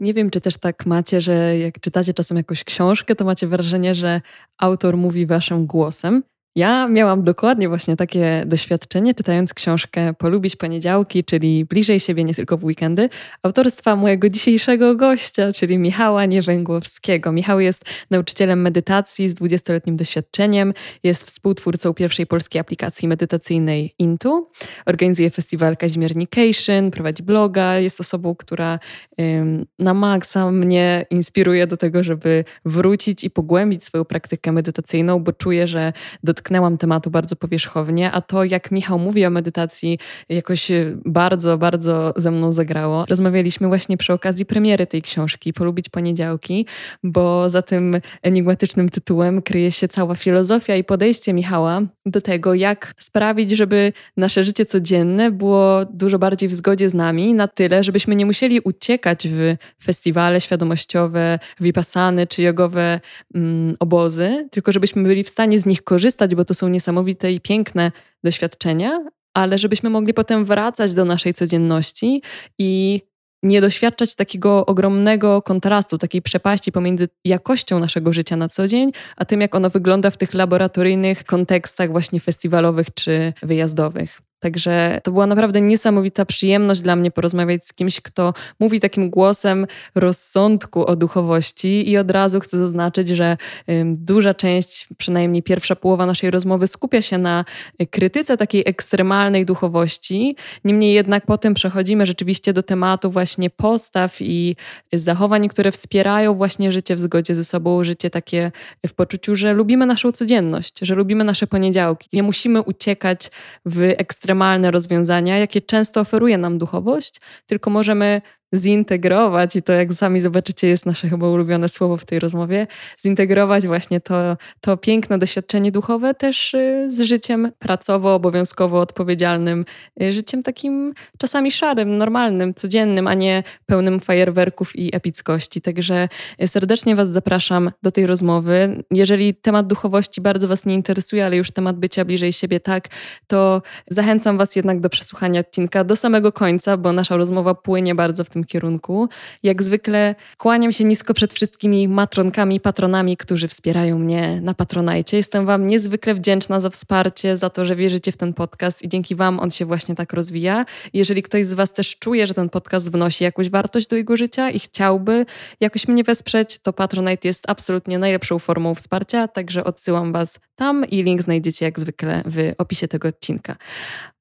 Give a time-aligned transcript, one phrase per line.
[0.00, 3.94] Nie wiem, czy też tak macie, że jak czytacie czasem jakąś książkę, to macie wrażenie,
[3.94, 4.20] że
[4.58, 6.22] autor mówi waszym głosem.
[6.56, 12.56] Ja miałam dokładnie właśnie takie doświadczenie, czytając książkę Polubić Poniedziałki, czyli Bliżej siebie nie tylko
[12.56, 13.08] w weekendy,
[13.42, 17.32] autorstwa mojego dzisiejszego gościa, czyli Michała Niewęgłowskiego.
[17.32, 24.50] Michał jest nauczycielem medytacji z 20-letnim doświadczeniem, jest współtwórcą pierwszej polskiej aplikacji medytacyjnej Intu,
[24.86, 28.78] organizuje festiwal Kazimiernication, prowadzi bloga, jest osobą, która
[29.20, 35.32] ym, na maksa mnie inspiruje do tego, żeby wrócić i pogłębić swoją praktykę medytacyjną, bo
[35.32, 35.92] czuję, że
[36.24, 40.68] dotknęłam dotknęłam tematu bardzo powierzchownie, a to, jak Michał mówi o medytacji, jakoś
[41.04, 43.04] bardzo, bardzo ze mną zagrało.
[43.08, 46.66] Rozmawialiśmy właśnie przy okazji premiery tej książki, Polubić Poniedziałki,
[47.02, 52.94] bo za tym enigmatycznym tytułem kryje się cała filozofia i podejście Michała do tego, jak
[52.98, 58.16] sprawić, żeby nasze życie codzienne było dużo bardziej w zgodzie z nami, na tyle, żebyśmy
[58.16, 63.00] nie musieli uciekać w festiwale świadomościowe, vipassany czy jogowe
[63.34, 67.40] mm, obozy, tylko żebyśmy byli w stanie z nich korzystać, bo to są niesamowite i
[67.40, 67.92] piękne
[68.24, 69.04] doświadczenia,
[69.34, 72.22] ale żebyśmy mogli potem wracać do naszej codzienności
[72.58, 73.02] i
[73.42, 79.24] nie doświadczać takiego ogromnego kontrastu, takiej przepaści pomiędzy jakością naszego życia na co dzień, a
[79.24, 84.25] tym, jak ono wygląda w tych laboratoryjnych kontekstach właśnie festiwalowych czy wyjazdowych.
[84.40, 89.66] Także to była naprawdę niesamowita przyjemność dla mnie porozmawiać z kimś, kto mówi takim głosem
[89.94, 91.90] rozsądku o duchowości.
[91.90, 93.36] I od razu chcę zaznaczyć, że
[93.84, 97.44] duża część, przynajmniej pierwsza połowa naszej rozmowy skupia się na
[97.90, 100.36] krytyce takiej ekstremalnej duchowości.
[100.64, 104.56] Niemniej jednak potem przechodzimy rzeczywiście do tematu właśnie postaw i
[104.92, 108.52] zachowań, które wspierają właśnie życie w zgodzie ze sobą, życie takie
[108.86, 112.08] w poczuciu, że lubimy naszą codzienność, że lubimy nasze poniedziałki.
[112.12, 113.30] Nie musimy uciekać
[113.66, 118.22] w ekstremalne ekstremalne rozwiązania, jakie często oferuje nam duchowość, tylko możemy
[118.54, 122.66] zintegrować, i to jak sami zobaczycie jest nasze chyba ulubione słowo w tej rozmowie,
[123.00, 129.64] zintegrować właśnie to, to piękne doświadczenie duchowe też y, z życiem pracowo, obowiązkowo odpowiedzialnym,
[130.02, 135.60] y, życiem takim czasami szarym, normalnym, codziennym, a nie pełnym fajerwerków i epickości.
[135.60, 136.08] Także
[136.42, 138.84] y, serdecznie Was zapraszam do tej rozmowy.
[138.90, 142.88] Jeżeli temat duchowości bardzo Was nie interesuje, ale już temat bycia bliżej siebie tak,
[143.26, 148.24] to zachęcam Was jednak do przesłuchania odcinka do samego końca, bo nasza rozmowa płynie bardzo
[148.24, 149.08] w tym kierunku.
[149.42, 155.16] Jak zwykle kłaniam się nisko przed wszystkimi matronkami, patronami, którzy wspierają mnie na Patronajcie.
[155.16, 159.14] Jestem Wam niezwykle wdzięczna za wsparcie, za to, że wierzycie w ten podcast i dzięki
[159.14, 160.64] Wam on się właśnie tak rozwija.
[160.92, 164.50] Jeżeli ktoś z Was też czuje, że ten podcast wnosi jakąś wartość do jego życia
[164.50, 165.26] i chciałby
[165.60, 171.02] jakoś mnie wesprzeć, to Patronite jest absolutnie najlepszą formą wsparcia, także odsyłam Was tam i
[171.02, 173.56] link znajdziecie jak zwykle w opisie tego odcinka.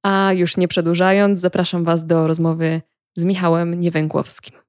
[0.04, 2.82] A już nie przedłużając, zapraszam Was do rozmowy
[3.16, 4.65] z Michałem Niewęgłowskim.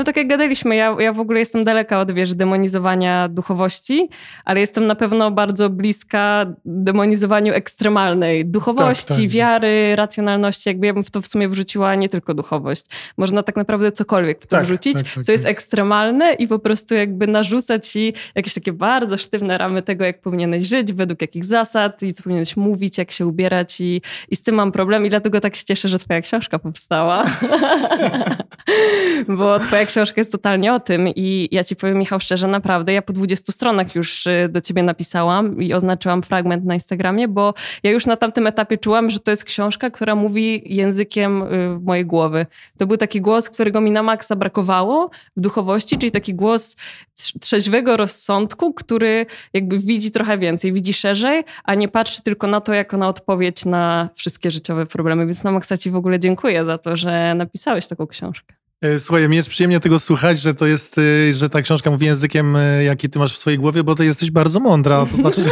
[0.00, 4.08] No tak jak gadaliśmy, ja, ja w ogóle jestem daleka od, wiesz, demonizowania duchowości,
[4.44, 9.28] ale jestem na pewno bardzo bliska demonizowaniu ekstremalnej duchowości, tak, tak.
[9.28, 10.68] wiary, racjonalności.
[10.68, 12.84] Jakby ja bym w to w sumie wrzuciła nie tylko duchowość.
[13.16, 15.50] Można tak naprawdę cokolwiek w to tak, wrzucić, tak, tak, co jest tak.
[15.50, 20.64] ekstremalne i po prostu jakby narzucać ci jakieś takie bardzo sztywne ramy tego, jak powinieneś
[20.64, 24.54] żyć, według jakich zasad i co powinieneś mówić, jak się ubierać i, i z tym
[24.54, 27.24] mam problem i dlatego tak się cieszę, że twoja książka powstała.
[29.38, 33.02] Bo twoja książka jest totalnie o tym i ja ci powiem, Michał, szczerze, naprawdę, ja
[33.02, 37.90] po 20 stronach już y, do ciebie napisałam i oznaczyłam fragment na Instagramie, bo ja
[37.90, 42.46] już na tamtym etapie czułam, że to jest książka, która mówi językiem y, mojej głowy.
[42.78, 46.76] To był taki głos, którego mi na maksa brakowało w duchowości, czyli taki głos
[47.40, 52.74] trzeźwego rozsądku, który jakby widzi trochę więcej, widzi szerzej, a nie patrzy tylko na to,
[52.74, 55.26] jako na odpowiedź na wszystkie życiowe problemy.
[55.26, 58.59] Więc na maksa ci w ogóle dziękuję za to, że napisałeś taką książkę.
[58.82, 62.06] E, słuchaj, mi jest przyjemnie tego słuchać, że to jest, e, że ta książka mówi
[62.06, 65.06] językiem, e, jaki ty masz w swojej głowie, bo ty jesteś bardzo mądra.
[65.06, 65.50] To znaczy, że,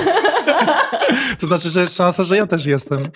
[1.40, 3.08] to znaczy, że jest szansa, że ja też jestem.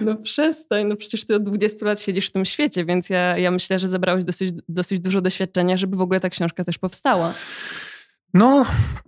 [0.00, 3.50] No przestań, no przecież ty od 20 lat siedzisz w tym świecie, więc ja, ja
[3.50, 7.34] myślę, że zebrałeś dosyć, dosyć dużo doświadczenia, żeby w ogóle ta książka też powstała.
[8.34, 8.64] No,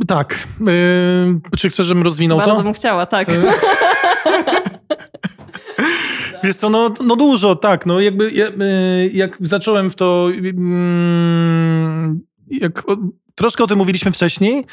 [0.07, 0.39] tak.
[0.61, 2.55] Yy, czy chcesz, żebym rozwinął Bardzo to?
[2.55, 3.29] Bardzo bym chciała, tak.
[6.45, 7.87] Wiesz co, no, no dużo, tak.
[7.87, 12.21] No jakby y, jak zacząłem w to, mm,
[12.51, 12.83] jak
[13.35, 14.67] troszkę o tym mówiliśmy wcześniej,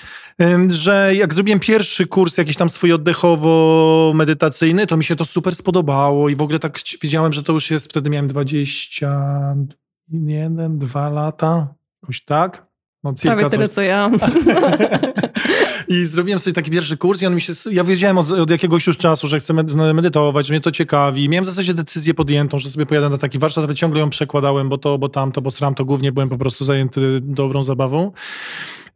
[0.67, 6.29] że jak zrobiłem pierwszy kurs jakiś tam swój oddechowo-medytacyjny, to mi się to super spodobało
[6.29, 11.67] i w ogóle tak wiedziałem, że to już jest, wtedy miałem 21, 2 lata,
[12.01, 12.70] jakoś tak.
[13.03, 14.11] No, Prawie tyle, co ja.
[15.87, 18.87] I zrobiłem sobie taki pierwszy kurs i on mi się, ja wiedziałem od, od, jakiegoś
[18.87, 19.53] już czasu, że chcę
[19.93, 21.29] medytować, że mnie to ciekawi.
[21.29, 24.69] Miałem w zasadzie decyzję podjętą, że sobie pojadę na taki warsztat, ale ciągle ją przekładałem,
[24.69, 28.11] bo to, bo tamto, bo sram to głównie byłem po prostu zajęty dobrą zabawą.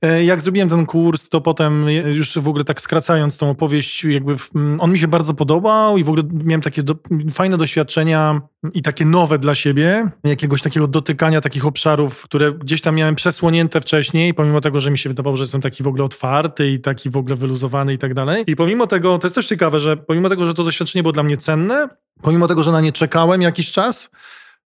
[0.02, 4.36] E, jak zrobiłem ten kurs, to potem już w ogóle tak skracając tą opowieść, jakby
[4.56, 6.96] mm, on mi się bardzo podobał i w ogóle miałem takie do,
[7.32, 8.42] fajne doświadczenia
[8.74, 13.82] i takie nowe dla siebie, jakiegoś takiego dotykania takich obszarów, które gdzieś tam miałem przesłonięte
[13.82, 17.10] wcześniej, pomimo tego, że mi się wydawało, że jestem taki w ogóle otwarty i taki
[17.10, 18.44] w ogóle wyluzowany i tak dalej.
[18.48, 21.24] I pomimo tego, to jest też ciekawe, że pomimo tego, że to doświadczenie było dla
[21.24, 21.88] mnie cenne,
[22.22, 24.10] pomimo tego, że na nie czekałem jakiś czas,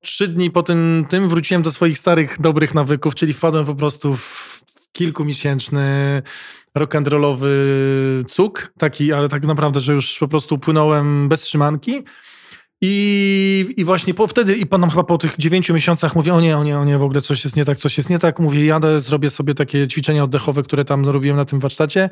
[0.01, 4.15] Trzy dni po tym, tym wróciłem do swoich starych, dobrych nawyków, czyli wpadłem po prostu
[4.15, 4.59] w
[4.91, 6.21] kilkumiesięczny
[6.77, 7.47] rock'n'rollowy
[8.27, 12.03] cuk, taki, ale tak naprawdę, że już po prostu płynąłem bez trzymanki.
[12.81, 16.57] I, I właśnie po, wtedy, i potem chyba po tych dziewięciu miesiącach mówię, o nie,
[16.57, 18.39] o nie, o nie, w ogóle coś jest nie tak, coś jest nie tak.
[18.39, 22.09] Mówię, jadę, zrobię sobie takie ćwiczenia oddechowe, które tam zrobiłem na tym warsztacie,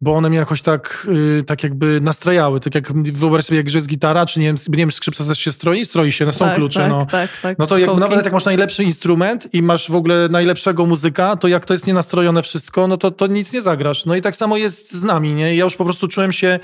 [0.00, 2.60] bo one mnie jakoś tak, yy, tak jakby nastrajały.
[2.60, 5.52] Tak jak wyobraź sobie, jak jest gitara, czy nie wiem, nie wiem skrzypca też się
[5.52, 5.86] stroi?
[5.86, 6.80] Stroi się, no są tak, klucze.
[6.80, 7.06] Tak, no.
[7.06, 7.58] tak, tak.
[7.58, 11.48] no to jak, nawet jak masz najlepszy instrument i masz w ogóle najlepszego muzyka, to
[11.48, 14.04] jak to jest nienastrojone wszystko, no to, to nic nie zagrasz.
[14.04, 15.54] No i tak samo jest z nami, nie?
[15.54, 16.60] Ja już po prostu czułem się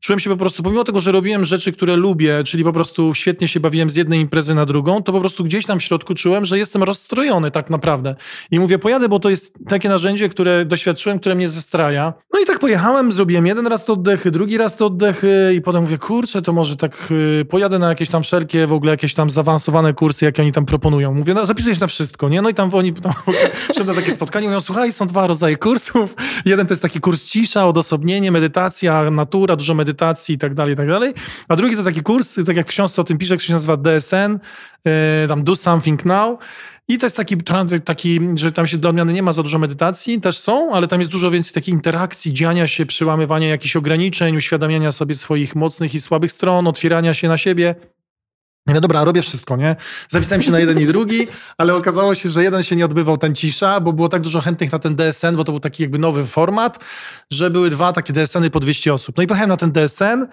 [0.00, 3.48] czułem się po prostu, pomimo tego, że robiłem rzeczy, które lubię, czyli po prostu świetnie
[3.48, 6.44] się bawiłem z jednej imprezy na drugą, to po prostu gdzieś tam w środku czułem,
[6.44, 8.16] że jestem rozstrojony tak naprawdę.
[8.50, 12.12] I mówię, pojadę, bo to jest takie narzędzie, które doświadczyłem, które mnie zestraja.
[12.32, 15.82] No i tak pojechałem, zrobiłem jeden raz to oddechy, drugi raz to oddechy i potem
[15.82, 19.30] mówię, kurczę, to może tak y, pojadę na jakieś tam wszelkie w ogóle jakieś tam
[19.30, 21.14] zaawansowane kursy, jakie oni tam proponują.
[21.14, 22.42] Mówię, no zapisuję się na wszystko, nie?
[22.42, 23.12] No i tam oni tam,
[23.86, 26.14] na takie spotkanie, mówią, słuchaj, są dwa rodzaje kursów.
[26.44, 30.74] Jeden to jest taki kurs cisza, odosobnienie, medytacja, natura, dużo medytacji medytacji i tak dalej,
[30.74, 31.14] i tak dalej.
[31.48, 33.76] A drugi to taki kurs, tak jak w książce o tym pisze, który się nazywa
[33.76, 34.38] DSN,
[34.84, 36.40] e, tam Do Something Now.
[36.88, 37.36] I to jest taki,
[37.84, 41.00] taki, że tam się dla odmiany nie ma za dużo medytacji, też są, ale tam
[41.00, 46.00] jest dużo więcej takiej interakcji, dziania się, przyłamywania jakichś ograniczeń, uświadamiania sobie swoich mocnych i
[46.00, 47.74] słabych stron, otwierania się na siebie.
[48.68, 49.76] Ja dobra, robię wszystko, nie?
[50.08, 51.28] Zapisałem się na jeden i drugi,
[51.58, 54.72] ale okazało się, że jeden się nie odbywał ten cisza, bo było tak dużo chętnych
[54.72, 56.78] na ten DSN, bo to był taki jakby nowy format,
[57.30, 59.16] że były dwa takie DSN-y po 200 osób.
[59.16, 60.26] No i pojechałem na ten DSN,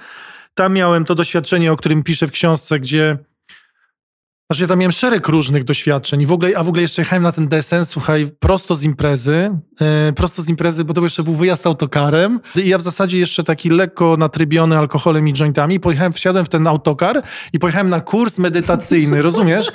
[0.53, 3.17] tam miałem to doświadczenie, o którym piszę w książce, gdzie
[4.51, 7.24] znaczy ja tam miałem szereg różnych doświadczeń i w ogóle, a w ogóle jeszcze jechałem
[7.24, 9.50] na ten DSN, słuchaj, prosto z imprezy,
[9.80, 13.44] yy, prosto z imprezy, bo to jeszcze był wyjazd autokarem i ja w zasadzie jeszcze
[13.44, 18.39] taki lekko natrybiony alkoholem i jointami, pojechałem, wsiadłem w ten autokar i pojechałem na kurs
[18.39, 19.71] medytacyjny, rozumiesz?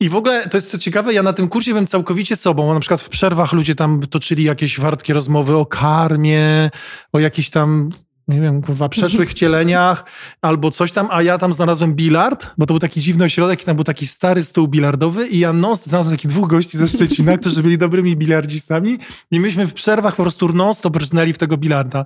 [0.00, 2.74] I w ogóle to jest co ciekawe, ja na tym kursie byłem całkowicie sobą.
[2.74, 6.70] Na przykład w przerwach ludzie tam toczyli jakieś wartkie rozmowy o karmie,
[7.12, 7.90] o jakichś tam
[8.30, 10.04] nie wiem, kurwa, przeszłych wcieleniach
[10.42, 13.64] albo coś tam, a ja tam znalazłem bilard, bo to był taki dziwny ośrodek i
[13.64, 17.36] tam był taki stary stół bilardowy i ja non znalazłem takich dwóch gości ze Szczecina,
[17.38, 18.98] którzy byli dobrymi bilardzistami
[19.30, 20.98] i myśmy w przerwach po prostu non-stop
[21.34, 22.04] w tego bilarda.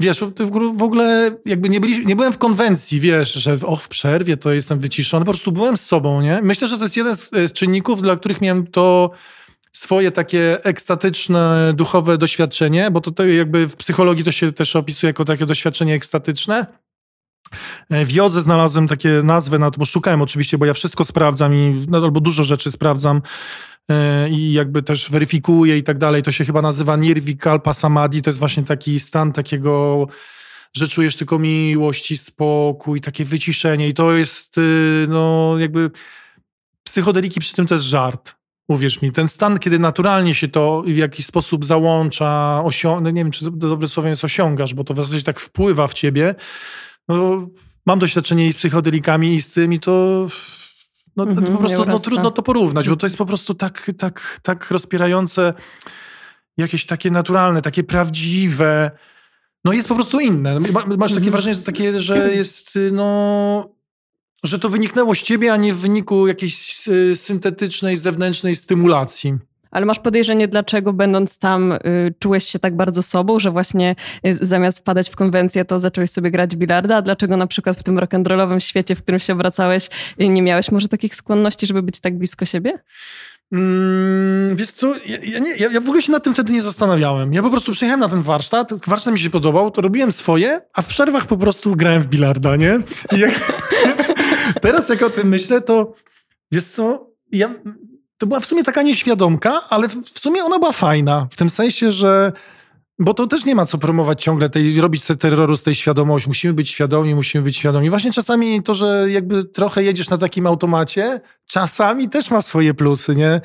[0.00, 0.20] Wiesz,
[0.76, 4.52] w ogóle jakby nie, byli, nie byłem w konwencji, wiesz, że och, w przerwie to
[4.52, 6.40] jestem wyciszony, po prostu byłem z sobą, nie?
[6.42, 9.10] Myślę, że to jest jeden z czynników, dla których miałem to
[9.76, 15.08] swoje takie ekstatyczne, duchowe doświadczenie, bo to, to jakby w psychologii to się też opisuje
[15.08, 16.66] jako takie doświadczenie ekstatyczne.
[17.90, 21.54] E, w jodze znalazłem takie nazwy na to, bo szukałem oczywiście, bo ja wszystko sprawdzam
[21.54, 23.22] i no, albo dużo rzeczy sprawdzam
[23.90, 26.22] e, i jakby też weryfikuję i tak dalej.
[26.22, 28.22] To się chyba nazywa nirvikalpa samadhi.
[28.22, 30.06] To jest właśnie taki stan takiego,
[30.76, 35.90] że czujesz tylko miłość i spokój, takie wyciszenie i to jest y, no jakby
[36.82, 38.35] psychodeliki przy tym to jest żart.
[38.68, 43.20] Uwierz mi, ten stan, kiedy naturalnie się to w jakiś sposób załącza, osią- no nie
[43.20, 46.34] wiem, czy dobre słowo jest osiągasz, bo to w zasadzie tak wpływa w ciebie.
[47.08, 47.48] No,
[47.86, 50.26] mam doświadczenie i z psychodelikami, i z tym, i to,
[51.16, 53.54] no, mm -hmm, mhm, po prostu no, trudno to porównać, bo to jest po prostu
[53.54, 55.54] tak, tak, tak rozpierające,
[56.56, 58.90] jakieś takie naturalne, takie prawdziwe.
[59.64, 60.60] No jest po prostu inne.
[60.60, 61.30] Masz takie mhm.
[61.30, 63.75] wrażenie, że, takie, że jest no,
[64.46, 69.34] że to wyniknęło z ciebie, a nie w wyniku jakiejś y, syntetycznej, zewnętrznej stymulacji.
[69.70, 71.78] Ale masz podejrzenie, dlaczego będąc tam y,
[72.18, 76.30] czułeś się tak bardzo sobą, że właśnie y, zamiast wpadać w konwencję, to zacząłeś sobie
[76.30, 76.96] grać bilarda?
[76.96, 79.88] A dlaczego na przykład w tym rock'n'rollowym świecie, w którym się obracałeś,
[80.20, 82.78] y, nie miałeś może takich skłonności, żeby być tak blisko siebie?
[83.52, 86.62] Mm, wiesz co, ja, ja, nie, ja, ja, w ogóle się nad tym wtedy nie
[86.62, 87.32] zastanawiałem.
[87.32, 90.82] Ja po prostu przyjechałem na ten warsztat, warsztat mi się podobał, to robiłem swoje, a
[90.82, 92.78] w przerwach po prostu grałem w bilarda, nie?
[93.12, 93.52] Jak,
[94.62, 95.94] teraz jak o tym myślę, to
[96.52, 97.54] wiesz co, ja,
[98.18, 101.92] to była w sumie taka nieświadomka, ale w, sumie ona była fajna, w tym sensie,
[101.92, 102.32] że
[102.98, 106.28] bo to też nie ma co promować ciągle tej, robić terroru z tej świadomości.
[106.28, 107.90] Musimy być świadomi, musimy być świadomi.
[107.90, 113.16] Właśnie czasami to, że jakby trochę jedziesz na takim automacie, czasami też ma swoje plusy,
[113.16, 113.40] nie?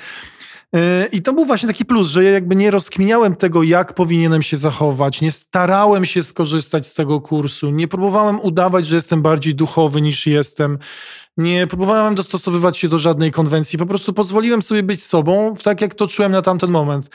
[1.12, 4.58] I to był właśnie taki plus, że ja jakby nie rozkminiałem tego, jak powinienem się
[4.58, 10.02] zachować, nie starałem się skorzystać z tego kursu, nie próbowałem udawać, że jestem bardziej duchowy
[10.02, 10.78] niż jestem,
[11.38, 15.96] nie próbowałem dostosowywać się do żadnej konwencji, po prostu pozwoliłem sobie być sobą, tak jak
[15.96, 17.10] to czułem na tamten moment.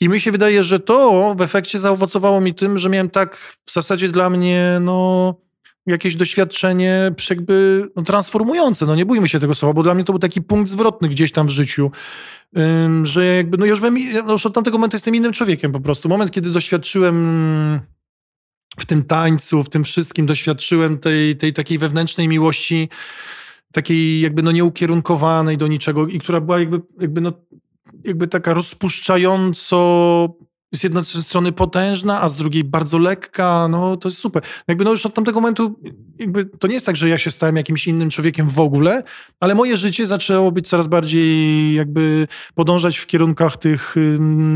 [0.00, 3.72] I mi się wydaje, że to w efekcie zaowocowało mi tym, że miałem tak w
[3.72, 5.34] zasadzie dla mnie, no
[5.86, 8.86] jakieś doświadczenie jakby no, transformujące.
[8.86, 11.32] No nie bójmy się tego słowa, bo dla mnie to był taki punkt zwrotny gdzieś
[11.32, 11.90] tam w życiu,
[13.02, 16.08] że jakby, no już, byłem, no już od tamtego momentu jestem innym człowiekiem po prostu.
[16.08, 17.80] Moment, kiedy doświadczyłem
[18.78, 22.88] w tym tańcu, w tym wszystkim, doświadczyłem tej, tej takiej wewnętrznej miłości,
[23.72, 27.32] takiej jakby no nieukierunkowanej do niczego i która była jakby, jakby no
[28.04, 30.28] jakby taka rozpuszczająco
[30.74, 34.42] z jednej strony potężna, a z drugiej bardzo lekka, no to jest super.
[34.68, 35.80] Jakby no już od tamtego momentu,
[36.18, 39.02] jakby to nie jest tak, że ja się stałem jakimś innym człowiekiem w ogóle,
[39.40, 43.94] ale moje życie zaczęło być coraz bardziej jakby podążać w kierunkach tych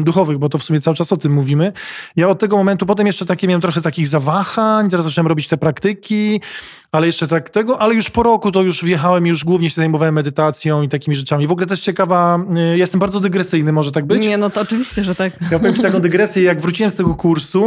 [0.02, 1.72] duchowych, bo to w sumie cały czas o tym mówimy.
[2.16, 5.56] Ja od tego momentu, potem jeszcze takie miałem trochę takich zawahań, teraz zacząłem robić te
[5.56, 6.40] praktyki,
[6.92, 9.76] ale jeszcze tak tego, ale już po roku to już wjechałem i już głównie się
[9.76, 11.46] zajmowałem medytacją i takimi rzeczami.
[11.46, 14.22] W ogóle też ciekawa, y, ja jestem bardzo dygresyjny, może tak być?
[14.22, 15.32] Nie, no to oczywiście, że tak.
[15.50, 17.66] Ja powiem ci taką dygresję, jak wróciłem z tego kursu,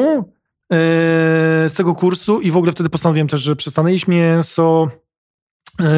[0.71, 0.77] yy,
[1.69, 4.89] z tego kursu i w ogóle wtedy postanowiłem też, że przestanę jeść mięso,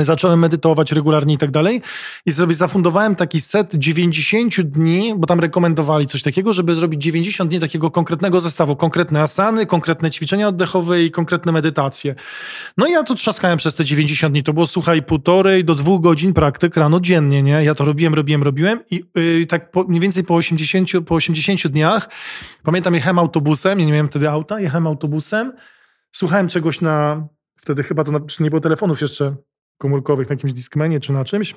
[0.04, 1.82] zacząłem medytować regularnie i tak dalej.
[2.26, 7.50] I sobie zafundowałem taki set 90 dni, bo tam rekomendowali coś takiego, żeby zrobić 90
[7.50, 8.76] dni takiego konkretnego zestawu.
[8.76, 12.16] Konkretne asany, konkretne ćwiczenia oddechowe i konkretne medytacje.
[12.78, 14.44] No i ja to trzaskałem przez te 90 dni.
[14.44, 17.64] To było, słuchaj, półtorej do dwóch godzin praktyk rano dziennie, nie?
[17.64, 21.68] Ja to robiłem, robiłem, robiłem i yy, tak po, mniej więcej po 80, po 80
[21.68, 22.10] dniach,
[22.64, 25.54] pamiętam, jechałem autobusem, ja nie miałem wtedy auta, jechałem autobusem,
[26.12, 27.28] słuchałem czegoś na,
[27.62, 29.36] wtedy chyba to na, nie było telefonów jeszcze,
[29.84, 31.56] komórkowych na jakimś Discmanie czy na czymś.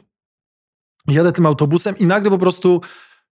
[1.08, 2.80] Jadę tym autobusem i nagle po prostu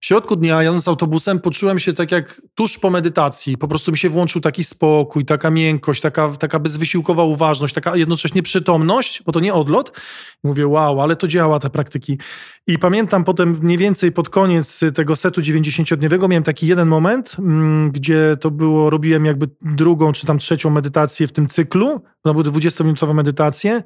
[0.00, 3.58] w środku dnia, jadąc autobusem, poczułem się tak jak tuż po medytacji.
[3.58, 8.42] Po prostu mi się włączył taki spokój, taka miękkość, taka, taka bezwysiłkowa uważność, taka jednocześnie
[8.42, 9.92] przytomność, bo to nie odlot.
[10.42, 12.18] Mówię, wow, ale to działa, te praktyki.
[12.66, 17.90] I pamiętam potem mniej więcej pod koniec tego setu 90-dniowego miałem taki jeden moment, mm,
[17.90, 22.00] gdzie to było, robiłem jakby drugą czy tam trzecią medytację w tym cyklu.
[22.22, 23.82] To były 20-minutowe medytacje.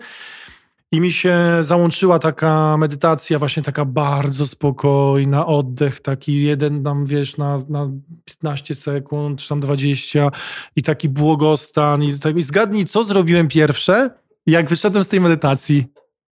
[0.92, 7.36] I mi się załączyła taka medytacja, właśnie taka bardzo spokojna, oddech, taki jeden tam, wiesz,
[7.36, 7.90] na, na
[8.24, 10.30] 15 sekund, czy tam 20
[10.76, 12.02] i taki błogostan.
[12.02, 14.10] I, i zgadnij, co zrobiłem pierwsze,
[14.46, 15.86] jak wyszedłem z tej medytacji.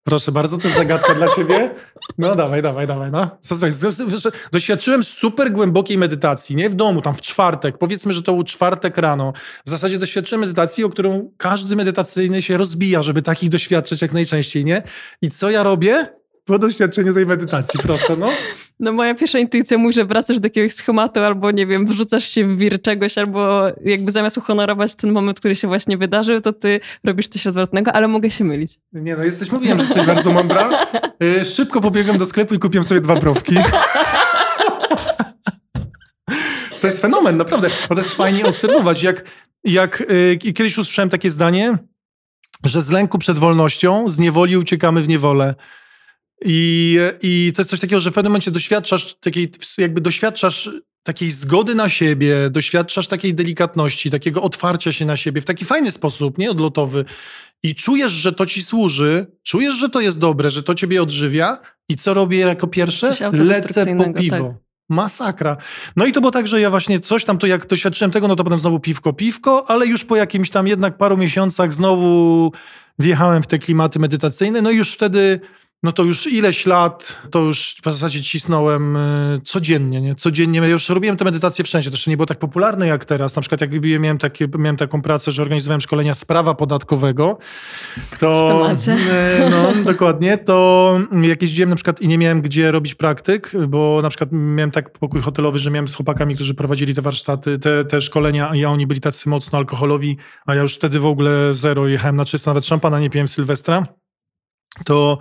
[0.05, 1.75] Proszę bardzo, to jest zagadka dla ciebie.
[2.19, 3.11] No dawaj, dawaj, dawaj.
[3.11, 3.39] No.
[4.53, 7.79] Doświadczyłem super głębokiej medytacji, nie w domu, tam w czwartek.
[7.79, 9.33] Powiedzmy, że to był czwartek rano.
[9.67, 14.65] W zasadzie doświadczyłem medytacji, o którą każdy medytacyjny się rozbija, żeby takich doświadczyć jak najczęściej,
[14.65, 14.83] nie?
[15.23, 16.22] I co ja robię?
[16.45, 18.29] Po doświadczeniu tej medytacji, proszę, no.
[18.81, 22.55] No moja pierwsza intuicja mówi, że wracasz do jakiegoś schematu, albo nie wiem, wrzucasz się
[22.55, 26.81] w wir czegoś, albo jakby zamiast uhonorować ten moment, który się właśnie wydarzył, to ty
[27.05, 28.79] robisz coś odwrotnego, ale mogę się mylić.
[28.93, 30.87] Nie no, jesteś, mówiłem, że jesteś bardzo mądra.
[31.23, 33.57] Y, szybko pobiegłem do sklepu i kupiłem sobie dwa browki.
[36.81, 39.25] To jest fenomen, naprawdę, bo to jest fajnie obserwować, jak,
[39.65, 40.03] jak
[40.45, 41.79] yy, kiedyś usłyszałem takie zdanie,
[42.65, 45.55] że z lęku przed wolnością, z niewoli uciekamy w niewolę.
[46.45, 50.71] I, I to jest coś takiego, że w pewnym momencie doświadczasz takiej, jakby doświadczasz
[51.03, 55.91] takiej zgody na siebie, doświadczasz takiej delikatności, takiego otwarcia się na siebie w taki fajny
[55.91, 57.05] sposób, nie odlotowy.
[57.63, 61.59] I czujesz, że to ci służy, czujesz, że to jest dobre, że to ciebie odżywia.
[61.89, 63.15] I co robię jako pierwsze?
[63.33, 64.37] Lecę po piwo.
[64.37, 64.63] Tak.
[64.89, 65.57] Masakra.
[65.97, 68.37] No i to było tak, że ja właśnie coś tam, to jak doświadczyłem tego, no
[68.37, 72.53] to potem znowu piwko, piwko, ale już po jakimś tam jednak paru miesiącach znowu
[72.99, 74.63] wjechałem w te klimaty medytacyjne.
[74.63, 75.41] No i już wtedy
[75.83, 80.15] no to już ileś lat, to już w zasadzie cisnąłem y, codziennie, nie?
[80.15, 80.61] Codziennie.
[80.61, 81.91] Ja już robiłem te medytacje wszędzie.
[81.91, 83.37] To jeszcze nie było tak popularne jak teraz.
[83.37, 87.39] Na przykład jak miałem, takie, miałem taką pracę, że organizowałem szkolenia z prawa podatkowego,
[88.19, 88.71] to...
[88.89, 90.39] Y, no, dokładnie.
[90.39, 94.71] To jak jeździłem na przykład i nie miałem gdzie robić praktyk, bo na przykład miałem
[94.71, 98.65] tak pokój hotelowy, że miałem z chłopakami, którzy prowadzili te warsztaty, te, te szkolenia i
[98.65, 102.51] oni byli tacy mocno alkoholowi, a ja już wtedy w ogóle zero jechałem na czysto,
[102.51, 103.87] nawet szampana nie piłem Sylwestra.
[104.85, 105.19] To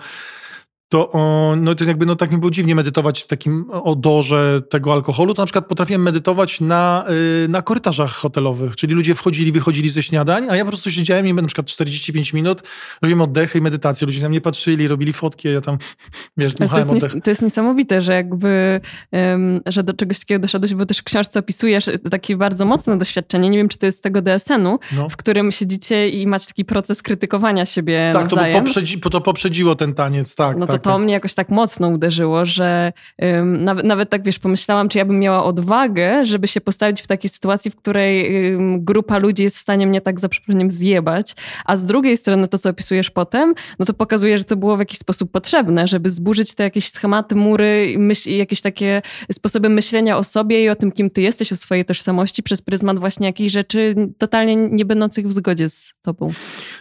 [0.92, 1.12] to,
[1.58, 5.42] no to jakby no tak mi było dziwnie medytować w takim odorze tego alkoholu, to
[5.42, 7.06] na przykład potrafiłem medytować na,
[7.46, 11.28] y, na korytarzach hotelowych, czyli ludzie wchodzili, wychodzili ze śniadań, a ja po prostu siedziałem
[11.28, 12.64] i na przykład 45 minut
[13.02, 15.78] robiłem oddechy i medytację, ludzie na mnie patrzyli, robili fotki, ja tam,
[16.38, 17.16] wiesz, dmuchałem to oddech.
[17.24, 18.82] to jest niesamowite, że jakby,
[19.12, 23.50] um, że do czegoś takiego doszedłeś, bo też w książce opisujesz takie bardzo mocne doświadczenie,
[23.50, 25.10] nie wiem, czy to jest z tego DSN-u, no.
[25.10, 28.54] w którym siedzicie i macie taki proces krytykowania siebie tak, nawzajem.
[28.54, 30.58] To, poprzedzi, to poprzedziło ten taniec, tak.
[30.58, 34.90] No tak, to mnie jakoś tak mocno uderzyło, że um, nawet, nawet tak wiesz, pomyślałam,
[34.90, 39.18] czy ja bym miała odwagę, żeby się postawić w takiej sytuacji, w której um, grupa
[39.18, 41.36] ludzi jest w stanie mnie tak za przeproszeniem zjebać,
[41.66, 44.80] a z drugiej strony to, co opisujesz potem, no to pokazuje, że to było w
[44.80, 50.24] jakiś sposób potrzebne, żeby zburzyć te jakieś schematy, mury, myśl, jakieś takie sposoby myślenia o
[50.24, 53.96] sobie i o tym, kim ty jesteś, o swojej tożsamości przez pryzmat właśnie jakichś rzeczy
[54.18, 56.32] totalnie nie będących w zgodzie z tobą.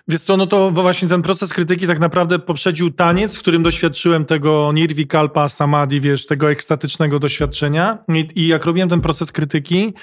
[0.09, 3.90] Wiesz co, no to właśnie ten proces krytyki tak naprawdę poprzedził taniec, w którym doświadczyłem
[4.27, 9.95] tego nirvikalpa, samadhi, wiesz, tego ekstatycznego doświadczenia I, i jak robiłem ten proces krytyki,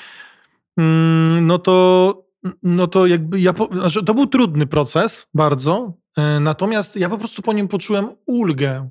[0.78, 2.28] mm, no to
[2.64, 7.42] no to jakby ja, znaczy to był trudny proces, bardzo, e, natomiast ja po prostu
[7.42, 8.90] po nim poczułem ulgę.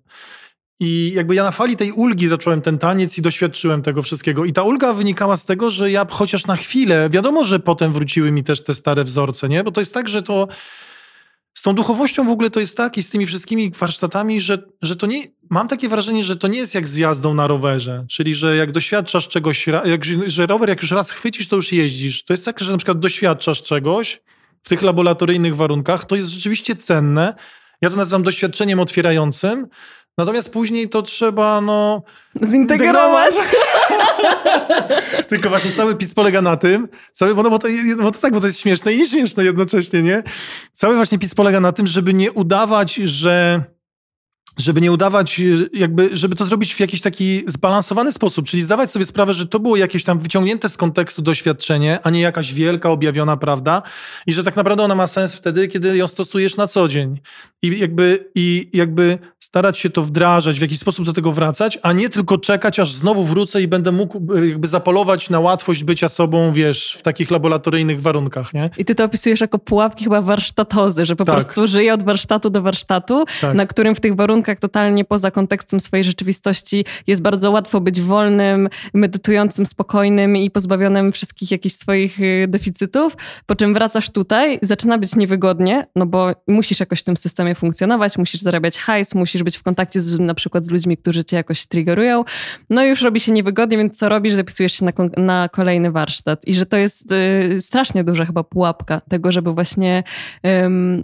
[0.81, 4.45] I jakby ja na fali tej ulgi zacząłem ten taniec i doświadczyłem tego wszystkiego.
[4.45, 8.33] I ta ulga wynikała z tego, że ja chociaż na chwilę, wiadomo, że potem wróciły
[8.33, 9.65] mi też te stare wzorce, nie?
[9.65, 10.49] Bo to jest tak, że to
[11.57, 14.97] z tą duchowością w ogóle to jest tak i z tymi wszystkimi warsztatami, że, że
[14.97, 18.35] to nie, mam takie wrażenie, że to nie jest jak z jazdą na rowerze, czyli
[18.35, 22.25] że jak doświadczasz czegoś, jak, że rower jak już raz chwycisz, to już jeździsz.
[22.25, 24.21] To jest tak, że na przykład doświadczasz czegoś
[24.63, 27.35] w tych laboratoryjnych warunkach, to jest rzeczywiście cenne.
[27.81, 29.67] Ja to nazywam doświadczeniem otwierającym,
[30.19, 32.03] Natomiast później to trzeba, no.
[32.43, 33.35] Zintegrować.
[35.29, 37.69] Tylko właśnie cały PiS polega na tym, cały, bo, no, bo, to,
[38.03, 40.23] bo to tak, bo to jest śmieszne i śmieszne jednocześnie, nie?
[40.73, 43.65] Cały właśnie PiS polega na tym, żeby nie udawać, że
[44.59, 45.41] żeby nie udawać,
[45.73, 49.61] jakby, żeby to zrobić w jakiś taki zbalansowany sposób, czyli zdawać sobie sprawę, że to
[49.61, 53.83] było jakieś tam wyciągnięte z kontekstu doświadczenie, a nie jakaś wielka, objawiona prawda
[54.27, 57.21] i że tak naprawdę ona ma sens wtedy, kiedy ją stosujesz na co dzień.
[57.63, 61.93] I jakby, i jakby starać się to wdrażać, w jakiś sposób do tego wracać, a
[61.93, 66.09] nie tylko czekać, aż znowu wrócę i będę mógł e, jakby zapolować na łatwość bycia
[66.09, 68.71] sobą, wiesz, w takich laboratoryjnych warunkach, nie?
[68.79, 71.37] I ty to opisujesz jako pułapki chyba warsztatozy, że po tak.
[71.37, 73.55] prostu żyję od warsztatu do warsztatu, tak.
[73.55, 78.01] na którym w tych warunkach warunkach totalnie poza kontekstem swojej rzeczywistości jest bardzo łatwo być
[78.01, 83.17] wolnym, medytującym, spokojnym i pozbawionym wszystkich jakichś swoich y, deficytów,
[83.47, 88.19] po czym wracasz tutaj, zaczyna być niewygodnie, no bo musisz jakoś w tym systemie funkcjonować,
[88.19, 91.67] musisz zarabiać hajs, musisz być w kontakcie z, na przykład z ludźmi, którzy cię jakoś
[91.67, 92.25] triggerują,
[92.71, 94.33] no i już robi się niewygodnie, więc co robisz?
[94.33, 96.47] Zapisujesz się na, na kolejny warsztat.
[96.47, 100.03] I że to jest y, strasznie duża chyba pułapka tego, żeby właśnie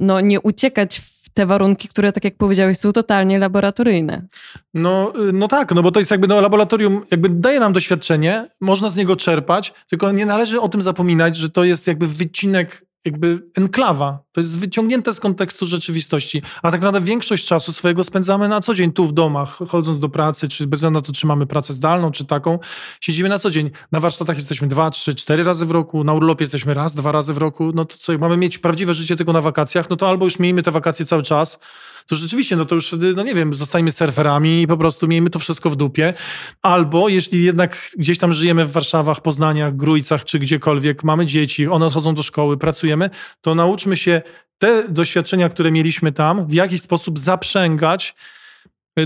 [0.00, 4.26] no, nie uciekać w te warunki, które, tak jak powiedziałeś, są totalnie laboratoryjne.
[4.74, 8.48] No, y, no tak, no bo to jest jakby no, laboratorium, jakby daje nam doświadczenie,
[8.60, 12.84] można z niego czerpać, tylko nie należy o tym zapominać, że to jest jakby wycinek
[13.04, 14.18] jakby enklawa.
[14.32, 16.42] To jest wyciągnięte z kontekstu rzeczywistości.
[16.62, 20.08] A tak naprawdę większość czasu swojego spędzamy na co dzień tu w domach, chodząc do
[20.08, 22.58] pracy, czy bez względu na to, czy mamy pracę zdalną, czy taką.
[23.00, 23.70] Siedzimy na co dzień.
[23.92, 27.34] Na warsztatach jesteśmy dwa, trzy, cztery razy w roku, na urlopie jesteśmy raz, dwa razy
[27.34, 27.72] w roku.
[27.74, 30.38] No to co, jak mamy mieć prawdziwe życie tylko na wakacjach, no to albo już
[30.38, 31.58] miejmy te wakacje cały czas,
[32.06, 35.30] to rzeczywiście, no to już wtedy, no nie wiem, zostajmy surferami i po prostu miejmy
[35.30, 36.14] to wszystko w dupie.
[36.62, 41.90] Albo jeśli jednak gdzieś tam żyjemy w Warszawach, Poznaniach, Grójcach czy gdziekolwiek, mamy dzieci, one
[41.90, 44.21] chodzą do szkoły, pracujemy, to nauczmy się
[44.62, 48.14] te doświadczenia, które mieliśmy tam, w jakiś sposób zaprzęgać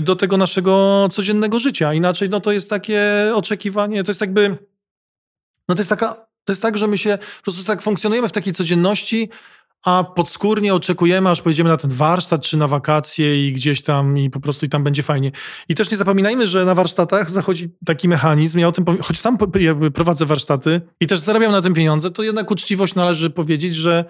[0.01, 1.93] do tego naszego codziennego życia.
[1.93, 3.01] Inaczej, no to jest takie
[3.33, 4.57] oczekiwanie, to jest jakby,
[5.69, 8.31] no to jest taka, to jest tak, że my się po prostu tak funkcjonujemy w
[8.31, 9.29] takiej codzienności,
[9.85, 14.29] a podskórnie oczekujemy, aż pojedziemy na ten warsztat czy na wakacje i gdzieś tam i
[14.29, 15.31] po prostu i tam będzie fajnie.
[15.69, 19.19] I też nie zapominajmy, że na warsztatach zachodzi taki mechanizm, ja o tym powiem, choć
[19.19, 19.37] sam
[19.93, 24.05] prowadzę warsztaty i też zarabiam na tym pieniądze, to jednak uczciwość należy powiedzieć, że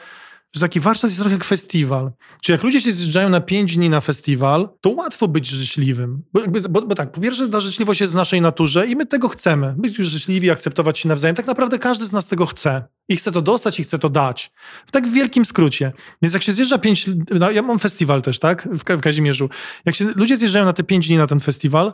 [0.57, 2.11] że taki warsztat jest trochę jak festiwal.
[2.41, 6.23] Czyli jak ludzie się zjeżdżają na pięć dni na festiwal, to łatwo być życzliwym.
[6.33, 9.29] Bo, bo, bo, tak, po pierwsze ta życzliwość jest w naszej naturze i my tego
[9.29, 9.75] chcemy.
[9.77, 11.35] Być życzliwi, akceptować się nawzajem.
[11.35, 12.83] Tak naprawdę każdy z nas tego chce.
[13.09, 14.51] I chce to dostać i chce to dać.
[14.91, 15.91] Tak w wielkim skrócie.
[16.21, 17.09] Więc jak się zjeżdża pięć...
[17.39, 18.67] No, ja mam festiwal też, tak?
[18.71, 19.49] W, w Kazimierzu.
[19.85, 21.93] Jak się ludzie zjeżdżają na te pięć dni na ten festiwal,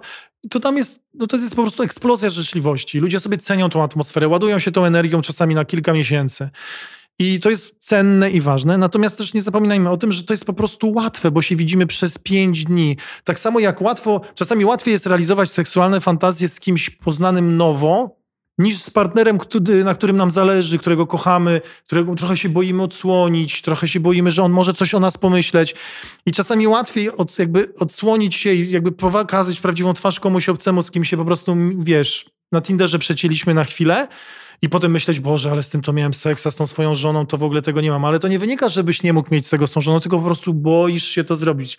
[0.50, 3.00] to tam jest, no to jest po prostu eksplozja życzliwości.
[3.00, 6.50] Ludzie sobie cenią tą atmosferę, ładują się tą energią czasami na kilka miesięcy.
[7.20, 8.78] I to jest cenne i ważne.
[8.78, 11.88] Natomiast też nie zapominajmy o tym, że to jest po prostu łatwe, bo się widzimy
[11.88, 12.98] przez pięć dni.
[13.24, 18.24] Tak samo jak łatwo, czasami łatwiej jest realizować seksualne fantazje z kimś poznanym nowo,
[18.58, 23.62] niż z partnerem, który, na którym nam zależy, którego kochamy, którego trochę się boimy odsłonić,
[23.62, 25.76] trochę się boimy, że on może coś o nas pomyśleć.
[26.26, 30.92] I czasami łatwiej od, jakby odsłonić się i jakby pokazać prawdziwą twarz komuś obcemu, z
[30.92, 34.08] kim się po prostu, wiesz, na Tinderze przecięliśmy na chwilę,
[34.64, 37.26] i potem myśleć, Boże, ale z tym to miałem seks, a z tą swoją żoną
[37.26, 38.06] to w ogóle tego nie mam.
[38.06, 40.54] Ale to nie wynika, żebyś nie mógł mieć tego z tą żoną, tylko po prostu
[40.54, 41.78] boisz się to zrobić.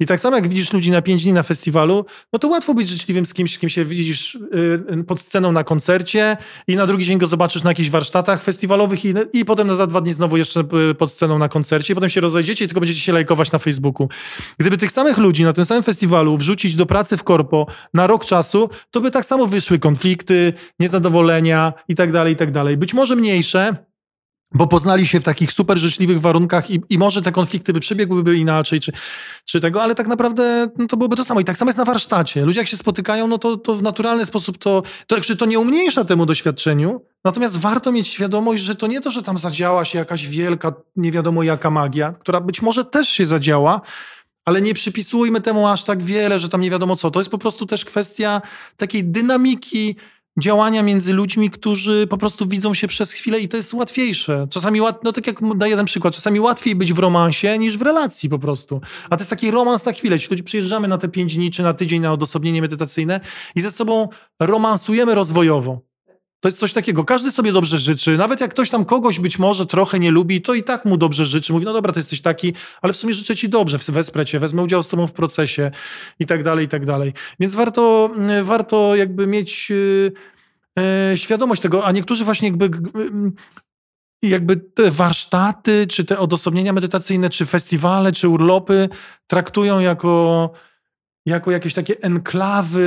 [0.00, 2.88] I tak samo jak widzisz ludzi na pięć dni na festiwalu, no to łatwo być
[2.88, 4.38] życzliwym z kimś, z kim się widzisz
[4.96, 6.36] yy, pod sceną na koncercie
[6.68, 10.00] i na drugi dzień go zobaczysz na jakichś warsztatach festiwalowych i, i potem za dwa
[10.00, 13.00] dni znowu jeszcze y, pod sceną na koncercie i potem się rozejdziecie i tylko będziecie
[13.00, 14.08] się lajkować na Facebooku.
[14.58, 18.24] Gdyby tych samych ludzi na tym samym festiwalu wrzucić do pracy w korpo na rok
[18.24, 22.76] czasu, to by tak samo wyszły konflikty, niezadowolenia i tak dalej, i tak dalej.
[22.76, 23.76] Być może mniejsze,
[24.54, 28.36] bo poznali się w takich super życzliwych warunkach i, i może te konflikty by przebiegłyby
[28.36, 28.92] inaczej, czy,
[29.44, 31.40] czy tego, ale tak naprawdę no to byłoby to samo.
[31.40, 32.44] I tak samo jest na warsztacie.
[32.44, 36.04] Ludzie jak się spotykają, no to, to w naturalny sposób to, to, to nie umniejsza
[36.04, 40.28] temu doświadczeniu, natomiast warto mieć świadomość, że to nie to, że tam zadziała się jakaś
[40.28, 43.80] wielka, nie wiadomo jaka magia, która być może też się zadziała,
[44.44, 47.10] ale nie przypisujmy temu aż tak wiele, że tam nie wiadomo co.
[47.10, 48.42] To jest po prostu też kwestia
[48.76, 49.96] takiej dynamiki,
[50.40, 54.46] działania między ludźmi, którzy po prostu widzą się przez chwilę i to jest łatwiejsze.
[54.50, 58.28] Czasami, no tak jak daję ten przykład, czasami łatwiej być w romansie niż w relacji
[58.28, 58.80] po prostu.
[59.10, 60.20] A to jest taki romans na chwilę.
[60.20, 63.20] Ci ludzie przyjeżdżamy na te pięć dni czy na tydzień na odosobnienie medytacyjne
[63.54, 64.08] i ze sobą
[64.40, 65.85] romansujemy rozwojowo.
[66.40, 67.04] To jest coś takiego.
[67.04, 68.16] Każdy sobie dobrze życzy.
[68.16, 71.26] Nawet jak ktoś tam kogoś być może trochę nie lubi, to i tak mu dobrze
[71.26, 71.52] życzy.
[71.52, 74.62] Mówi, no dobra, to jesteś taki, ale w sumie życzę ci dobrze, wesprę cię, wezmę
[74.62, 75.70] udział z tobą w procesie
[76.18, 77.12] i tak dalej, i tak dalej.
[77.40, 80.12] Więc warto, mm, warto jakby mieć yy,
[81.16, 82.70] świadomość tego, a niektórzy właśnie jakby
[84.22, 88.88] jakby te warsztaty, czy te odosobnienia medytacyjne, czy festiwale, czy urlopy
[89.26, 90.52] traktują jako,
[91.26, 92.86] jako jakieś takie enklawy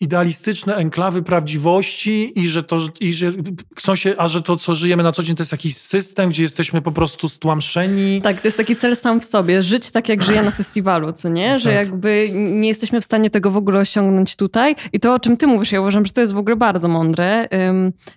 [0.00, 3.32] idealistyczne enklawy prawdziwości i że to, i że
[3.76, 6.42] chcą się, a że to, co żyjemy na co dzień, to jest jakiś system, gdzie
[6.42, 8.22] jesteśmy po prostu stłamszeni.
[8.22, 11.28] Tak, to jest taki cel sam w sobie, żyć tak, jak żyję na festiwalu, co
[11.28, 11.58] nie?
[11.58, 11.78] Że tak.
[11.78, 14.76] jakby nie jesteśmy w stanie tego w ogóle osiągnąć tutaj.
[14.92, 17.48] I to, o czym ty mówisz, ja uważam, że to jest w ogóle bardzo mądre,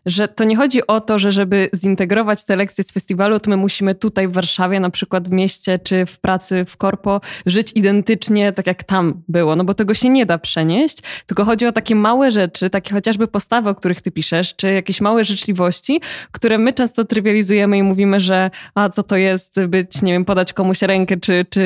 [0.06, 3.58] że to nie chodzi o to, że żeby zintegrować te lekcje z festiwalu, to my
[3.58, 8.54] musimy tutaj w Warszawie, na przykład w mieście, czy w pracy, w korpo, żyć identycznie
[8.54, 11.72] tak, jak tam było, no bo tego się nie da przenieść, tylko chodzi o o
[11.72, 16.02] takie małe rzeczy, takie chociażby postawy, o których ty piszesz, czy jakieś małe życzliwości,
[16.32, 20.54] które my często trywializujemy i mówimy, że a co to jest być, nie wiem, podać
[20.54, 21.62] komuś rękę, czy, czy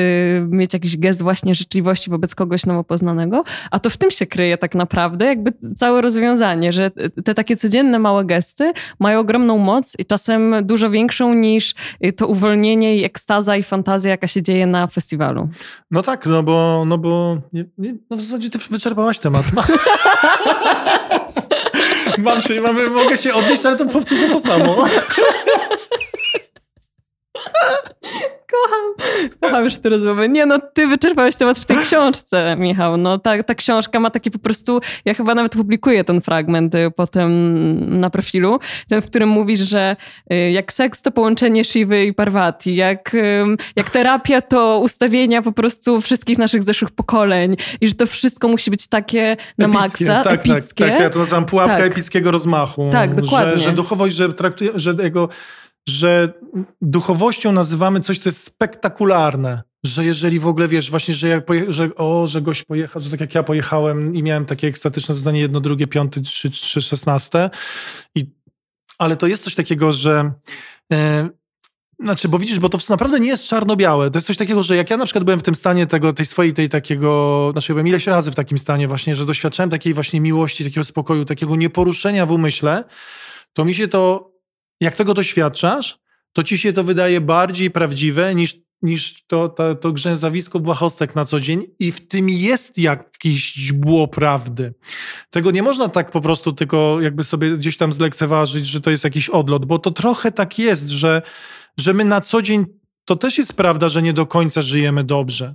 [0.50, 4.58] mieć jakiś gest właśnie życzliwości wobec kogoś nowo poznanego, a to w tym się kryje
[4.58, 6.90] tak naprawdę jakby całe rozwiązanie, że
[7.24, 11.74] te takie codzienne małe gesty mają ogromną moc i czasem dużo większą niż
[12.16, 15.48] to uwolnienie i ekstaza i fantazja, jaka się dzieje na festiwalu.
[15.90, 19.44] No tak, no bo, no bo nie, nie, no w zasadzie ty wyczerpałaś temat.
[22.18, 24.88] Mam się, mamy, mogę się odnieść, ale to powtórzę to samo.
[28.54, 30.28] Kocham, kocham już tę rozmowę.
[30.28, 32.96] Nie no, ty wyczerpałeś temat w tej książce, Michał.
[32.96, 36.90] No ta, ta książka ma takie po prostu, ja chyba nawet publikuję ten fragment y,
[36.96, 39.96] potem na profilu, ten, w którym mówisz, że
[40.32, 43.16] y, jak seks to połączenie Shivy i Parvati, jak,
[43.76, 48.70] jak terapia to ustawienia po prostu wszystkich naszych zeszłych pokoleń i że to wszystko musi
[48.70, 50.84] być takie na epickie, maksa, tak, epickie.
[50.84, 51.92] Tak, tak, ja to nazywam pułapka tak.
[51.92, 52.88] epickiego rozmachu.
[52.92, 53.58] Tak, dokładnie.
[53.58, 55.28] Że, że duchowość, że traktuje, że jego
[55.88, 56.32] że
[56.82, 59.62] duchowością nazywamy coś, co jest spektakularne.
[59.84, 63.10] Że jeżeli w ogóle wiesz, właśnie, że, jak poje, że o, że gość pojechał, że
[63.10, 67.50] tak jak ja pojechałem i miałem takie ekstatyczne zdanie jedno, drugie, piąte, trzy, trzy, szesnaste.
[68.14, 68.26] I,
[68.98, 70.32] ale to jest coś takiego, że
[70.92, 71.28] e,
[72.00, 74.10] znaczy, bo widzisz, bo to naprawdę nie jest czarno-białe.
[74.10, 76.26] To jest coś takiego, że jak ja na przykład byłem w tym stanie tego, tej
[76.26, 80.20] swojej, tej takiego, znaczy byłem ileś razy w takim stanie właśnie, że doświadczałem takiej właśnie
[80.20, 82.84] miłości, takiego spokoju, takiego nieporuszenia w umyśle,
[83.52, 84.33] to mi się to
[84.80, 85.98] jak tego doświadczasz,
[86.32, 91.24] to ci się to wydaje bardziej prawdziwe niż, niż to, to, to grzęzawisko błahostek na
[91.24, 94.74] co dzień i w tym jest jakieś źbło prawdy.
[95.30, 99.04] Tego nie można tak po prostu tylko jakby sobie gdzieś tam zlekceważyć, że to jest
[99.04, 101.22] jakiś odlot, bo to trochę tak jest, że,
[101.76, 102.66] że my na co dzień
[103.04, 105.54] to też jest prawda, że nie do końca żyjemy dobrze.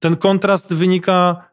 [0.00, 1.47] Ten kontrast wynika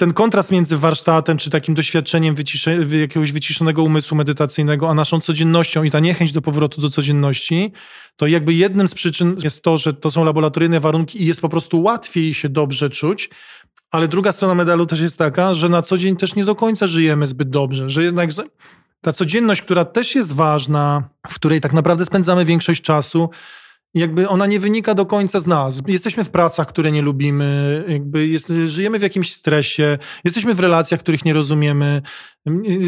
[0.00, 5.82] ten kontrast między warsztatem, czy takim doświadczeniem wycisze, jakiegoś wyciszonego umysłu medytacyjnego, a naszą codziennością
[5.82, 7.72] i ta niechęć do powrotu do codzienności,
[8.16, 11.48] to jakby jednym z przyczyn jest to, że to są laboratoryjne warunki i jest po
[11.48, 13.30] prostu łatwiej się dobrze czuć,
[13.90, 16.86] ale druga strona medalu też jest taka, że na co dzień też nie do końca
[16.86, 18.30] żyjemy zbyt dobrze, że jednak
[19.00, 23.30] ta codzienność, która też jest ważna, w której tak naprawdę spędzamy większość czasu,
[23.94, 25.82] jakby ona nie wynika do końca z nas.
[25.86, 31.00] Jesteśmy w pracach, które nie lubimy, jakby jest, żyjemy w jakimś stresie, jesteśmy w relacjach,
[31.00, 32.02] których nie rozumiemy,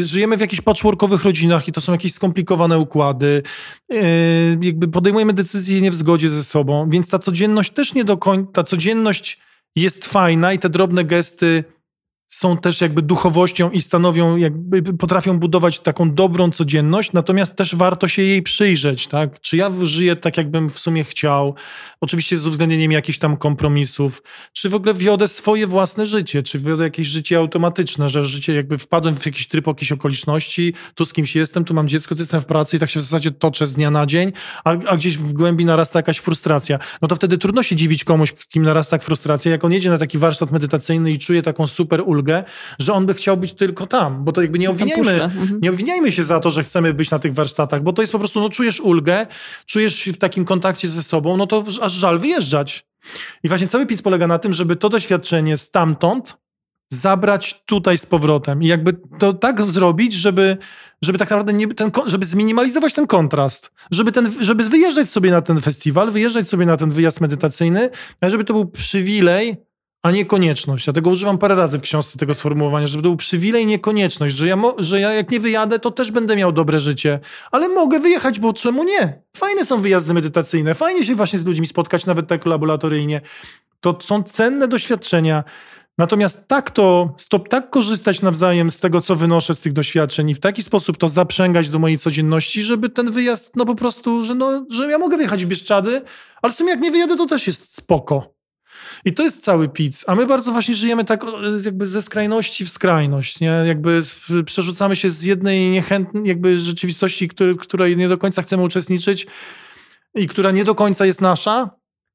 [0.03, 3.43] żyjemy w jakichś patchworkowych rodzinach i to są jakieś skomplikowane układy,
[3.89, 3.99] yy,
[4.61, 8.51] jakby podejmujemy decyzje nie w zgodzie ze sobą, więc ta codzienność też nie do końca,
[8.51, 9.39] ta codzienność
[9.75, 11.63] jest fajna i te drobne gesty
[12.33, 18.07] są też jakby duchowością i stanowią, jakby potrafią budować taką dobrą codzienność, natomiast też warto
[18.07, 19.41] się jej przyjrzeć, tak?
[19.41, 21.55] Czy ja żyję tak, jakbym w sumie chciał,
[22.01, 26.83] oczywiście z uwzględnieniem jakichś tam kompromisów, czy w ogóle wiodę swoje własne życie, czy wiodę
[26.83, 31.35] jakieś życie automatyczne, że życie jakby wpadłem w jakiś tryb, jakieś okoliczności, tu z kimś
[31.35, 33.73] jestem, tu mam dziecko, tu jestem w pracy i tak się w zasadzie toczę z
[33.73, 34.31] dnia na dzień,
[34.63, 36.79] a, a gdzieś w głębi narasta jakaś frustracja.
[37.01, 40.17] No to wtedy trudno się dziwić komuś, kim narasta frustracja, jak on jedzie na taki
[40.17, 42.22] warsztat medytacyjny i czuje taką super ulgę,
[42.79, 45.59] że on by chciał być tylko tam, bo to jakby nie obwiniajmy, mhm.
[45.61, 48.19] nie obwiniajmy się za to, że chcemy być na tych warsztatach, bo to jest po
[48.19, 49.27] prostu, no czujesz ulgę,
[49.65, 52.85] czujesz się w takim kontakcie ze sobą, no to aż żal wyjeżdżać.
[53.43, 56.37] I właśnie cały PiS polega na tym, żeby to doświadczenie stamtąd
[56.93, 60.57] zabrać tutaj z powrotem i jakby to tak zrobić, żeby,
[61.01, 65.41] żeby tak naprawdę nie, ten, żeby zminimalizować ten kontrast, żeby, ten, żeby wyjeżdżać sobie na
[65.41, 67.89] ten festiwal, wyjeżdżać sobie na ten wyjazd medytacyjny,
[68.21, 69.57] żeby to był przywilej,
[70.03, 70.87] a nie konieczność.
[70.87, 74.35] Ja tego używam parę razy w książce tego sformułowania, żeby to był przywilej, nie konieczność,
[74.35, 77.19] że ja, że ja jak nie wyjadę, to też będę miał dobre życie,
[77.51, 79.21] ale mogę wyjechać, bo czemu nie?
[79.37, 83.21] Fajne są wyjazdy medytacyjne, fajnie się właśnie z ludźmi spotkać, nawet tak laboratoryjnie.
[83.81, 85.43] To są cenne doświadczenia.
[85.97, 90.33] Natomiast tak to, stop, tak korzystać nawzajem z tego, co wynoszę z tych doświadczeń i
[90.33, 94.35] w taki sposób to zaprzęgać do mojej codzienności, żeby ten wyjazd, no po prostu, że,
[94.35, 96.01] no, że ja mogę wyjechać w Bieszczady,
[96.41, 98.32] ale w sumie jak nie wyjadę, to też jest spoko.
[99.05, 100.03] I to jest cały pic.
[100.07, 101.25] A my bardzo właśnie żyjemy tak
[101.65, 103.63] jakby ze skrajności w skrajność, nie?
[103.65, 103.99] Jakby
[104.45, 109.27] przerzucamy się z jednej niechętnej jakby rzeczywistości, który, której nie do końca chcemy uczestniczyć
[110.15, 111.69] i która nie do końca jest nasza,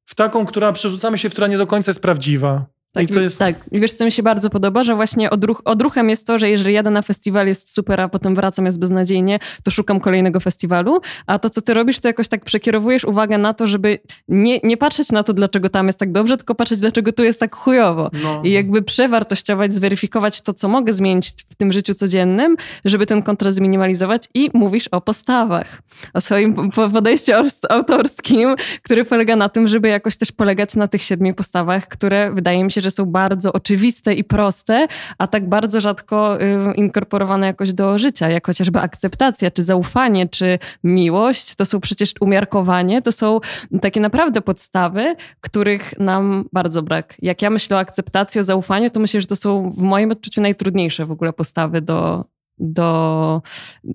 [0.05, 2.67] w taką, która przerzucamy się, w która nie do końca jest prawdziwa.
[3.07, 3.39] Tak, I jest...
[3.39, 3.55] tak.
[3.73, 6.91] Wiesz, co mi się bardzo podoba, że właśnie odruch, odruchem jest to, że jeżeli jadę
[6.91, 11.01] na festiwal, jest super, a potem wracam, jest beznadziejnie, to szukam kolejnego festiwalu.
[11.27, 14.77] A to, co ty robisz, to jakoś tak przekierowujesz uwagę na to, żeby nie, nie
[14.77, 18.11] patrzeć na to, dlaczego tam jest tak dobrze, tylko patrzeć, dlaczego tu jest tak chujowo.
[18.23, 18.43] No.
[18.45, 23.57] I jakby przewartościować, zweryfikować to, co mogę zmienić w tym życiu codziennym, żeby ten kontrast
[23.57, 25.83] zminimalizować i mówisz o postawach.
[26.15, 27.33] O swoim podejściu
[27.69, 32.65] autorskim, który polega na tym, żeby jakoś też polegać na tych siedmiu postawach, które wydaje
[32.65, 34.87] mi się, że są bardzo oczywiste i proste,
[35.19, 40.59] a tak bardzo rzadko y, inkorporowane jakoś do życia, jak chociażby akceptacja, czy zaufanie, czy
[40.85, 41.55] miłość.
[41.55, 43.41] To są przecież umiarkowanie, to są
[43.81, 47.17] takie naprawdę podstawy, których nam bardzo brak.
[47.23, 50.41] Jak ja myślę o akceptacji, o zaufaniu, to myślę, że to są w moim odczuciu
[50.41, 52.25] najtrudniejsze w ogóle postawy do,
[52.59, 53.43] do,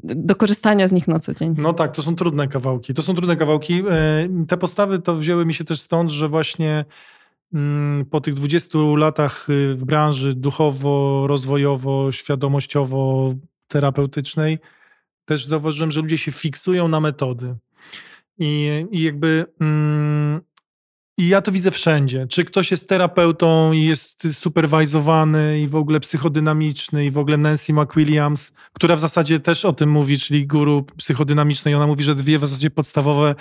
[0.03, 1.55] do korzystania z nich na co dzień.
[1.57, 2.93] No tak, to są trudne kawałki.
[2.93, 3.83] To są trudne kawałki.
[3.89, 6.85] E, te postawy to wzięły mi się też stąd, że właśnie
[8.09, 13.33] po tych 20 latach y, w branży duchowo, rozwojowo, świadomościowo,
[13.67, 14.59] terapeutycznej,
[15.25, 17.55] też zauważyłem, że ludzie się fiksują na metody.
[18.39, 19.45] I, i jakby.
[19.61, 20.41] Mm,
[21.17, 22.27] i ja to widzę wszędzie.
[22.27, 27.73] Czy ktoś jest terapeutą i jest superwajzowany i w ogóle psychodynamiczny i w ogóle Nancy
[27.73, 31.75] McWilliams, która w zasadzie też o tym mówi, czyli guru psychodynamicznej.
[31.75, 33.35] Ona mówi, że dwie w zasadzie podstawowe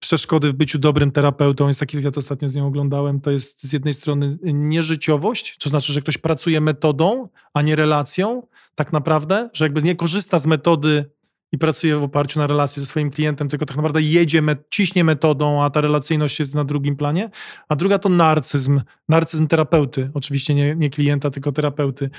[0.00, 3.72] przeszkody w byciu dobrym terapeutą, jest taki wywiad ostatnio z nią oglądałem, to jest z
[3.72, 8.42] jednej strony nieżyciowość, to znaczy, że ktoś pracuje metodą, a nie relacją,
[8.74, 11.10] tak naprawdę, że jakby nie korzysta z metody
[11.54, 15.04] i pracuje w oparciu na relacji ze swoim klientem, tylko tak naprawdę jedzie, met, ciśnie
[15.04, 17.30] metodą, a ta relacyjność jest na drugim planie.
[17.68, 22.10] A druga to narcyzm, narcyzm terapeuty, oczywiście nie, nie klienta, tylko terapeuty.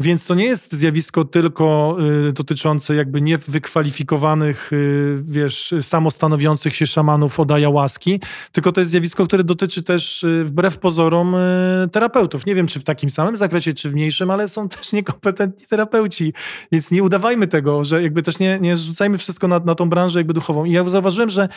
[0.00, 1.96] Więc to nie jest zjawisko tylko
[2.28, 8.20] y, dotyczące jakby niewykwalifikowanych, y, wiesz, samostanowiących się szamanów od łaski,
[8.52, 12.46] tylko to jest zjawisko, które dotyczy też y, wbrew pozorom y, terapeutów.
[12.46, 16.32] Nie wiem, czy w takim samym zakresie, czy w mniejszym, ale są też niekompetentni terapeuci,
[16.72, 20.20] więc nie udawajmy tego, że jakby też nie, nie rzucajmy wszystko na, na tą branżę
[20.20, 20.64] jakby duchową.
[20.64, 21.48] I ja zauważyłem, że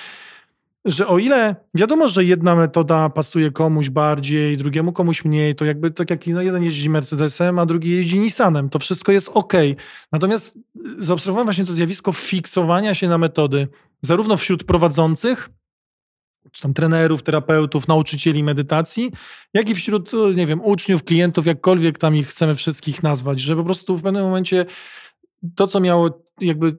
[0.85, 5.91] że o ile wiadomo, że jedna metoda pasuje komuś bardziej, drugiemu komuś mniej, to jakby
[5.91, 9.53] tak jak no jeden jeździ Mercedesem, a drugi jeździ Nissanem, to wszystko jest ok.
[10.11, 10.59] Natomiast y,
[10.99, 13.67] zaobserwowałem właśnie to zjawisko fiksowania się na metody,
[14.01, 15.49] zarówno wśród prowadzących,
[16.51, 19.11] czy tam trenerów, terapeutów, nauczycieli medytacji,
[19.53, 23.63] jak i wśród, nie wiem, uczniów, klientów, jakkolwiek tam ich chcemy wszystkich nazwać, że po
[23.63, 24.65] prostu w pewnym momencie
[25.55, 26.77] to, co miało jakby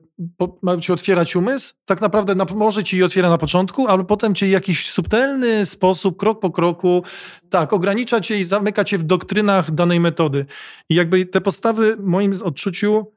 [0.81, 4.91] ci otwierać umysł, tak naprawdę na, może ci otwiera na początku, ale potem cię jakiś
[4.91, 7.03] subtelny sposób, krok po kroku,
[7.49, 10.45] tak, ogranicza cię i zamyka cię w doktrynach danej metody.
[10.89, 13.13] I jakby te postawy, w moim odczuciu,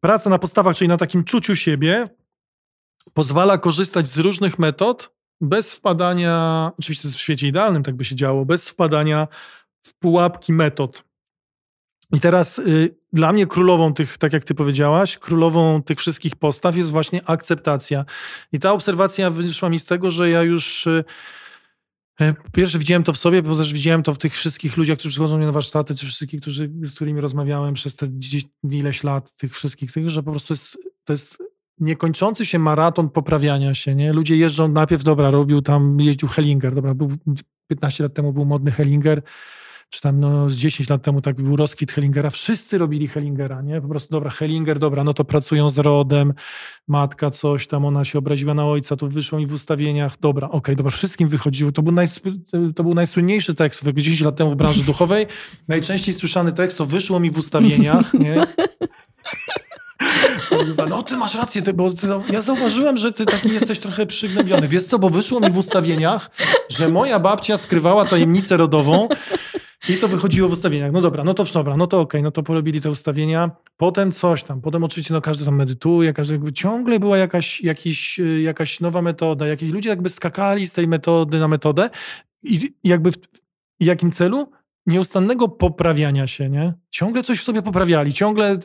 [0.00, 2.08] praca na postawach, czyli na takim czuciu siebie,
[3.14, 8.44] pozwala korzystać z różnych metod bez wpadania, oczywiście w świecie idealnym tak by się działo,
[8.44, 9.28] bez wpadania
[9.82, 11.09] w pułapki metod.
[12.12, 16.76] I teraz y, dla mnie królową tych, tak jak ty powiedziałaś, królową tych wszystkich postaw
[16.76, 18.04] jest właśnie akceptacja.
[18.52, 21.04] I ta obserwacja wyszła mi z tego, że ja już y,
[22.20, 24.98] E, po pierwsze widziałem to w sobie, bo też widziałem to w tych wszystkich ludziach,
[24.98, 28.06] którzy przychodzą mnie na warsztaty, czy wszystkich, którzy, z którymi rozmawiałem przez te
[28.70, 31.42] ileś lat, tych wszystkich, tych, że po prostu jest, to jest
[31.78, 34.12] niekończący się maraton poprawiania się, nie?
[34.12, 37.08] Ludzie jeżdżą, najpierw, dobra, robił tam, jeździł Hellinger, dobra, był
[37.66, 39.22] 15 lat temu był modny Hellinger,
[39.90, 43.80] czy tam no, z 10 lat temu tak był rozkwit Hellingera, wszyscy robili Hellingera, nie?
[43.80, 46.34] Po prostu, dobra, Hellinger, dobra, no to pracują z rodem,
[46.88, 50.58] matka coś tam, ona się obraziła na ojca, to wyszło mi w ustawieniach, dobra, okej,
[50.58, 52.20] okay, dobra, wszystkim wychodziło, to był, najs
[52.76, 55.26] to był najsłynniejszy tekst 10 lat temu w branży duchowej,
[55.68, 58.46] najczęściej słyszany tekst to wyszło mi w ustawieniach, nie?
[60.88, 64.06] No ty masz rację, ty, bo ty, no, ja zauważyłem, że ty taki jesteś trochę
[64.06, 64.68] przygnębiony.
[64.68, 66.30] Wiesz co, bo wyszło mi w ustawieniach,
[66.68, 69.08] że moja babcia skrywała tajemnicę rodową
[69.88, 70.92] i to wychodziło w ustawieniach.
[70.92, 73.50] No dobra, no to dobra, no to okej, okay, no to porobili te ustawienia.
[73.76, 78.20] Potem coś tam, potem oczywiście no każdy tam medytuje, każdy jakby ciągle była jakaś, jakiś,
[78.20, 81.90] y, jakaś nowa metoda, jakieś ludzie jakby skakali z tej metody na metodę
[82.42, 83.16] i jakby w,
[83.80, 84.46] w jakim celu?
[84.86, 86.74] nieustannego poprawiania się, nie?
[86.90, 88.58] Ciągle coś w sobie poprawiali, ciągle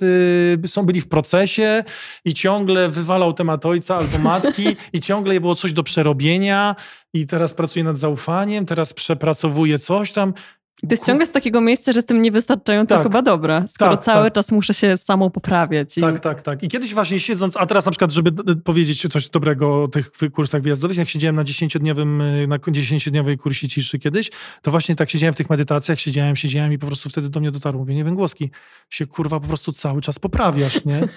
[0.63, 1.83] y, są byli w procesie
[2.25, 6.75] i ciągle wywalał temat ojca albo matki i ciągle było coś do przerobienia
[7.13, 10.33] i teraz pracuje nad zaufaniem, teraz przepracowuje coś tam.
[10.81, 14.23] To jest ciągle z takiego miejsca, że jestem niewystarczająco tak, chyba dobra, skoro tak, cały
[14.25, 14.33] tak.
[14.33, 15.97] czas muszę się samą poprawiać.
[15.97, 16.01] I...
[16.01, 16.63] Tak, tak, tak.
[16.63, 20.61] I kiedyś właśnie siedząc, a teraz na przykład, żeby powiedzieć coś dobrego o tych kursach
[20.61, 25.37] wyjazdowych, jak siedziałem na 10-dniowym, na 10-dniowej kursie ciszy kiedyś, to właśnie tak siedziałem w
[25.37, 28.51] tych medytacjach, siedziałem, siedziałem i po prostu wtedy do mnie dotarło, mówię, nie wiem, głoski,
[28.89, 31.07] się kurwa po prostu cały czas poprawiasz, nie?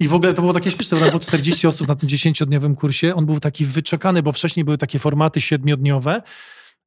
[0.00, 3.14] I w ogóle to było takie śmieszne, bo było 40 osób na tym 10-dniowym kursie,
[3.14, 6.22] on był taki wyczekany, bo wcześniej były takie formaty siedmiodniowe,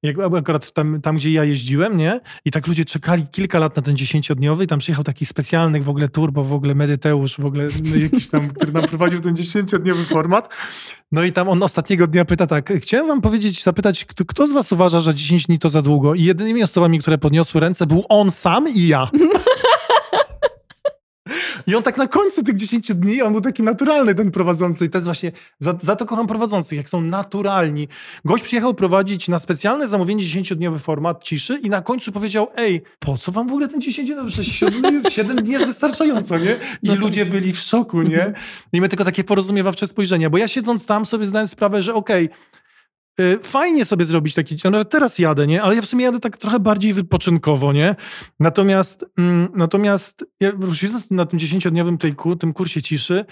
[0.04, 2.20] jak akurat tam, tam, gdzie ja jeździłem, nie?
[2.46, 5.90] I tak ludzie czekali kilka lat na ten dziesięciodniowy i tam przyjechał taki specjalny w
[5.90, 10.06] ogóle turbo, w ogóle medyteusz, w ogóle no, jakiś tam, który nam prowadził ten dziesięciodniowy
[10.06, 10.54] format.
[11.12, 14.52] No i tam on ostatniego dnia pyta tak, chciałem wam powiedzieć, zapytać, kto, kto z
[14.52, 16.16] was uważa, że 10 dni to za długo?
[16.16, 19.10] I jedynymi osobami, które podniosły ręce był on sam i ja.
[21.68, 24.86] I on tak na końcu tych 10 dni, on był taki naturalny, ten prowadzący.
[24.86, 27.88] I to jest właśnie, za, za to kocham prowadzących, jak są naturalni.
[28.26, 33.18] Gość przyjechał prowadzić na specjalne zamówienie 10-dniowy format ciszy i na końcu powiedział, ej, po
[33.18, 34.28] co wam w ogóle ten 10-dniowy?
[34.28, 36.60] Przecież 7, 7 dni jest wystarczająco, nie?
[36.84, 38.34] I no ludzie byli w szoku, nie?
[38.74, 42.26] I my tylko takie porozumiewawcze spojrzenia, bo ja siedząc tam sobie zdałem sprawę, że okej,
[42.26, 42.38] okay,
[43.44, 45.62] fajnie sobie zrobić taki, no teraz jadę, nie?
[45.62, 47.96] Ale ja w sumie jadę tak trochę bardziej wypoczynkowo, nie?
[48.40, 50.52] Natomiast, mm, natomiast ja
[51.12, 51.98] na tym dziesięciodniowym
[52.36, 53.26] tym kursie ciszy,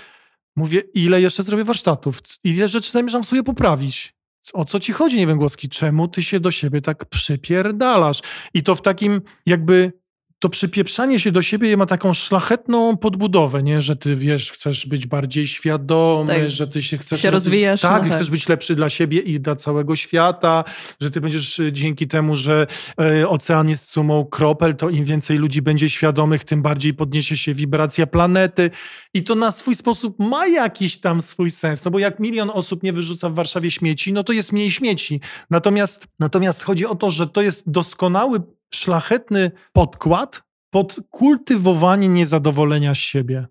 [0.56, 2.22] mówię, ile jeszcze zrobię warsztatów?
[2.44, 4.18] Ile rzeczy zamierzam sobie poprawić?
[4.54, 5.70] O co ci chodzi, nie wiem, Głoski?
[5.70, 8.22] Czemu ty się do siebie tak przypierdalasz?
[8.54, 9.94] I to w takim jakby
[10.40, 13.82] to przypieprzanie się do siebie ma taką szlachetną podbudowę, nie?
[13.82, 16.52] Że ty wiesz, chcesz być bardziej świadomy, tak.
[16.52, 17.22] że ty się chcesz.
[17.22, 17.82] Się rozwijasz.
[17.82, 20.64] Tak, no, chcesz być lepszy dla siebie i dla całego świata,
[21.02, 22.68] że ty będziesz y, dzięki temu, że
[23.02, 27.54] e, ocean jest sumą kropel, to im więcej ludzi będzie świadomych, tym bardziej podniesie się
[27.54, 28.72] wibracja planety.
[29.14, 31.86] I to na swój sposób ma jakiś tam swój sens.
[31.86, 35.22] No bo jak milion osób nie wyrzuca w Warszawie śmieci, no to jest mniej śmieci.
[35.50, 38.40] Natomiast, natomiast chodzi o to, że to jest doskonały
[38.74, 43.48] szlachetny podkład pod kultywowanie niezadowolenia z siebie.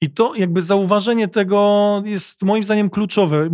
[0.00, 3.50] I to jakby zauważenie tego jest moim zdaniem kluczowe.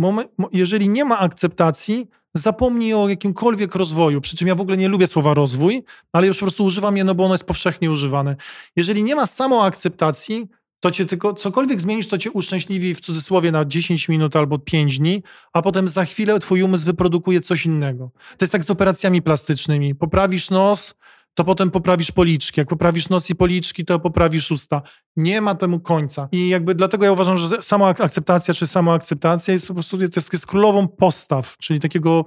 [0.51, 4.21] Jeżeli nie ma akceptacji, zapomnij o jakimkolwiek rozwoju.
[4.21, 7.03] Przy czym ja w ogóle nie lubię słowa rozwój, ale już po prostu używam je,
[7.03, 8.35] no bo ono jest powszechnie używane.
[8.75, 10.47] Jeżeli nie ma samoakceptacji,
[10.79, 14.99] to cię tylko cokolwiek zmienisz, to cię uszczęśliwi w cudzysłowie na 10 minut albo 5
[14.99, 18.11] dni, a potem za chwilę twój umysł wyprodukuje coś innego.
[18.37, 19.95] To jest tak z operacjami plastycznymi.
[19.95, 20.95] Poprawisz nos,
[21.33, 22.59] to potem poprawisz policzki.
[22.59, 24.81] Jak poprawisz nos i policzki, to poprawisz usta.
[25.15, 26.29] Nie ma temu końca.
[26.31, 30.45] I jakby dlatego ja uważam, że sama akceptacja czy samoakceptacja jest po prostu jest, jest
[30.45, 32.25] królową postaw, czyli takiego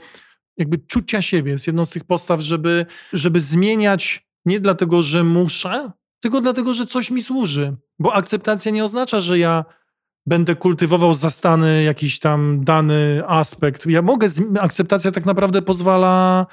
[0.57, 1.53] jakby czucia siebie.
[1.53, 6.87] Jest jedną z tych postaw, żeby, żeby zmieniać nie dlatego, że muszę, tylko dlatego, że
[6.87, 7.77] coś mi służy.
[7.99, 9.65] Bo akceptacja nie oznacza, że ja
[10.27, 13.87] będę kultywował zastany jakiś tam dany aspekt.
[13.87, 14.27] Ja mogę,
[14.61, 16.47] akceptacja tak naprawdę pozwala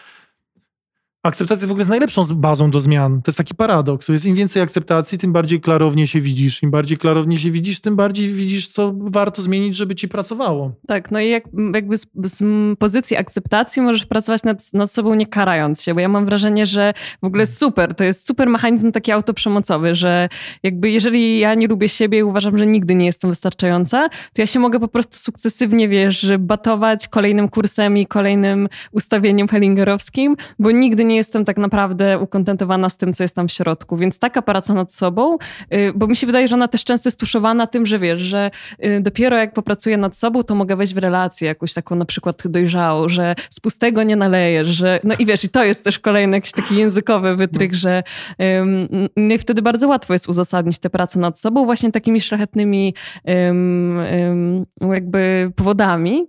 [1.28, 3.22] Akceptacja w ogóle jest najlepszą bazą do zmian.
[3.22, 4.08] To jest taki paradoks.
[4.08, 6.63] Jest im więcej akceptacji, tym bardziej klarownie się widzisz.
[6.63, 10.72] Im bardziej klarownie się widzisz, tym bardziej widzisz, co warto zmienić, żeby ci pracowało.
[10.88, 12.44] Tak, no i jak, jakby z, z
[12.80, 16.94] pozycji akceptacji możesz pracować nad, nad sobą nie karając się, bo ja mam wrażenie, że
[17.22, 17.56] w ogóle hmm.
[17.56, 20.30] super, to jest super mechanizm taki autoprzemocowy, że
[20.63, 24.46] jakby jeżeli ja nie lubię siebie i uważam, że nigdy nie jestem wystarczająca, to ja
[24.46, 31.06] się mogę po prostu sukcesywnie, wiesz, batować kolejnym kursem i kolejnym ustawieniem hellingerowskim, bo nigdy
[31.06, 33.98] nie jestem tak naprawdę ukontentowana z tym, co jest tam w środku.
[33.98, 35.38] Więc taka praca nad sobą,
[35.74, 38.52] y, bo mi się wydaje, że ona też często jest tuszowana tym, że wiesz, że
[38.86, 42.48] y, dopiero jak popracuję nad sobą, to mogę wejść w relację jakąś taką na przykład
[42.48, 46.38] dojrzałą, że z pustego nie nalejesz, że no i wiesz, i to jest też kolejny
[46.38, 47.78] jakiś taki językowy wytryk, no.
[47.78, 48.04] że
[48.40, 48.88] um,
[49.34, 52.94] i wtedy bardzo łatwo jest uzasadnić tę pracę nad sobą właśnie takimi szlachetnymi
[53.26, 53.98] um,
[54.80, 56.28] um, jakby powodami,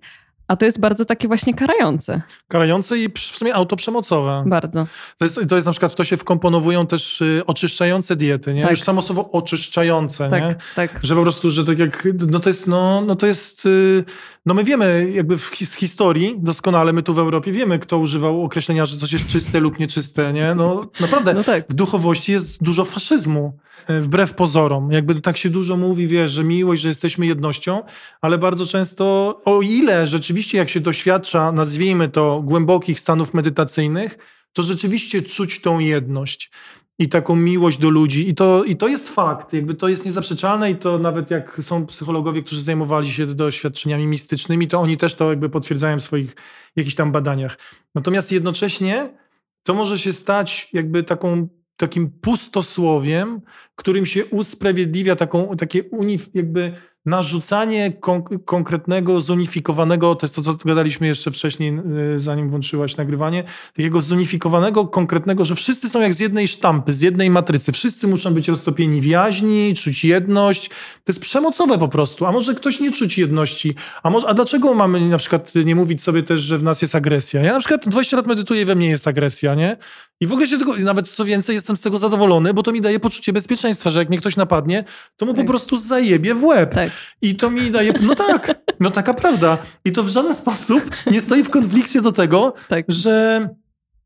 [0.48, 2.22] a to jest bardzo takie właśnie karające.
[2.48, 4.44] Karające i w sumie autoprzemocowe.
[4.46, 4.86] Bardzo.
[5.18, 8.62] To jest, to jest na przykład, w to się wkomponowują też y, oczyszczające diety, nie?
[8.62, 8.70] Tak.
[8.70, 10.54] Już samo słowo oczyszczające, tak, nie?
[10.76, 11.00] Tak.
[11.02, 14.04] Że po prostu, że tak jak, no to jest, no, no to jest, y,
[14.46, 18.44] no my wiemy jakby w, z historii doskonale, my tu w Europie wiemy, kto używał
[18.44, 20.54] określenia, że coś jest czyste lub nieczyste, nie?
[20.54, 21.64] No naprawdę, no tak.
[21.68, 23.58] w duchowości jest dużo faszyzmu.
[23.86, 24.92] E, wbrew pozorom.
[24.92, 27.82] Jakby tak się dużo mówi, wiesz, że miłość, że jesteśmy jednością,
[28.20, 29.04] ale bardzo często,
[29.44, 34.18] o ile rzeczywiście jak się doświadcza, nazwijmy to, głębokich stanów medytacyjnych,
[34.52, 36.50] to rzeczywiście czuć tą jedność
[36.98, 38.28] i taką miłość do ludzi.
[38.28, 41.86] I to, I to jest fakt, jakby to jest niezaprzeczalne i to nawet jak są
[41.86, 46.36] psychologowie, którzy zajmowali się doświadczeniami mistycznymi, to oni też to jakby potwierdzają w swoich
[46.76, 47.58] jakichś tam badaniach.
[47.94, 49.18] Natomiast jednocześnie
[49.62, 51.48] to może się stać jakby taką
[51.78, 53.40] takim pustosłowiem,
[53.76, 56.72] którym się usprawiedliwia taką, takie unif, jakby
[57.06, 61.78] narzucanie kon konkretnego, zunifikowanego, to jest to, co gadaliśmy jeszcze wcześniej,
[62.14, 63.44] y, zanim włączyłaś nagrywanie,
[63.76, 67.72] takiego zunifikowanego, konkretnego, że wszyscy są jak z jednej sztampy, z jednej matrycy.
[67.72, 70.68] Wszyscy muszą być roztopieni w jaźni, czuć jedność.
[70.68, 72.26] To jest przemocowe po prostu.
[72.26, 73.74] A może ktoś nie czuć jedności?
[74.02, 76.94] A, może, a dlaczego mamy na przykład nie mówić sobie też, że w nas jest
[76.94, 77.42] agresja?
[77.42, 79.76] Ja na przykład 20 lat medytuję we mnie jest agresja, nie?
[80.20, 82.80] I w ogóle się tego, nawet co więcej, jestem z tego zadowolony, bo to mi
[82.80, 84.84] daje poczucie bezpieczeństwa, że jak mnie ktoś napadnie,
[85.16, 85.44] to mu tak.
[85.44, 86.74] po prostu zajebie w łeb.
[86.74, 86.87] Tak.
[87.22, 89.58] I to mi daje, no tak, no taka prawda.
[89.84, 92.84] I to w żaden sposób nie stoi w konflikcie do tego, tak.
[92.88, 93.48] że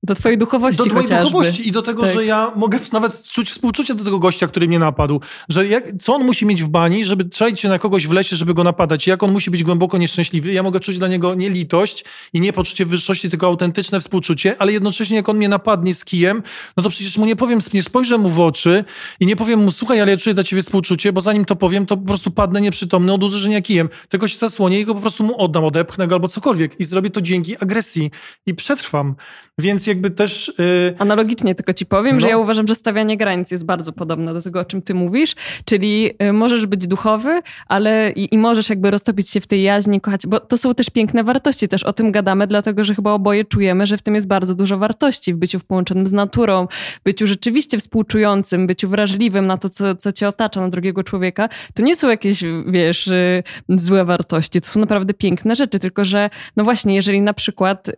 [0.03, 1.31] do twojej duchowości Do twojej chociażby.
[1.31, 2.15] duchowości i do tego, tak.
[2.15, 5.21] że ja mogę nawet czuć współczucie do tego gościa, który mnie napadł.
[5.49, 8.37] Że jak, co on musi mieć w bani, żeby trzeć się na kogoś w lesie,
[8.37, 9.07] żeby go napadać.
[9.07, 10.53] Jak on musi być głęboko nieszczęśliwy.
[10.53, 14.73] Ja mogę czuć dla niego nie litość i nie poczucie wyższości, tylko autentyczne współczucie, ale
[14.73, 16.43] jednocześnie jak on mnie napadnie z kijem,
[16.77, 18.85] no to przecież mu nie powiem, nie spojrzę mu w oczy
[19.21, 21.87] i nie powiem mu, słuchaj, ale ja czuję dla ciebie współczucie, bo zanim to powiem,
[21.87, 23.89] to po prostu padnę nieprzytomny od uderzenia kijem.
[24.09, 26.81] Tego się zasłonię i go po prostu mu oddam, odepchnę go albo cokolwiek.
[26.81, 28.11] I zrobię to dzięki agresji
[28.47, 29.15] i przetrwam.
[29.59, 30.53] Więc jakby też...
[30.59, 30.95] Yy...
[30.99, 32.21] Analogicznie tylko ci powiem, no.
[32.21, 35.35] że ja uważam, że stawianie granic jest bardzo podobne do tego, o czym ty mówisz,
[35.65, 40.01] czyli yy, możesz być duchowy, ale i, i, możesz jakby roztopić się w tej jaźni,
[40.01, 43.45] kochać, bo to są też piękne wartości, też o tym gadamy, dlatego, że chyba oboje
[43.45, 46.69] czujemy, że w tym jest bardzo dużo wartości, w byciu połączonym z naturą,
[47.05, 51.49] byciu rzeczywiście współczującym, byciu wrażliwym na to, co, co cię otacza, na drugiego człowieka.
[51.75, 56.31] To nie są jakieś, wiesz, yy, złe wartości, to są naprawdę piękne rzeczy, tylko że
[56.57, 57.91] no właśnie, jeżeli na przykład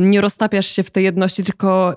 [0.00, 1.94] nie roztapiasz się w tej jedności, tylko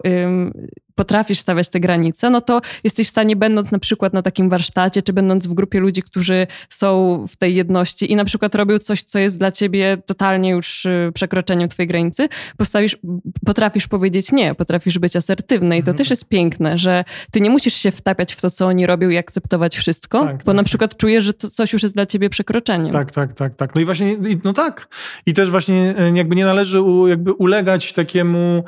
[0.96, 5.02] potrafisz stawiać te granice, no to jesteś w stanie, będąc na przykład na takim warsztacie,
[5.02, 9.04] czy będąc w grupie ludzi, którzy są w tej jedności i na przykład robią coś,
[9.04, 12.98] co jest dla ciebie totalnie już y, przekroczeniem twojej granicy, postawisz,
[13.46, 15.98] potrafisz powiedzieć nie, potrafisz być asertywny i to mhm.
[15.98, 19.18] też jest piękne, że ty nie musisz się wtapiać w to, co oni robią i
[19.18, 22.30] akceptować wszystko, tak, bo tak, na przykład czujesz, że to coś już jest dla ciebie
[22.30, 22.94] przekroczeniem.
[22.94, 23.76] Tak, tak, tak, tak.
[23.76, 24.88] No i właśnie, no tak.
[25.26, 28.64] I też właśnie e, jakby nie należy u, jakby ulegać takiemu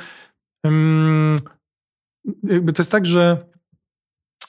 [0.64, 1.42] um,
[2.44, 3.46] jakby to jest tak, że,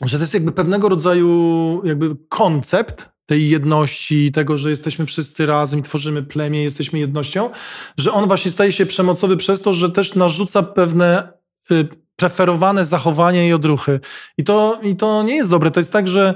[0.05, 5.81] że to jest jakby pewnego rodzaju jakby koncept tej jedności, tego, że jesteśmy wszyscy razem
[5.81, 7.51] i tworzymy plemię, jesteśmy jednością,
[7.99, 11.29] że on właśnie staje się przemocowy przez to, że też narzuca pewne
[11.71, 14.01] y, preferowane zachowania i odruchy.
[14.39, 15.71] I to, I to nie jest dobre.
[15.71, 16.35] To jest tak, że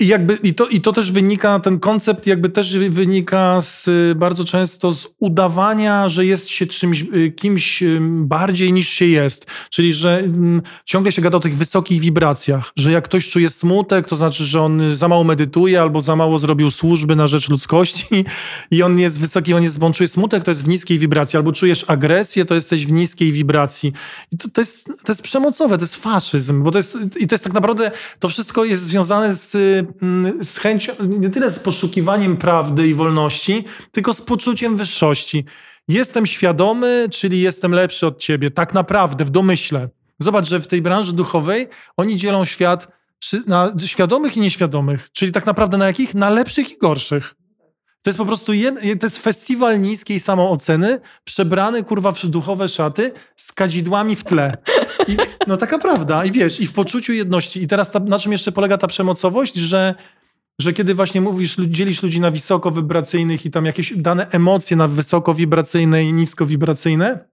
[0.00, 3.88] I, jakby, i, to, I to też wynika, ten koncept jakby też wynika z,
[4.18, 9.46] bardzo często z udawania, że jest się czymś, y, kimś bardziej niż się jest.
[9.70, 14.06] Czyli, że mm, ciągle się gada o tych wysokich wibracjach, że jak ktoś czuje smutek,
[14.06, 18.24] to znaczy, że on za mało medytuje albo za mało zrobił służby na rzecz ludzkości
[18.70, 21.36] i on jest wysoki, on, jest, on czuje smutek, to jest w niskiej wibracji.
[21.36, 23.92] Albo czujesz agresję, to jesteś w niskiej wibracji.
[24.32, 27.34] I to, to, jest, to jest przemocowe, to jest faszyzm, bo to jest, i to
[27.34, 32.36] jest tak naprawdę, to wszystko jest związane z Mm, z chęcią, nie tyle z poszukiwaniem
[32.36, 35.44] prawdy i wolności, tylko z poczuciem wyższości.
[35.88, 39.88] Jestem świadomy, czyli jestem lepszy od ciebie, tak naprawdę, w domyśle.
[40.18, 42.88] Zobacz, że w tej branży duchowej oni dzielą świat
[43.46, 46.14] na świadomych i nieświadomych, czyli tak naprawdę na jakich?
[46.14, 47.34] Na lepszych i gorszych.
[48.02, 53.12] To jest po prostu jed, to jest festiwal niskiej samooceny, przebrany kurwa w duchowe szaty
[53.36, 54.56] z kadzidłami w tle.
[55.08, 56.24] I, no taka prawda.
[56.24, 57.62] I wiesz, i w poczuciu jedności.
[57.62, 59.94] I teraz ta, na czym jeszcze polega ta przemocowość, że
[60.60, 66.04] że kiedy właśnie mówisz, dzielisz ludzi na wisokowibracyjnych i tam jakieś dane emocje na wysokowibracyjne
[66.04, 67.28] i niskowibracyjne,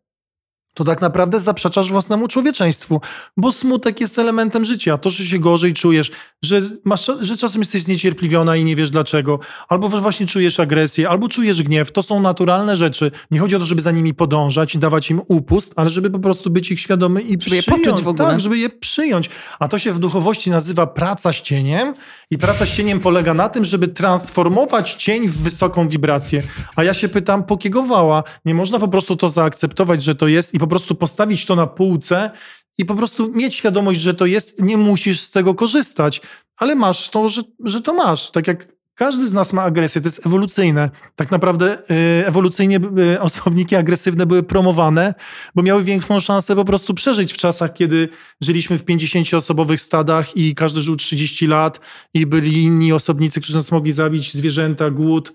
[0.75, 3.01] to tak naprawdę zaprzeczasz własnemu człowieczeństwu,
[3.37, 4.97] bo smutek jest elementem życia.
[4.97, 6.11] To, że się gorzej czujesz,
[6.41, 11.29] że, masz, że czasem jesteś zniecierpliwiona i nie wiesz dlaczego, albo właśnie czujesz agresję, albo
[11.29, 13.11] czujesz gniew, to są naturalne rzeczy.
[13.31, 16.19] Nie chodzi o to, żeby za nimi podążać i dawać im upust, ale żeby po
[16.19, 17.67] prostu być ich świadomy i żeby przyjąć.
[17.67, 18.29] je poczuć w ogóle.
[18.29, 19.29] Tak, żeby je przyjąć.
[19.59, 21.93] A to się w duchowości nazywa praca z cieniem
[22.31, 26.43] i praca z cieniem polega na tym, żeby transformować cień w wysoką wibrację.
[26.75, 28.23] A ja się pytam, po kiego wała?
[28.45, 31.67] Nie można po prostu to zaakceptować, że to jest i po prostu postawić to na
[31.67, 32.31] półce
[32.77, 36.21] i po prostu mieć świadomość, że to jest, nie musisz z tego korzystać,
[36.57, 38.31] ale masz to, że, że to masz.
[38.31, 40.89] Tak jak każdy z nas ma agresję, to jest ewolucyjne.
[41.15, 42.79] Tak naprawdę y, ewolucyjnie
[43.13, 45.13] y, osobniki agresywne były promowane,
[45.55, 48.09] bo miały większą szansę po prostu przeżyć w czasach, kiedy
[48.41, 51.79] żyliśmy w 50-osobowych stadach i każdy żył 30 lat
[52.13, 55.33] i byli inni osobnicy, którzy nas mogli zabić, zwierzęta, głód.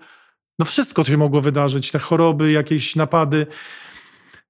[0.59, 3.47] No wszystko się mogło wydarzyć, te choroby, jakieś napady.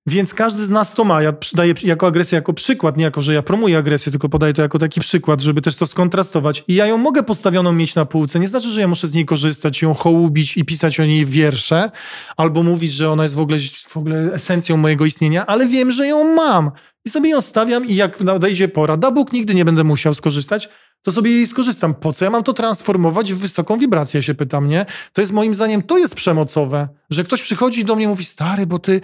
[0.07, 1.21] Więc każdy z nas to ma.
[1.21, 4.61] Ja daję jako agresję jako przykład, nie jako, że ja promuję agresję, tylko podaję to
[4.61, 6.63] jako taki przykład, żeby też to skontrastować.
[6.67, 8.39] I ja ją mogę postawioną mieć na półce.
[8.39, 11.91] Nie znaczy, że ja muszę z niej korzystać, ją hołubić i pisać o niej wiersze,
[12.37, 16.07] albo mówić, że ona jest w ogóle, w ogóle esencją mojego istnienia, ale wiem, że
[16.07, 16.71] ją mam.
[17.05, 20.69] I sobie ją stawiam i jak nadejdzie pora, da Bóg, nigdy nie będę musiał skorzystać,
[21.01, 21.93] to sobie jej skorzystam.
[21.93, 24.85] Po co ja mam to transformować w wysoką wibrację, się pytam, nie?
[25.13, 28.67] To jest moim zdaniem, to jest przemocowe, że ktoś przychodzi do mnie i mówi, stary,
[28.67, 29.01] bo ty,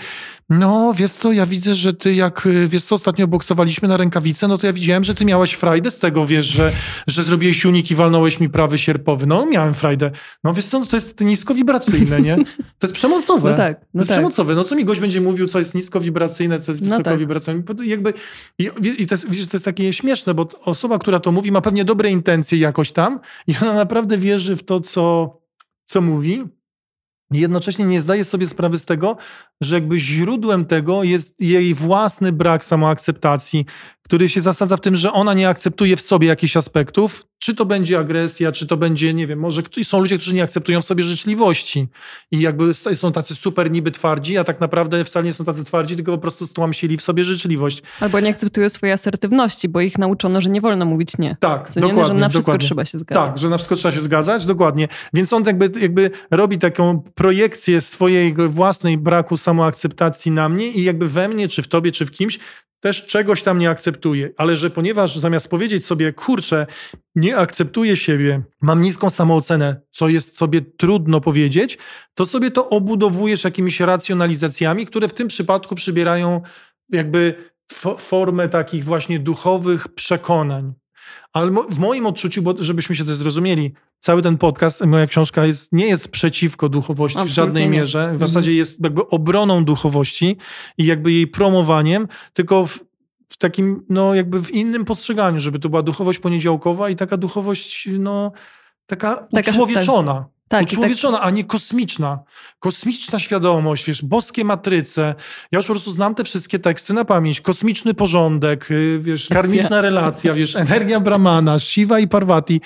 [0.49, 4.47] no wiesz co, ja widzę, że ty jak, y, wiesz co, ostatnio boksowaliśmy na rękawice,
[4.47, 6.71] no to ja widziałem, że ty miałeś frajdę z tego, wiesz, że,
[7.07, 9.25] że zrobiłeś unik i walnąłeś mi prawy sierpowy.
[9.25, 10.11] No miałem frajdę.
[10.43, 12.35] No wiesz co, no, to jest niskowibracyjne, nie?
[12.79, 13.51] To jest przemocowe.
[13.57, 13.79] No tak.
[13.79, 14.17] No to jest tak.
[14.17, 14.55] przemocowe.
[14.55, 16.97] No co mi gość będzie mówił, co jest niskowibracyjne, co jest No tak.
[16.97, 17.63] wysokowibracyjne.
[17.63, 18.13] Bo to Jakby,
[18.59, 21.61] i, I to jest, widzisz, to jest takie śmieszne, bo osoba, która to mówi, ma
[21.61, 25.37] pewnie dobre intencje jakoś tam i ona naprawdę wierzy w to, co,
[25.85, 26.43] co mówi.
[27.31, 29.17] Jednocześnie nie zdaje sobie sprawy z tego,
[29.61, 33.65] że jakby źródłem tego jest jej własny brak samoakceptacji,
[34.03, 37.65] który się zasadza w tym, że ona nie akceptuje w sobie jakichś aspektów, czy to
[37.65, 41.03] będzie agresja, czy to będzie, nie wiem, może są ludzie, którzy nie akceptują w sobie
[41.03, 41.87] życzliwości
[42.31, 45.95] i jakby są tacy super niby twardzi, a tak naprawdę wcale nie są tacy twardzi,
[45.95, 47.81] tylko po prostu stłamsili w sobie życzliwość.
[47.99, 51.37] Albo nie akceptują swojej asertywności, bo ich nauczono, że nie wolno mówić nie.
[51.39, 52.13] Tak, Co nie, dokładnie.
[52.13, 52.67] że na wszystko dokładnie.
[52.67, 53.27] trzeba się zgadzać.
[53.27, 54.87] Tak, że na wszystko trzeba się zgadzać, dokładnie.
[55.13, 61.07] Więc on jakby, jakby robi taką projekcję swojej własnej braku samoakceptacji na mnie i jakby
[61.07, 62.39] we mnie, czy w tobie, czy w kimś,
[62.79, 64.29] też czegoś tam nie akceptuje.
[64.37, 66.67] Ale że ponieważ zamiast powiedzieć sobie, kurczę,
[67.15, 71.77] nie akceptuję siebie, mam niską samoocenę, co jest sobie trudno powiedzieć,
[72.13, 76.41] to sobie to obudowujesz jakimiś racjonalizacjami, które w tym przypadku przybierają
[76.89, 77.35] jakby
[77.73, 80.73] fo- formę takich właśnie duchowych przekonań.
[81.33, 85.73] Ale w moim odczuciu, bo żebyśmy się też zrozumieli, cały ten podcast, moja książka jest,
[85.73, 87.69] nie jest przeciwko duchowości w Absolutnie żadnej nie.
[87.69, 87.99] mierze.
[87.99, 88.27] W Mhm.
[88.27, 90.37] zasadzie jest jakby obroną duchowości
[90.77, 92.79] i jakby jej promowaniem, tylko w,
[93.29, 97.89] w takim, no jakby w innym postrzeganiu, żeby to była duchowość poniedziałkowa i taka duchowość,
[97.99, 98.31] no
[98.85, 100.13] taka Taka- uczłowieczona.
[100.49, 102.19] Tak, tak, Uczłowieczona, a nie kosmiczna.
[102.59, 105.15] Kosmiczna świadomość, wiesz, boskie matryce.
[105.51, 107.41] Ja już po prostu znam te wszystkie teksty na pamięć.
[107.41, 112.61] Kosmiczny porządek, y, wiesz, karmiczna relacja, wiesz, energia Brahmana, Shiva i Parvati.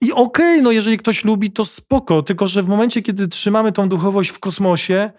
[0.00, 3.88] I okej, no jeżeli ktoś lubi, to spoko, tylko że w momencie, kiedy trzymamy tą
[3.88, 5.10] duchowość w kosmosie,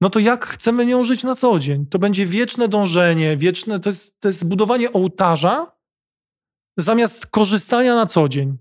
[0.00, 1.86] no to jak chcemy nią żyć na co dzień?
[1.86, 5.72] To będzie wieczne dążenie, wieczne, to jest, to jest budowanie ołtarza
[6.76, 8.56] zamiast korzystania na co dzień.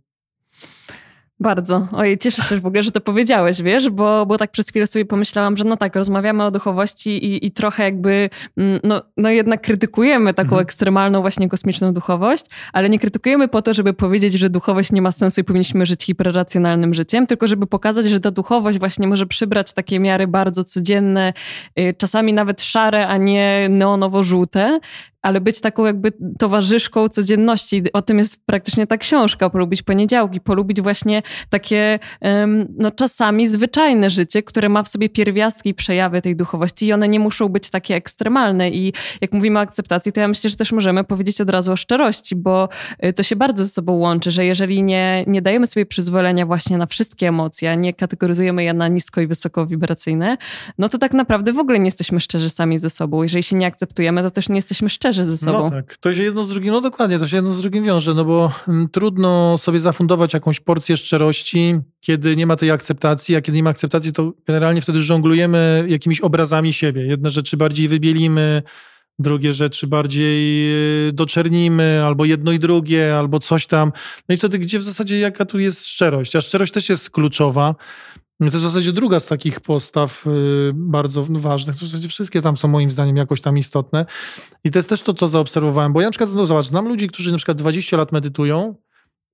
[1.39, 1.87] Bardzo.
[1.91, 5.05] Ojej, cieszę się w ogóle, że to powiedziałeś, wiesz, bo, bo tak przez chwilę sobie
[5.05, 9.61] pomyślałam, że no tak, rozmawiamy o duchowości i, i trochę jakby, mm, no, no jednak
[9.61, 10.61] krytykujemy taką Mhm.
[10.61, 15.11] ekstremalną właśnie kosmiczną duchowość, ale nie krytykujemy po to, żeby powiedzieć, że duchowość nie ma
[15.11, 19.73] sensu i powinniśmy żyć hiperracjonalnym życiem, tylko żeby pokazać, że ta duchowość właśnie może przybrać
[19.73, 21.33] takie miary bardzo codzienne,
[21.79, 24.79] y, czasami nawet szare, a nie neonowo-żółte,
[25.25, 27.83] ale być taką jakby towarzyszką codzienności.
[27.93, 31.99] O tym jest praktycznie ta książka, polubić poniedziałki, polubić właśnie takie
[32.77, 37.07] no, czasami zwyczajne życie, które ma w sobie pierwiastki i przejawy tej duchowości i one
[37.07, 40.71] nie muszą być takie ekstremalne i jak mówimy o akceptacji, to ja myślę, że też
[40.71, 42.69] możemy powiedzieć od razu o szczerości, bo
[43.05, 46.77] y, to się bardzo ze sobą łączy, że jeżeli nie, nie dajemy sobie przyzwolenia właśnie
[46.77, 50.37] na wszystkie emocje, nie kategoryzujemy je na nisko i wysoko wibracyjne,
[50.77, 53.23] no to tak naprawdę w ogóle nie jesteśmy szczerzy sami ze sobą.
[53.23, 55.63] Jeżeli się nie akceptujemy, to też nie jesteśmy szczerzy ze sobą.
[55.63, 58.13] No tak, to się jedno z drugim, no dokładnie, to się jedno z drugim wiąże,
[58.13, 63.41] no bo mm, trudno sobie zafundować jakąś porcję szczerości, kiedy nie ma tej akceptacji, a
[63.41, 67.05] kiedy nie ma akceptacji, to generalnie wtedy żonglujemy jakimiś obrazami siebie.
[67.05, 68.63] Jedne rzeczy bardziej wybielimy,
[69.19, 70.69] drugie rzeczy bardziej
[71.07, 73.91] y, doczernimy, albo jedno i drugie, albo coś tam.
[74.29, 76.35] No i wtedy gdzie w zasadzie jaka tu jest szczerość?
[76.35, 77.75] A szczerość też jest kluczowa.
[78.39, 81.75] To jest w zasadzie druga z takich postaw y, bardzo ważnych.
[81.75, 84.05] W zasadzie wszystkie tam są moim zdaniem jakoś tam istotne.
[84.63, 87.07] I to jest też to, co zaobserwowałem, bo ja na przykład, no zobacz, znam ludzi,
[87.07, 88.75] którzy na przykład 20 lat medytują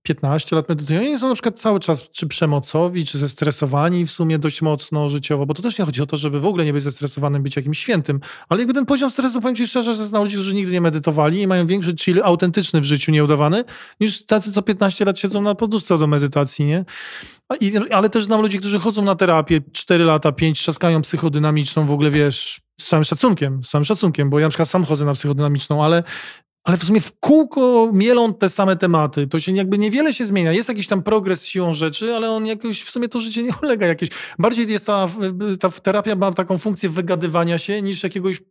[0.03, 4.39] 15 lat medytują i są na przykład cały czas czy przemocowi, czy zestresowani w sumie
[4.39, 6.83] dość mocno życiowo, bo to też nie chodzi o to, żeby w ogóle nie być
[6.83, 10.35] zestresowanym, być jakimś świętym, ale jakby ten poziom stresu, powiem ci szczerze, że znam ludzi,
[10.35, 13.63] którzy nigdy nie medytowali i mają większy chill autentyczny w życiu, nieudawany,
[13.99, 16.85] niż tacy, co 15 lat siedzą na poduszce do medytacji, nie?
[17.59, 21.91] I, ale też znam ludzi, którzy chodzą na terapię 4 lata, 5, trzaskają psychodynamiczną, w
[21.91, 25.13] ogóle wiesz, z całym szacunkiem, z całym szacunkiem, bo ja na przykład sam chodzę na
[25.13, 26.03] psychodynamiczną, ale
[26.63, 29.27] ale w sumie w kółko mielą te same tematy.
[29.27, 30.51] To się jakby niewiele się zmienia.
[30.51, 33.87] Jest jakiś tam progres siłą rzeczy, ale on jakoś w sumie to życie nie ulega
[33.87, 34.09] jakieś.
[34.39, 35.07] Bardziej jest ta,
[35.59, 38.41] ta terapia ma taką funkcję wygadywania się niż jakiegoś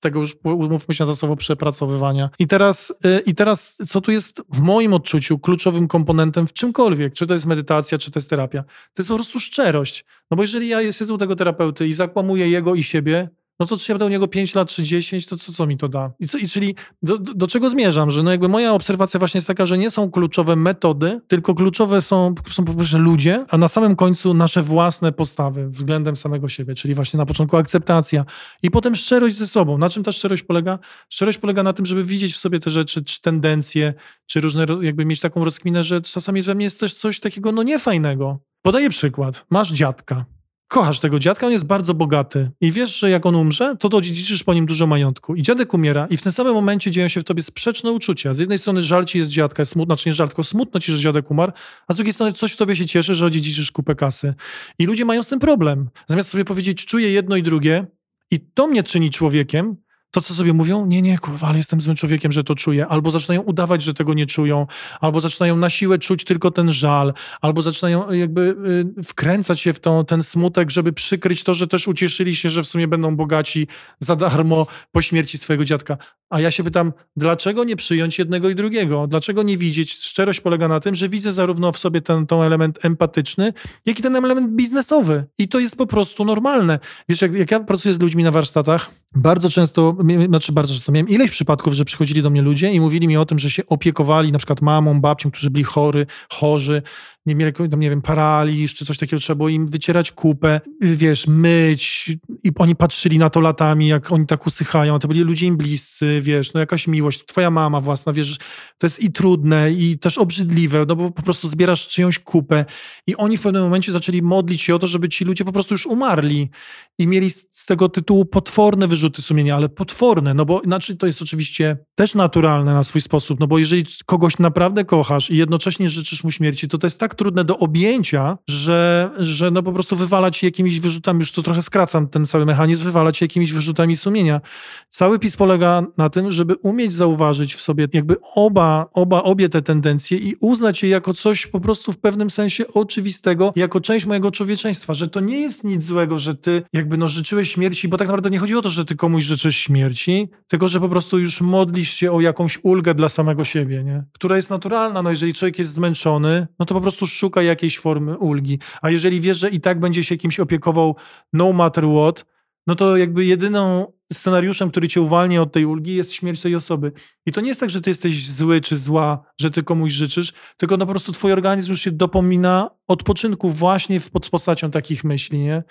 [0.00, 2.30] tego już umówmy się to słowo przepracowywania.
[2.38, 7.14] I teraz, y, I teraz co tu jest w moim odczuciu kluczowym komponentem w czymkolwiek,
[7.14, 10.04] czy to jest medytacja, czy to jest terapia, to jest po prostu szczerość.
[10.30, 13.28] No bo jeżeli ja siedzę u tego terapeuty i zakłamuję jego i siebie,
[13.62, 15.76] no to czy ja będę u niego 5 lat czy 10, to co, co mi
[15.76, 16.12] to da?
[16.20, 18.10] I, co, i czyli do, do, do, czego zmierzam?
[18.10, 22.02] Że no jakby moja obserwacja właśnie jest taka, że nie są kluczowe metody, tylko kluczowe
[22.02, 26.74] są, są po prostu ludzie, a na samym końcu nasze własne postawy względem samego siebie,
[26.74, 28.24] czyli właśnie na początku akceptacja
[28.62, 29.78] i potem szczerość ze sobą.
[29.78, 30.78] Na czym ta szczerość polega?
[31.08, 33.94] Szczerość polega na tym, żeby widzieć w sobie te rzeczy, czy tendencje,
[34.26, 37.62] czy różne, jakby mieć taką rozkminę, że czasami ze mnie jest też coś takiego no
[37.62, 38.38] niefajnego.
[38.62, 39.46] Podaję przykład.
[39.50, 40.24] Masz dziadka,
[40.72, 44.44] kochasz tego dziadka, on jest bardzo bogaty i wiesz, że jak on umrze, to dodziedziczysz
[44.44, 45.34] po nim dużo majątku.
[45.34, 48.34] I dziadek umiera i w tym samym momencie dzieją się w tobie sprzeczne uczucia.
[48.34, 50.92] Z jednej strony żal ci jest dziadka, jest smutno, czy nie żal, tylko smutno ci,
[50.92, 51.52] że dziadek umarł,
[51.88, 54.34] a z drugiej strony coś w tobie się cieszy, że odziedziczysz kupę kasy.
[54.78, 55.90] I ludzie mają z tym problem.
[56.08, 57.86] Zamiast sobie powiedzieć, czuję jedno i drugie
[58.30, 59.76] i to mnie czyni człowiekiem,
[60.12, 63.10] to, co sobie mówią, nie, nie, kurwa, ale jestem złym człowiekiem, że to czuję, albo
[63.10, 64.66] zaczynają udawać, że tego nie czują,
[65.00, 68.56] albo zaczynają na siłę czuć tylko ten żal, albo zaczynają y, jakby
[69.00, 72.66] y, wkręcać się w ten smutek, żeby przykryć to, że też ucieszyli się, że w
[72.66, 73.66] sumie będą bogaci
[74.00, 75.96] za darmo po śmierci swojego dziadka.
[76.30, 79.06] A ja się pytam, dlaczego nie przyjąć jednego i drugiego?
[79.06, 79.92] Dlaczego nie widzieć?
[79.92, 83.52] Szczerość polega na tym, że widzę zarówno w sobie ten, ten element empatyczny,
[83.86, 85.24] jak i ten element biznesowy.
[85.38, 86.78] I to jest po prostu normalne.
[87.08, 89.96] Wiesz, jak, jak ja pracuję z ludźmi na warsztatach, bardzo często
[90.26, 93.26] znaczy bardzo często miałem ileś przypadków, że przychodzili do mnie ludzie i mówili mi o
[93.26, 96.82] tym, że się opiekowali na przykład mamą, babcią, którzy byli chory, chorzy,
[97.26, 101.26] nie mieli tam, nie wiem, paraliż czy coś takiego, trzeba było im wycierać kupę, wiesz,
[101.26, 102.12] myć
[102.44, 106.20] i oni patrzyli na to latami, jak oni tak usychają, to byli ludzie im bliscy,
[106.22, 108.38] wiesz, no jakaś miłość, twoja mama własna, wiesz,
[108.78, 112.64] to jest i trudne i też obrzydliwe, no bo po prostu zbierasz czyjąś kupę
[113.06, 115.74] i oni w pewnym momencie zaczęli modlić się o to, żeby ci ludzie po prostu
[115.74, 116.50] już umarli
[116.98, 121.22] i mieli z tego tytułu potworne wyrzuty sumienia, ale potworne, no bo inaczej to jest
[121.22, 126.24] oczywiście też naturalne na swój sposób, no bo jeżeli kogoś naprawdę kochasz i jednocześnie życzysz
[126.24, 129.96] mu śmierci, to to jest tak tak trudne do objęcia, że, że no po prostu
[129.96, 134.40] wywalać jakimiś wyrzutami, już to trochę skracam ten cały mechanizm, wywalać jakimiś wyrzutami sumienia.
[134.88, 139.62] Cały PiS polega na tym, żeby umieć zauważyć w sobie jakby oba, oba obie te
[139.62, 144.30] tendencje i uznać je jako coś po prostu w pewnym sensie oczywistego, jako część mojego
[144.30, 148.08] człowieczeństwa, że to nie jest nic złego, że ty jakby no życzyłeś śmierci, bo tak
[148.08, 151.40] naprawdę nie chodzi o to, że ty komuś życzysz śmierci, tylko że po prostu już
[151.40, 154.04] modlisz się o jakąś ulgę dla samego siebie, nie?
[154.12, 155.02] która jest naturalna.
[155.02, 158.58] No jeżeli człowiek jest zmęczony, no to po prostu prostu szuka jakiejś formy ulgi.
[158.82, 160.96] A jeżeli wiesz, że i tak będzie się kimś opiekował
[161.32, 162.26] no matter what,
[162.66, 166.92] no to jakby jedyną scenariuszem, który cię uwalnia od tej ulgi jest śmierć tej osoby.
[167.26, 170.32] I to nie jest tak, że ty jesteś zły czy zła, że ty komuś życzysz,
[170.56, 175.38] tylko no po prostu twój organizm już się dopomina odpoczynku właśnie pod postacią takich myśli,
[175.38, 175.62] nie?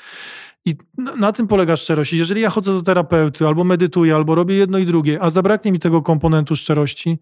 [0.66, 2.14] I na, tym polega szczerość.
[2.14, 5.80] Jeżeli ja chodzę do terapeuty, albo medytuję, albo robię jedno i drugie, a zabraknie mi
[5.80, 7.20] tego komponentu szczerości,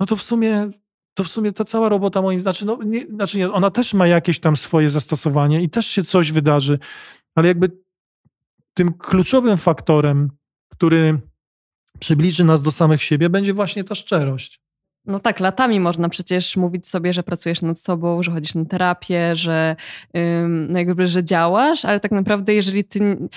[0.00, 0.70] no to w sumie
[1.14, 4.06] to w sumie ta cała robota moim znaczy, no, nie, znaczy nie, ona też ma
[4.06, 6.78] jakieś tam swoje zastosowanie i też się coś wydarzy,
[7.34, 7.70] ale jakby
[8.74, 10.30] tym kluczowym faktorem,
[10.68, 11.20] który
[11.98, 14.60] przybliży nas do samych siebie, będzie właśnie ta szczerość.
[15.06, 19.36] No tak, latami można przecież mówić sobie, że pracujesz nad sobą, że chodzisz na terapię,
[19.36, 19.76] że,
[20.48, 23.28] no jakby, że działasz, ale tak naprawdę jeżeli ty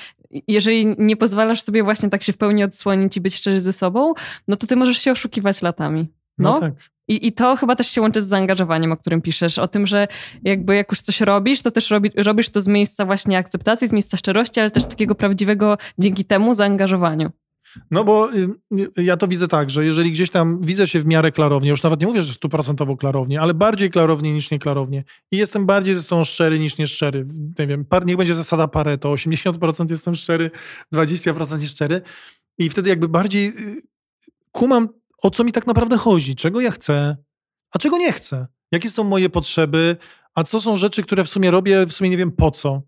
[0.47, 4.13] jeżeli nie pozwalasz sobie właśnie tak się w pełni odsłonić i być szczery ze sobą,
[4.47, 6.07] no to ty możesz się oszukiwać latami.
[6.37, 6.73] No, no tak.
[7.07, 10.07] I, I to chyba też się łączy z zaangażowaniem, o którym piszesz, o tym, że
[10.43, 13.91] jakby jak już coś robisz, to też robi, robisz to z miejsca właśnie akceptacji, z
[13.91, 17.31] miejsca szczerości, ale też takiego prawdziwego dzięki temu zaangażowaniu.
[17.91, 18.47] No bo y,
[18.99, 21.83] y, ja to widzę tak, że jeżeli gdzieś tam widzę się w miarę klarownie, już
[21.83, 26.03] nawet nie mówię, że stuprocentowo klarownie, ale bardziej klarownie niż nieklarownie i jestem bardziej ze
[26.03, 27.27] sobą szczery niż nieszczery.
[27.59, 30.51] Nie wiem, niech będzie zasada Pareto, 80% jestem szczery,
[30.95, 32.01] 20% nieszczery
[32.57, 33.81] i wtedy jakby bardziej y,
[34.51, 34.89] kumam
[35.23, 37.17] o co mi tak naprawdę chodzi, czego ja chcę,
[37.71, 38.47] a czego nie chcę.
[38.71, 39.97] jakie są moje potrzeby,
[40.35, 42.81] a co są rzeczy, które w sumie robię, w sumie nie wiem po co.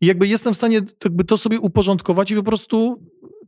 [0.00, 3.02] I jakby jestem w stanie jakby to sobie uporządkować i po prostu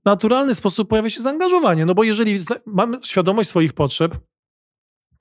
[0.05, 1.87] naturalny sposób pojawia się zaangażowanie.
[1.87, 4.19] No bo jeżeli mam świadomość swoich potrzeb,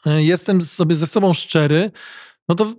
[0.05, 1.91] e, jestem sobie ze sobą szczery,
[2.49, 2.73] no to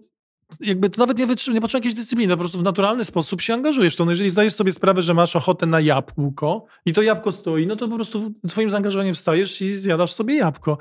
[0.61, 3.55] jakby to nawet nie, wytrzy- nie potrzeba jakiejś dyscypliny, po prostu w naturalny sposób się
[3.55, 3.97] angażujesz.
[3.97, 7.67] To no jeżeli zdajesz sobie sprawę, że masz ochotę na jabłko i to jabłko stoi,
[7.67, 10.79] no to po prostu twoim zaangażowaniem wstajesz i zjadasz sobie jabłko.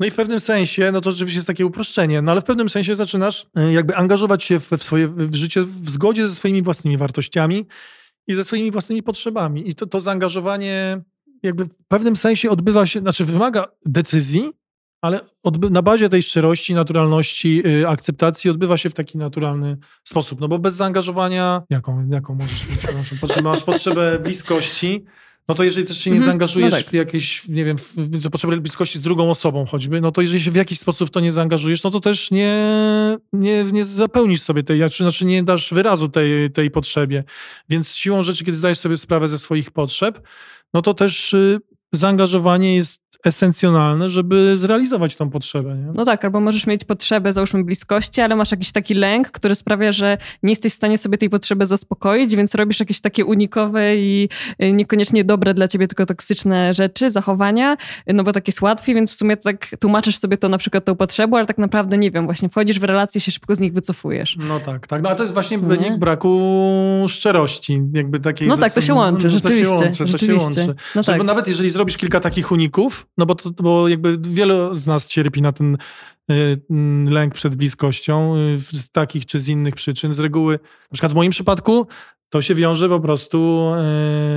[0.00, 2.68] No i w pewnym sensie, no to oczywiście jest takie uproszczenie, no ale w pewnym
[2.68, 6.96] sensie zaczynasz e, jakby angażować się w, swoje w życie w zgodzie ze swoimi własnymi
[6.96, 7.66] wartościami
[8.26, 9.68] i ze swoimi własnymi potrzebami.
[9.70, 11.00] I to, to zaangażowanie
[11.42, 14.52] jakby w pewnym sensie odbywa się, znaczy wymaga decyzji,
[15.04, 15.20] ale
[15.70, 20.40] na bazie tej szczerości, naturalności, yy, akceptacji odbywa się w taki naturalny sposób.
[20.40, 22.80] No bo bez zaangażowania, jaką, jaką możesz mieć?
[23.20, 25.04] Potrzebę, masz potrzebę bliskości,
[25.48, 26.86] no to jeżeli też się nie mhm, zaangażujesz no tak.
[26.86, 30.50] w jakieś, nie wiem, w, potrzebę bliskości z drugą osobą choćby, no to jeżeli się
[30.50, 32.58] w jakiś sposób w to nie zaangażujesz, no to też nie,
[33.32, 37.24] nie, nie zapełnisz sobie tej, znaczy, znaczy nie dasz wyrazu tej, tej potrzebie.
[37.68, 40.20] Więc siłą rzeczy, kiedy zdajesz sobie sprawę ze swoich potrzeb,
[40.74, 41.60] no to też y,
[41.92, 45.74] zaangażowanie jest esencjonalne, żeby zrealizować tą potrzebę.
[45.74, 45.92] Nie?
[45.94, 49.92] No tak, albo możesz mieć potrzebę, załóżmy, bliskości, ale masz jakiś taki lęk, który sprawia,
[49.92, 54.28] że nie jesteś w stanie sobie tej potrzeby zaspokoić, więc robisz jakieś takie unikowe i
[54.62, 59.12] y, niekoniecznie dobre dla ciebie, tylko toksyczne rzeczy, zachowania, no bo tak jest łatwiej, więc
[59.12, 62.24] w sumie tak tłumaczysz sobie to na przykład tą potrzebą, ale tak naprawdę nie wiem,
[62.24, 64.36] właśnie wchodzisz w relacje, się szybko z nich wycofujesz.
[64.40, 65.02] No tak, tak.
[65.02, 66.40] No a to jest właśnie wynik braku
[67.08, 68.48] szczerości, jakby takiej...
[68.48, 69.74] No tak, to się łączy, no, rzeczywiście.
[69.74, 70.12] To się łączy.
[70.12, 70.74] To się łączy.
[70.94, 71.22] No tak.
[71.24, 75.42] Nawet jeżeli zrobisz kilka takich uników, no bo, to, bo jakby wielu z nas cierpi
[75.42, 75.76] na ten
[76.30, 80.12] y, mm, lęk przed bliskością y, z takich czy z innych przyczyn.
[80.12, 81.86] Z reguły, na przykład w moim przypadku,
[82.28, 83.70] to się wiąże po prostu,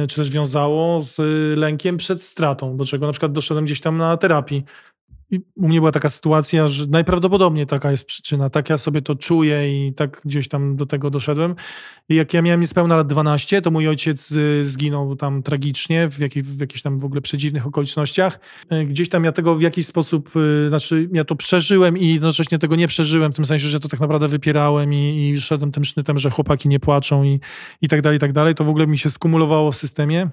[0.04, 1.18] y, czy też wiązało z
[1.58, 4.64] lękiem przed stratą, do czego na przykład doszedłem gdzieś tam na terapii.
[5.32, 8.50] I u mnie była taka sytuacja, że najprawdopodobniej taka jest przyczyna.
[8.50, 11.56] Tak ja sobie to czuję i tak gdzieś tam do tego doszedłem.
[12.10, 16.20] I jak ja miałem niespełna lat 12, to mój ojciec y, zginął tam tragicznie, w,
[16.20, 18.40] jakiej, w jakichś tam w ogóle przedziwnych okolicznościach.
[18.74, 22.60] Y, gdzieś tam ja tego w jakiś sposób, y, znaczy ja to przeżyłem i jednocześnie
[22.60, 25.86] tego nie przeżyłem, w tym sensie, że to tak naprawdę wypierałem i, i szedłem tym
[25.86, 27.40] sznytem, że chłopaki nie płaczą i,
[27.82, 28.56] i tak dalej, i tak dalej.
[28.56, 30.30] To w ogóle mi się skumulowało w systemie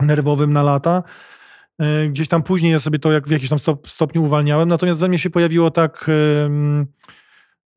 [0.00, 1.02] nerwowym na lata.
[1.78, 5.08] E, gdzieś tam później ja sobie to jak w jakimś tam stopniu uwalniałem, natomiast we
[5.08, 6.10] mnie się pojawiło tak,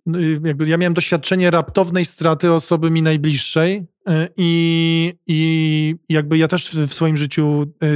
[0.05, 6.47] no jakby ja miałem doświadczenie raptownej straty osoby mi najbliższej e, i, i jakby ja
[6.47, 7.87] też w swoim życiu e,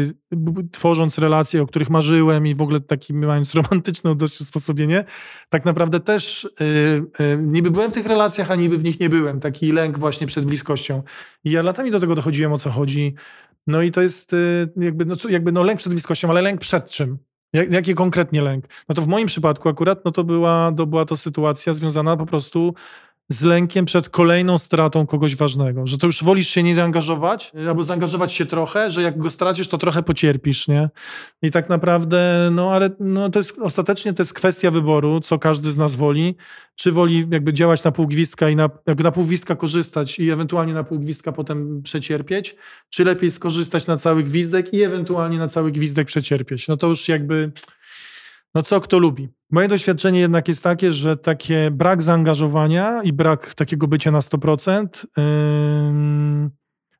[0.71, 5.03] tworząc relacje, o których marzyłem i w ogóle taki mając romantyczne dość usposobienie,
[5.49, 6.49] tak naprawdę też
[7.39, 9.39] niby byłem w tych relacjach, a niby w nich nie byłem.
[9.39, 11.03] Taki lęk właśnie przed bliskością.
[11.43, 13.15] I ja latami do tego dochodziłem, o co chodzi.
[13.67, 16.89] No i to jest y, jakby, no, jakby no lęk przed bliskością, ale lęk przed
[16.89, 17.17] czym?
[17.53, 18.65] Jak, jaki konkretnie lęk?
[18.89, 22.25] No to w moim przypadku akurat, no to była, to była to sytuacja związana po
[22.25, 22.73] prostu
[23.29, 27.83] z lękiem przed kolejną stratą kogoś ważnego, że to już wolisz się nie zaangażować, albo
[27.83, 30.89] zaangażować się trochę, że jak go stracisz, to trochę pocierpisz, nie?
[31.41, 35.71] I tak naprawdę, no ale no, to jest, ostatecznie to jest kwestia wyboru, co każdy
[35.71, 36.35] z nas woli,
[36.75, 39.25] czy woli jakby działać na pół gwizdka i na, jakby na pół
[39.57, 42.55] korzystać i ewentualnie na pół gwizdka potem przecierpieć,
[42.89, 46.67] czy lepiej skorzystać na cały gwizdek i ewentualnie na cały gwizdek przecierpieć.
[46.67, 47.51] No to już jakby
[48.55, 49.29] no co kto lubi.
[49.55, 54.87] Moje doświadczenie jednak jest takie, że takie brak zaangażowania i brak takiego bycia na 100%
[56.43, 56.49] yy,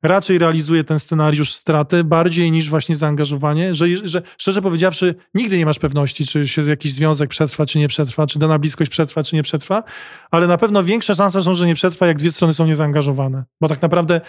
[0.04, 5.66] raczej realizuje ten scenariusz straty bardziej niż właśnie zaangażowanie, że, że szczerze powiedziawszy nigdy nie
[5.66, 9.36] masz pewności, czy się jakiś związek przetrwa, czy nie przetrwa, czy dana bliskość przetrwa, czy
[9.36, 9.84] nie przetrwa,
[10.32, 13.44] ale na pewno większe szanse są, że nie przetrwa, jak dwie strony są niezaangażowane.
[13.62, 14.22] Bo tak naprawdę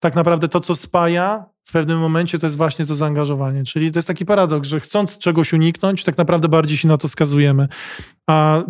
[0.00, 3.64] tak naprawdę to, co spaja w pewnym momencie, to jest właśnie to zaangażowanie.
[3.64, 7.08] Czyli to jest taki paradoks, że chcąc czegoś uniknąć, tak naprawdę bardziej się na to
[7.08, 7.68] skazujemy.
[8.26, 8.62] A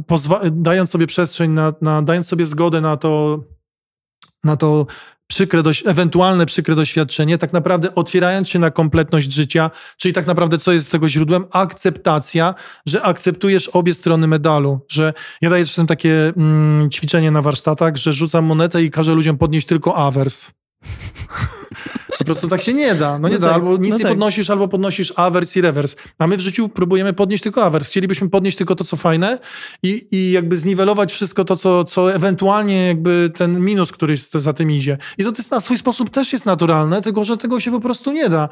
[0.53, 3.41] dając sobie przestrzeń, na, na, dając sobie zgodę na to,
[4.45, 4.87] na to
[5.27, 10.73] przykre, ewentualne przykre doświadczenie, tak naprawdę otwierając się na kompletność życia, czyli tak naprawdę co
[10.73, 11.47] jest tego źródłem?
[11.51, 12.55] Akceptacja,
[12.87, 18.13] że akceptujesz obie strony medalu, że ja daję czasem takie mm, ćwiczenie na warsztatach, że
[18.13, 20.51] rzucam monetę i każę ludziom podnieść tylko awers.
[22.29, 23.19] Po prostu tak się nie da.
[23.19, 23.47] No nie no da.
[23.47, 24.13] Tak, albo nic no nie tak.
[24.13, 25.97] podnosisz, albo podnosisz awers i rewers.
[26.19, 27.89] A my w życiu próbujemy podnieść tylko awers.
[27.89, 29.39] Chcielibyśmy podnieść tylko to, co fajne
[29.83, 34.71] i, i jakby zniwelować wszystko to, co, co ewentualnie jakby ten minus, który za tym
[34.71, 34.99] idzie.
[35.19, 38.13] I to jest na swój sposób też jest naturalne, tylko że tego się po prostu
[38.13, 38.49] nie da.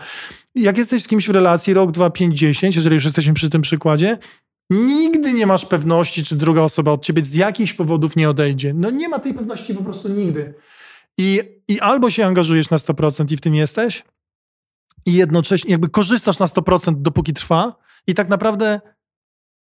[0.54, 3.62] Jak jesteś z kimś w relacji rok, dwa, pięć, dziesięć, jeżeli już jesteśmy przy tym
[3.62, 4.18] przykładzie,
[4.70, 8.74] Nigdy nie masz pewności, czy druga osoba od ciebie z jakichś powodów nie odejdzie.
[8.74, 10.54] No nie ma tej pewności po prostu nigdy.
[11.18, 14.04] I, I albo się angażujesz na 100% i w tym jesteś,
[15.06, 18.80] i jednocześnie jakby korzystasz na 100% dopóki trwa, i tak naprawdę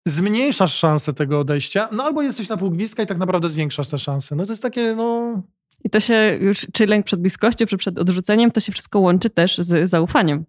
[0.06, 4.36] zmniejszasz szansę tego odejścia, no albo jesteś na pół i tak naprawdę zwiększasz te szanse.
[4.36, 5.42] No to jest takie, no...
[5.84, 9.30] I to się już, czy lęk przed bliskością, czy przed odrzuceniem, to się wszystko łączy
[9.30, 10.44] też z zaufaniem.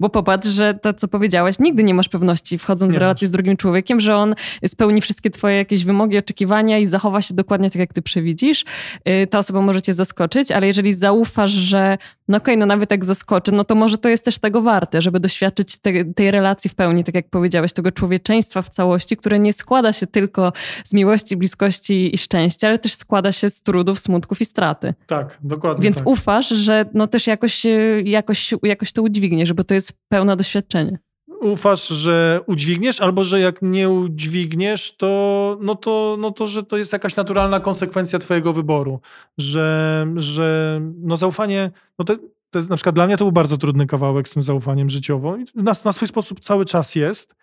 [0.00, 3.28] Bo popatrz, że to, co powiedziałaś, nigdy nie masz pewności, wchodząc nie w relację masz.
[3.28, 4.34] z drugim człowiekiem, że on
[4.66, 8.64] spełni wszystkie twoje jakieś wymogi, oczekiwania i zachowa się dokładnie tak, jak ty przewidzisz.
[9.08, 11.98] Y, ta osoba może cię zaskoczyć, ale jeżeli zaufasz, że
[12.28, 15.02] no okej, okay, no nawet jak zaskoczy, no to może to jest też tego warte,
[15.02, 19.38] żeby doświadczyć te, tej relacji w pełni, tak jak powiedziałeś, tego człowieczeństwa w całości, które
[19.38, 20.52] nie składa się tylko
[20.84, 24.94] z miłości, bliskości i szczęścia, ale też składa się z trudów, smutków i straty.
[25.06, 25.82] Tak, dokładnie.
[25.82, 26.06] Więc tak.
[26.06, 27.66] ufasz, że no też jakoś,
[28.04, 30.98] jakoś, jakoś to udźwignie, żeby to jest pełne doświadczenie.
[31.40, 36.76] Ufasz, że udźwigniesz, albo że jak nie udźwigniesz, to, no to, no to że to
[36.76, 39.00] jest jakaś naturalna konsekwencja twojego wyboru.
[39.38, 42.16] Że, że no zaufanie, no to,
[42.50, 45.36] to jest, na przykład dla mnie to był bardzo trudny kawałek z tym zaufaniem życiowo.
[45.36, 47.34] I na, na swój sposób cały czas jest.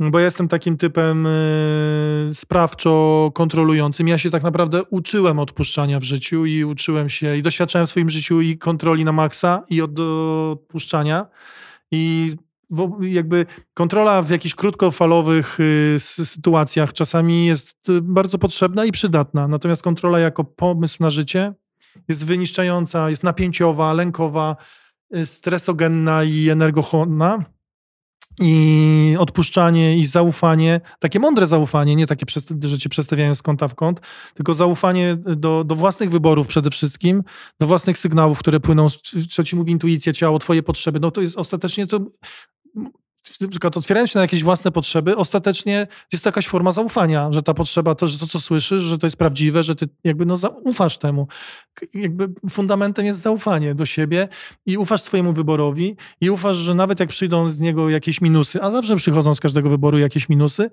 [0.00, 4.08] Bo ja jestem takim typem y, sprawczo kontrolującym.
[4.08, 8.10] Ja się tak naprawdę uczyłem odpuszczania w życiu i uczyłem się i doświadczałem w swoim
[8.10, 9.90] życiu i kontroli na maksa i od,
[10.52, 11.26] odpuszczania.
[11.90, 12.32] I
[13.00, 19.48] jakby kontrola w jakichś krótkofalowych y, sytuacjach czasami jest y, bardzo potrzebna i przydatna.
[19.48, 21.54] Natomiast kontrola jako pomysł na życie
[22.08, 24.56] jest wyniszczająca, jest napięciowa, lękowa,
[25.24, 27.57] stresogenna i energochłonna
[28.40, 32.26] i odpuszczanie i zaufanie, takie mądre zaufanie, nie takie,
[32.60, 34.00] że cię przestawiają z kąta w kąt,
[34.34, 37.22] tylko zaufanie do, do własnych wyborów przede wszystkim,
[37.60, 38.86] do własnych sygnałów, które płyną,
[39.30, 42.00] co ci mówi intuicja, ciało, twoje potrzeby, no to jest ostatecznie to
[43.40, 47.42] na przykład otwierając się na jakieś własne potrzeby, ostatecznie jest to jakaś forma zaufania, że
[47.42, 50.36] ta potrzeba, to, że to, co słyszysz, że to jest prawdziwe, że ty jakby no
[50.36, 51.28] zaufasz temu.
[51.94, 54.28] Jakby fundamentem jest zaufanie do siebie
[54.66, 58.70] i ufasz swojemu wyborowi i ufasz, że nawet jak przyjdą z niego jakieś minusy, a
[58.70, 60.70] zawsze przychodzą z każdego wyboru jakieś minusy,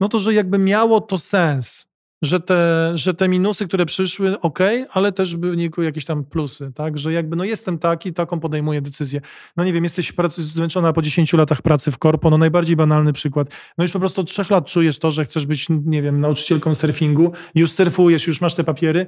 [0.00, 1.87] no to, że jakby miało to sens,
[2.22, 4.58] że te, że te minusy, które przyszły, ok,
[4.90, 6.98] ale też były jakieś tam plusy, tak?
[6.98, 9.20] Że jakby no jestem taki, taką podejmuję decyzję.
[9.56, 13.12] No nie wiem, jesteś pracy, zmęczona po 10 latach pracy w korpo, no najbardziej banalny
[13.12, 13.48] przykład.
[13.78, 16.74] No już po prostu od trzech lat czujesz to, że chcesz być, nie wiem, nauczycielką
[16.74, 19.06] surfingu, już surfujesz, już masz te papiery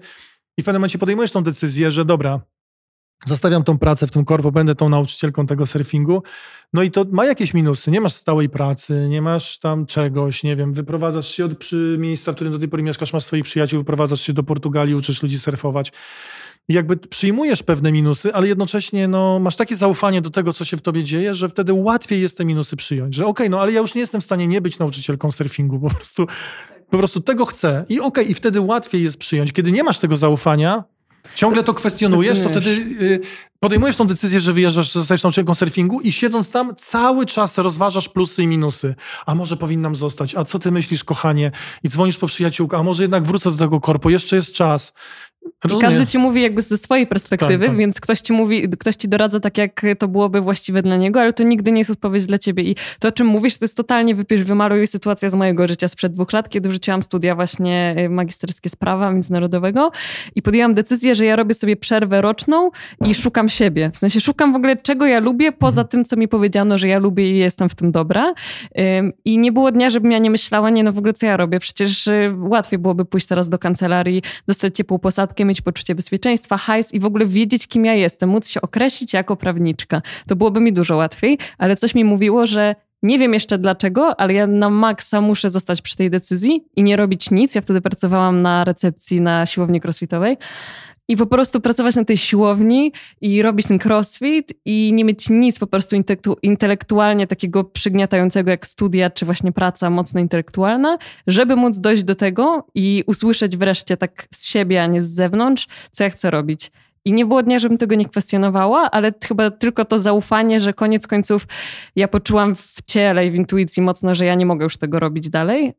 [0.58, 2.40] i w pewnym momencie podejmujesz tą decyzję, że dobra,
[3.26, 6.22] zostawiam tą pracę w tym korpo, będę tą nauczycielką tego surfingu.
[6.72, 7.90] No i to ma jakieś minusy.
[7.90, 12.32] Nie masz stałej pracy, nie masz tam czegoś, nie wiem, wyprowadzasz się od przy miejsca,
[12.32, 15.38] w którym do tej pory mieszkasz, masz swoich przyjaciół, wyprowadzasz się do Portugalii, uczysz ludzi
[15.38, 15.92] surfować.
[16.68, 20.76] I jakby przyjmujesz pewne minusy, ale jednocześnie no, masz takie zaufanie do tego, co się
[20.76, 23.14] w tobie dzieje, że wtedy łatwiej jest te minusy przyjąć.
[23.14, 25.80] Że okej, okay, no ale ja już nie jestem w stanie nie być nauczycielką surfingu,
[25.80, 26.26] po prostu,
[26.90, 27.84] po prostu tego chcę.
[27.88, 29.52] I okej, okay, i wtedy łatwiej jest przyjąć.
[29.52, 30.84] Kiedy nie masz tego zaufania,
[31.34, 33.20] ciągle to kwestionujesz, to wtedy y,
[33.60, 38.42] podejmujesz tą decyzję, że wyjeżdżasz, zostajesz nauczycielką surfingu i siedząc tam cały czas rozważasz plusy
[38.42, 38.94] i minusy.
[39.26, 40.34] A może powinnam zostać?
[40.34, 41.52] A co ty myślisz, kochanie?
[41.84, 44.92] I dzwonisz po przyjaciółkę, a może jednak wrócę do tego korpo, jeszcze jest czas.
[45.76, 47.76] I każdy ci mówi jakby ze swojej perspektywy, tak, tak.
[47.76, 51.32] więc ktoś ci mówi, ktoś ci doradza tak, jak to byłoby właściwe dla niego, ale
[51.32, 52.62] to nigdy nie jest odpowiedź dla ciebie.
[52.62, 56.12] I to, o czym mówisz, to jest totalnie wypisz, wymaluj sytuacja z mojego życia sprzed
[56.12, 59.90] dwóch lat, kiedy wrzuciłam studia właśnie y, magisterskie z prawa międzynarodowego
[60.34, 62.70] i podjęłam decyzję, że ja robię sobie przerwę roczną
[63.04, 63.90] i szukam siebie.
[63.94, 66.98] W sensie szukam w ogóle, czego ja lubię, poza tym, co mi powiedziano, że ja
[66.98, 68.34] lubię i jestem w tym dobra.
[69.24, 71.60] I nie było dnia, żebym ja nie myślała, nie no w ogóle co ja robię.
[71.60, 74.98] Przecież y, łatwiej byłoby pójść teraz do kancelarii, dostać ciepłą
[75.38, 79.36] mieć poczucie bezpieczeństwa, hajs i w ogóle wiedzieć, kim ja jestem, móc się określić jako
[79.36, 80.02] prawniczka.
[80.28, 84.34] To byłoby mi dużo łatwiej, ale coś mi mówiło, że nie wiem jeszcze dlaczego, ale
[84.34, 87.54] ja na maksa muszę zostać przy tej decyzji i nie robić nic.
[87.54, 90.36] Ja wtedy pracowałam na recepcji na siłowni crossfitowej
[91.10, 95.58] i po prostu pracować na tej siłowni i robić ten crossfit i nie mieć nic
[95.58, 95.96] po prostu
[96.42, 102.66] intelektualnie takiego przygniatającego jak studia czy właśnie praca mocno intelektualna, żeby móc dojść do tego
[102.74, 106.70] i usłyszeć wreszcie tak z siebie, a nie z zewnątrz, co ja chcę robić.
[107.04, 111.06] I nie było dnia, żebym tego nie kwestionowała, ale chyba tylko to zaufanie, że koniec
[111.06, 111.46] końców
[111.96, 115.30] ja poczułam w ciele i w intuicji mocno, że ja nie mogę już tego robić
[115.30, 115.72] dalej,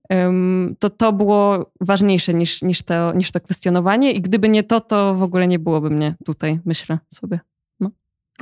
[0.80, 4.12] to to było ważniejsze niż, niż, to, niż to kwestionowanie.
[4.12, 7.40] I gdyby nie to, to w ogóle nie byłoby mnie tutaj, myślę sobie.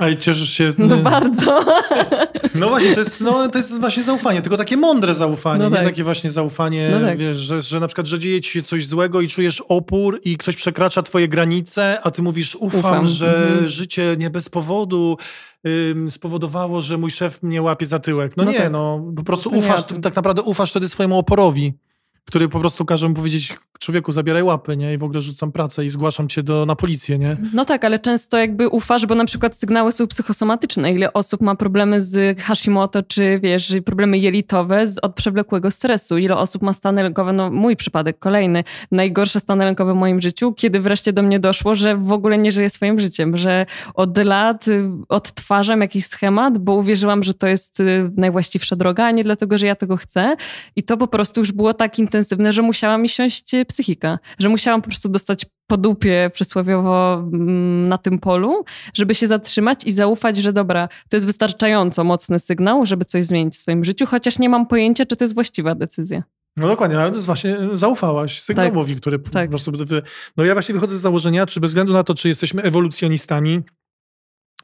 [0.00, 0.72] A i cieszysz się.
[0.78, 1.64] No bardzo.
[2.54, 5.78] No właśnie, to jest, no, to jest właśnie zaufanie, tylko takie mądre zaufanie, no tak.
[5.78, 7.18] nie takie właśnie zaufanie, no tak.
[7.18, 10.36] wiesz, że, że na przykład, że dzieje ci się coś złego i czujesz opór i
[10.36, 13.06] ktoś przekracza twoje granice, a ty mówisz, ufam, ufam.
[13.06, 13.68] że mhm.
[13.68, 15.16] życie nie bez powodu
[15.66, 18.36] ym, spowodowało, że mój szef mnie łapie za tyłek.
[18.36, 18.72] No, no nie, tak.
[18.72, 21.72] no po prostu ufasz, tak naprawdę ufasz wtedy swojemu oporowi
[22.30, 24.94] który po prostu każe mu powiedzieć, człowieku, zabieraj łapy, nie?
[24.94, 27.36] I w ogóle rzucam pracę i zgłaszam cię do, na policję, nie?
[27.52, 30.92] No tak, ale często jakby ufasz, bo na przykład sygnały są psychosomatyczne.
[30.92, 36.18] Ile osób ma problemy z Hashimoto, czy wiesz, problemy jelitowe z, od przewlekłego stresu.
[36.18, 38.64] Ile osób ma stany lękowe, no mój przypadek, kolejny.
[38.90, 42.52] Najgorsze stany lękowe w moim życiu, kiedy wreszcie do mnie doszło, że w ogóle nie
[42.52, 47.80] żyję swoim życiem, że od lat y, odtwarzam jakiś schemat, bo uwierzyłam, że to jest
[47.80, 50.36] y, najwłaściwsza droga, a nie dlatego, że ja tego chcę.
[50.76, 52.19] I to po prostu już było tak intensywne,
[52.50, 57.88] że musiała mi siąść y, psychika, że musiałam po prostu dostać po dupie przysłowiowo mm,
[57.88, 58.64] na tym polu,
[58.94, 63.54] żeby się zatrzymać i zaufać, że dobra, to jest wystarczająco mocny sygnał, żeby coś zmienić
[63.54, 66.22] w swoim życiu, chociaż nie mam pojęcia, czy to jest właściwa decyzja.
[66.56, 69.44] No dokładnie, ale to jest właśnie zaufałaś sygnałowi, tak, który tak.
[69.44, 69.72] po prostu...
[70.36, 73.62] No ja właśnie wychodzę z założenia, czy bez względu na to, czy jesteśmy ewolucjonistami,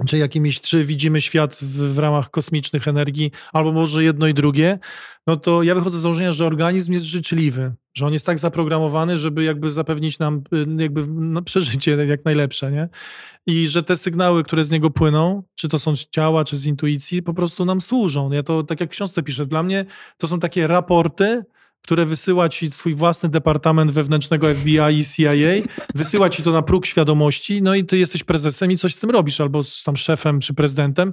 [0.07, 4.79] czy jakimiś, czy widzimy świat w, w, ramach kosmicznych energii, albo może jedno i drugie,
[5.27, 9.17] no to ja wychodzę z założenia, że organizm jest życzliwy, że on jest tak zaprogramowany,
[9.17, 12.89] żeby jakby zapewnić nam y, jakby no, przeżycie jak najlepsze, nie?
[13.47, 16.67] I że te sygnały, które z niego płyną, czy to są z ciała, czy z
[16.67, 18.33] intuicji, po prostu nam służą.
[18.33, 19.85] Ja to tak jak w książce piszę, dla mnie
[20.17, 21.45] to są takie raporty,
[21.87, 25.31] które wysyła ci swój własny departament wewnętrznego FBI i CIA,
[25.95, 29.11] wysyła ci to na próg świadomości, no i ty jesteś prezesem i coś z tym
[29.11, 31.13] robisz, albo tam szefem czy prezydentem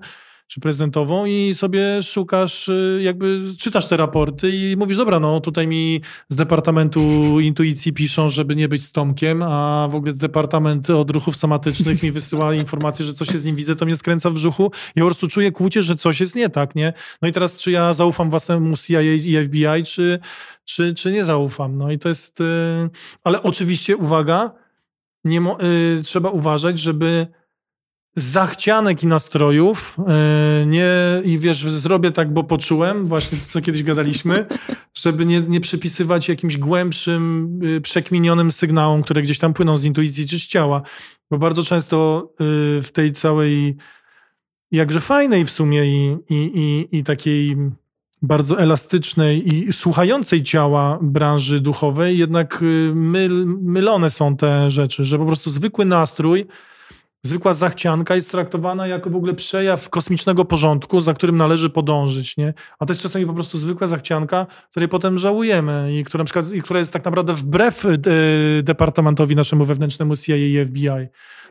[0.54, 5.68] czy prezydentową i sobie szukasz, y, jakby czytasz te raporty i mówisz, dobra, no tutaj
[5.68, 7.00] mi z Departamentu
[7.40, 12.54] Intuicji piszą, żeby nie być z Tomkiem, a w ogóle Departament Odruchów Somatycznych mi wysyła
[12.64, 15.28] informację, że coś się z nim widzę, to mnie skręca w brzuchu i po prostu
[15.28, 16.94] czuję kłucie, że coś jest nie tak, nie?
[17.22, 20.20] No i teraz czy ja zaufam własnemu CIA i FBI, czy,
[20.66, 21.78] czy, czy nie zaufam?
[21.78, 22.42] No i to jest...
[22.42, 22.44] Y,
[23.24, 24.52] ale oczywiście, uwaga,
[25.24, 27.28] nie mo- y, trzeba uważać, żeby
[28.16, 29.98] zachcianek i nastrojów.
[30.08, 30.92] E, nie,
[31.24, 34.46] I wiesz, zrobię tak, bo poczułem, właśnie to, co kiedyś gadaliśmy,
[34.94, 40.28] żeby nie, nie przypisywać jakimś głębszym, y, przekminionym sygnałom, które gdzieś tam płyną z intuicji
[40.28, 40.82] czy z ciała.
[41.32, 43.78] Bo bardzo często y, w tej całej,
[44.72, 47.58] jakże fajnej w sumie i, i, i, i takiej
[48.22, 55.26] bardzo elastycznej i słuchającej ciała branży duchowej, jednak myl, mylone są te rzeczy, że po
[55.26, 56.46] prostu zwykły nastrój
[57.26, 62.54] zwykła zachcianka jest traktowana jako w ogóle przejaw kosmicznego porządku, za którym należy podążyć, nie?
[62.80, 66.54] A to jest czasami po prostu zwykła zachcianka, której potem żałujemy i która, na przykład,
[66.54, 68.12] i która jest tak naprawdę wbrew de,
[68.64, 70.90] departamentowi naszemu wewnętrznemu CIA i FBI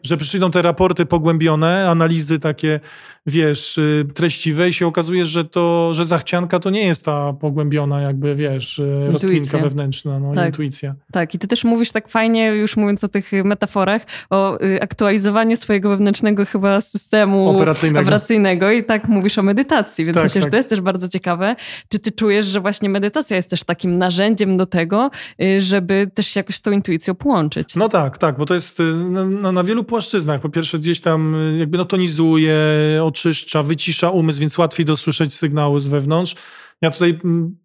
[0.03, 2.81] że przyjdą te raporty pogłębione, analizy takie,
[3.27, 8.01] wiesz, y, treściwe i się okazuje, że to, że zachcianka to nie jest ta pogłębiona
[8.01, 9.13] jakby, wiesz, y, Intuicja.
[9.13, 10.47] rozkminka wewnętrzna, no, tak.
[10.47, 10.95] intuicja.
[11.13, 15.57] Tak, i ty też mówisz tak fajnie, już mówiąc o tych metaforach, o y, aktualizowaniu
[15.57, 20.47] swojego wewnętrznego chyba systemu operacyjnego, operacyjnego i tak mówisz o medytacji, więc tak, myślę, tak.
[20.47, 21.57] że to jest też bardzo ciekawe.
[21.89, 25.11] Czy ty czujesz, że właśnie medytacja jest też takim narzędziem do tego,
[25.59, 27.77] żeby też się jakoś z tą intuicją połączyć?
[27.77, 28.79] No tak, tak, bo to jest
[29.11, 30.41] na, na wielu płaszczyznach.
[30.41, 32.57] Po pierwsze gdzieś tam y, jakby no tonizuje,
[33.03, 36.35] oczyszcza, wycisza umysł, więc łatwiej dosłyszeć sygnały z wewnątrz.
[36.83, 37.57] Ja tutaj mm,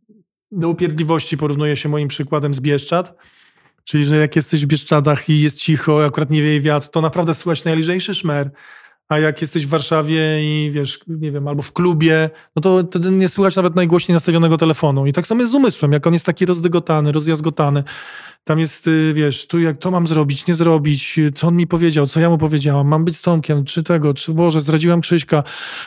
[0.52, 3.18] do upierdliwości porównuję się moim przykładem z Bieszczad.
[3.84, 7.34] Czyli, że jak jesteś w Bieszczadach i jest cicho, akurat nie wieje wiatr, to naprawdę
[7.34, 8.52] słychać najlżejszy szmer.
[9.10, 13.12] A jak jesteś w Warszawie i wiesz, nie wiem, albo w klubie, no to wtedy
[13.12, 15.06] nie słychać nawet najgłośniej nastawionego telefonu.
[15.06, 17.84] I tak samo jest z umysłem, jak on jest taki rozdygotany, rozjazgotany.
[18.44, 22.08] Tam jest, y, wiesz, tu jak to mam zrobić, nie zrobić, co on mi powiedział,
[22.08, 25.44] co ja mu powiedziałam, mam być z Tomkiem, czy tego, czy Boże, zdradziłam Krzyśka,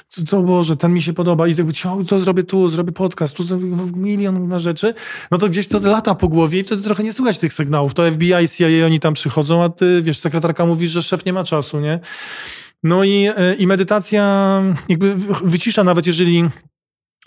[0.09, 1.73] co, co Boże, ten mi się podoba i jakby,
[2.09, 3.45] co zrobię tu, zrobię podcast, tu
[3.97, 4.95] milion rzeczy,
[5.31, 7.95] no to gdzieś to lata po głowie i wtedy trochę nie słychać tych sygnałów.
[7.95, 11.45] To FBI, CIA, oni tam przychodzą, a ty, wiesz, sekretarka mówi, że szef nie ma
[11.45, 12.01] czasu, nie?
[12.83, 16.49] No i, y, i medytacja jakby wycisza, nawet jeżeli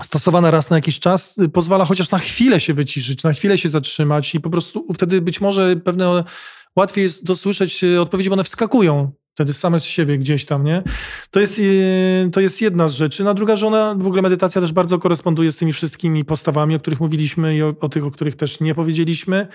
[0.01, 3.70] stosowana raz na jakiś czas y, pozwala chociaż na chwilę się wyciszyć, na chwilę się
[3.70, 6.24] zatrzymać i po prostu wtedy być może pewne
[6.76, 10.84] łatwiej jest dosłyszeć y, odpowiedzi, bo one wskakują wtedy same z siebie gdzieś tam, nie?
[11.32, 13.24] To jest, y, to jest jedna z rzeczy.
[13.24, 16.80] Na druga, że ona, w ogóle medytacja też bardzo koresponduje z tymi wszystkimi postawami, o
[16.80, 19.47] których mówiliśmy i o, o tych, o których też nie powiedzieliśmy.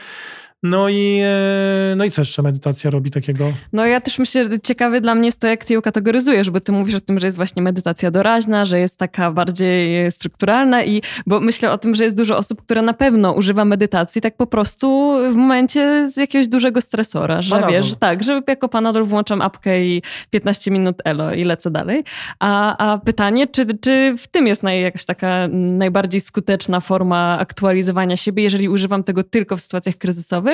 [0.62, 3.52] No i, e, no i co jeszcze medytacja robi takiego?
[3.72, 6.60] No ja też myślę, że ciekawe dla mnie jest to, jak ty ją kategoryzujesz, bo
[6.60, 11.02] ty mówisz o tym, że jest właśnie medytacja doraźna, że jest taka bardziej strukturalna i
[11.26, 14.46] bo myślę o tym, że jest dużo osób, które na pewno używa medytacji tak po
[14.46, 17.74] prostu w momencie z jakiegoś dużego stresora, że panadol.
[17.74, 22.04] wiesz, tak, że jako panadol włączam apkę i 15 minut elo i lecę dalej.
[22.38, 28.16] A, a pytanie, czy, czy w tym jest naj, jakaś taka najbardziej skuteczna forma aktualizowania
[28.16, 30.47] siebie, jeżeli używam tego tylko w sytuacjach kryzysowych,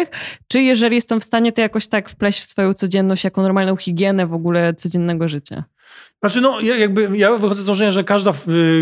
[0.49, 4.27] czy jeżeli jestem w stanie to jakoś tak wpleść w swoją codzienność jako normalną higienę
[4.27, 5.65] w ogóle codziennego życia?
[6.21, 8.33] Znaczy, no, jakby ja wychodzę z założenia, że każda,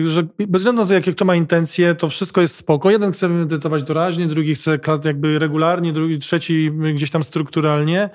[0.06, 2.90] że bez względu na to, jakie kto ma intencje, to wszystko jest spoko.
[2.90, 8.10] Jeden chce medytować doraźnie, drugi chce jakby regularnie, drugi, trzeci gdzieś tam strukturalnie.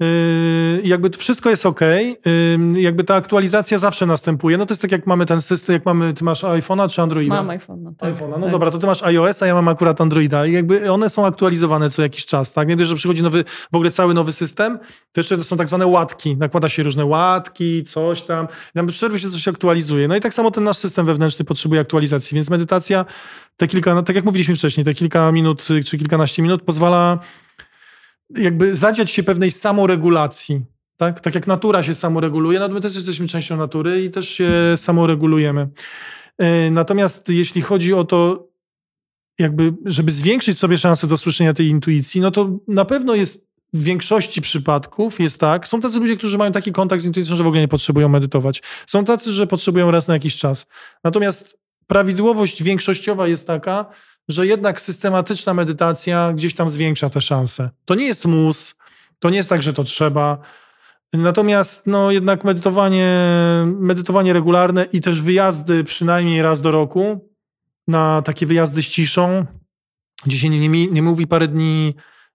[0.00, 4.58] Yy, jakby wszystko jest ok, yy, jakby ta aktualizacja zawsze następuje.
[4.58, 7.42] No to jest tak jak mamy ten system, jak mamy, ty masz iPhone'a czy Androida?
[7.42, 7.94] Mam iPhone'a.
[7.98, 8.50] Tak, iPhone'a, no tak.
[8.50, 12.02] dobra, to ty masz iOS-a, ja mam akurat Androida i jakby one są aktualizowane co
[12.02, 12.68] jakiś czas, tak?
[12.68, 14.78] Nie dość, że przychodzi nowy, w ogóle cały nowy system,
[15.12, 19.18] to jeszcze są tak zwane łatki, nakłada się różne łatki, coś tam, tam bez przerwy
[19.18, 20.08] się coś aktualizuje.
[20.08, 23.04] No i tak samo ten nasz system wewnętrzny potrzebuje aktualizacji, więc medytacja,
[23.56, 27.18] te kilka, no tak jak mówiliśmy wcześniej, te kilka minut czy kilkanaście minut pozwala
[28.36, 30.64] jakby zadziać się pewnej samoregulacji.
[30.96, 31.20] Tak?
[31.20, 35.68] tak jak natura się samoreguluje, no my też jesteśmy częścią natury i też się samoregulujemy.
[36.38, 38.48] E, natomiast jeśli chodzi o to,
[39.38, 43.82] jakby, żeby zwiększyć sobie szanse do słyszenia tej intuicji, no to na pewno jest w
[43.82, 45.68] większości przypadków jest tak.
[45.68, 48.62] Są tacy ludzie, którzy mają taki kontakt z intuicją, że w ogóle nie potrzebują medytować.
[48.86, 50.66] Są tacy, że potrzebują raz na jakiś czas.
[51.04, 53.86] Natomiast prawidłowość większościowa jest taka,
[54.28, 57.70] że jednak systematyczna medytacja gdzieś tam zwiększa te szanse.
[57.84, 58.74] To nie jest mus,
[59.18, 60.38] to nie jest tak, że to trzeba.
[61.12, 63.18] Natomiast no, jednak medytowanie,
[63.66, 67.28] medytowanie regularne i też wyjazdy przynajmniej raz do roku
[67.88, 69.46] na takie wyjazdy z ciszą,
[70.26, 71.94] gdzie się nie, nie, nie mówi parę dni,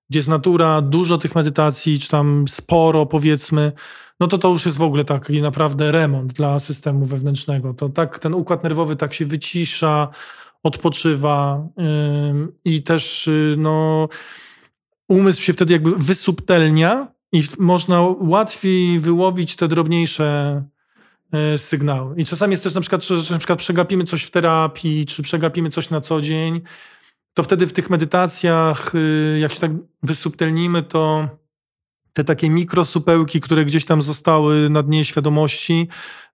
[0.10, 3.72] gdzie jest natura, dużo tych medytacji, czy tam sporo powiedzmy,
[4.20, 7.74] no to to już jest w ogóle taki naprawdę remont dla systemu wewnętrznego.
[7.74, 10.08] To tak ten układ nerwowy tak się wycisza,
[10.64, 11.68] odpoczywa
[12.66, 14.10] i też y, no,
[15.08, 20.64] umysł się wtedy jakby wysubtelnia i można łatwiej wyłowić te drobniejsze
[21.54, 22.16] y, sygnały.
[22.18, 25.70] I czasami jest też na przykład, że na przykład przegapimy coś w terapii, czy przegapimy
[25.70, 26.62] coś na co dzień,
[27.34, 29.72] to wtedy w tych medytacjach, y, jak się tak
[30.04, 31.30] wysubtelnimy, to
[32.14, 35.88] te takie mikrosupełki, które gdzieś tam zostały na dnie świadomości,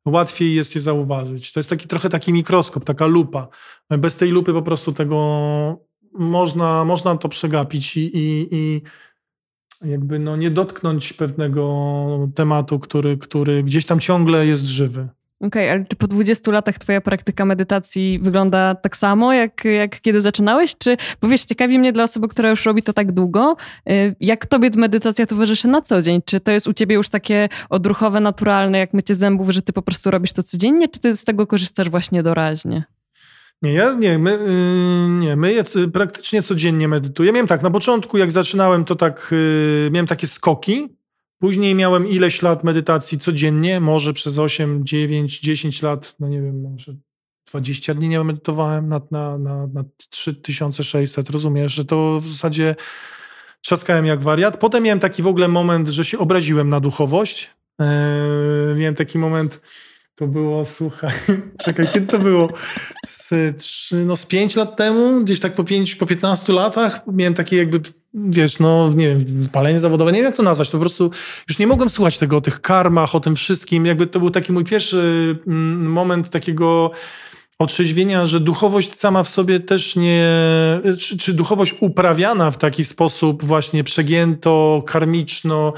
[0.05, 1.51] łatwiej jest je zauważyć.
[1.51, 3.47] To jest taki trochę taki mikroskop, taka lupa.
[3.89, 8.81] Bez tej lupy po prostu tego można, można to przegapić i, i, i
[9.89, 15.09] jakby no nie dotknąć pewnego tematu, który, który gdzieś tam ciągle jest żywy.
[15.41, 20.01] Okej, okay, ale czy po 20 latach twoja praktyka medytacji wygląda tak samo, jak, jak
[20.01, 20.75] kiedy zaczynałeś?
[20.77, 23.55] Czy, bo wiesz, ciekawi mnie dla osoby, która już robi to tak długo,
[23.89, 26.21] y, jak tobie medytacja towarzyszy na co dzień?
[26.25, 29.81] Czy to jest u ciebie już takie odruchowe, naturalne, jak mycie zębów, że ty po
[29.81, 32.83] prostu robisz to codziennie, czy ty z tego korzystasz właśnie doraźnie?
[33.61, 35.63] Nie, ja nie, my, yy, nie, my
[35.93, 37.31] praktycznie codziennie medytuję.
[37.31, 40.98] Miałem tak, na początku jak zaczynałem, to tak, yy, miałem takie skoki,
[41.39, 46.61] Później miałem ileś lat medytacji codziennie, może przez 8, 9, 10 lat, no nie wiem,
[46.61, 46.95] może
[47.51, 51.29] 20 dni nie medytowałem na, na, na, na 3600.
[51.29, 52.75] Rozumiesz, że to w zasadzie
[53.61, 54.57] trzaskałem jak wariat.
[54.57, 57.49] Potem miałem taki w ogóle moment, że się obraziłem na duchowość.
[57.79, 59.61] Eee, miałem taki moment,
[60.19, 61.13] to było, słuchaj,
[61.65, 62.49] czekaj, kiedy to było?
[63.05, 63.33] Z,
[64.05, 67.79] no, z 5 lat temu, gdzieś tak po 5, po 15 latach miałem takie jakby
[68.13, 71.11] wiesz, no nie wiem, palenie zawodowe, nie wiem jak to nazwać, to po prostu
[71.49, 74.51] już nie mogłem słuchać tego o tych karmach, o tym wszystkim, jakby to był taki
[74.51, 76.91] mój pierwszy mm, moment takiego
[77.59, 80.27] otrzeźwienia, że duchowość sama w sobie też nie,
[80.99, 85.73] czy, czy duchowość uprawiana w taki sposób właśnie przegięto, karmiczno,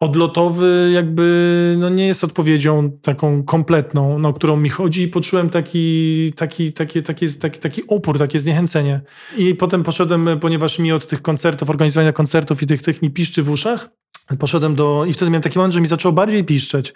[0.00, 6.32] odlotowy jakby no nie jest odpowiedzią taką kompletną, no, którą mi chodzi i poczułem taki,
[6.36, 9.00] taki, taki, taki, taki, taki opór, takie zniechęcenie.
[9.36, 13.42] I potem poszedłem, ponieważ mi od tych koncertów, organizowania koncertów i tych, tych mi piszczy
[13.42, 13.90] w uszach,
[14.38, 16.94] poszedłem do, i wtedy miałem taki moment, że mi zaczęło bardziej piszczeć.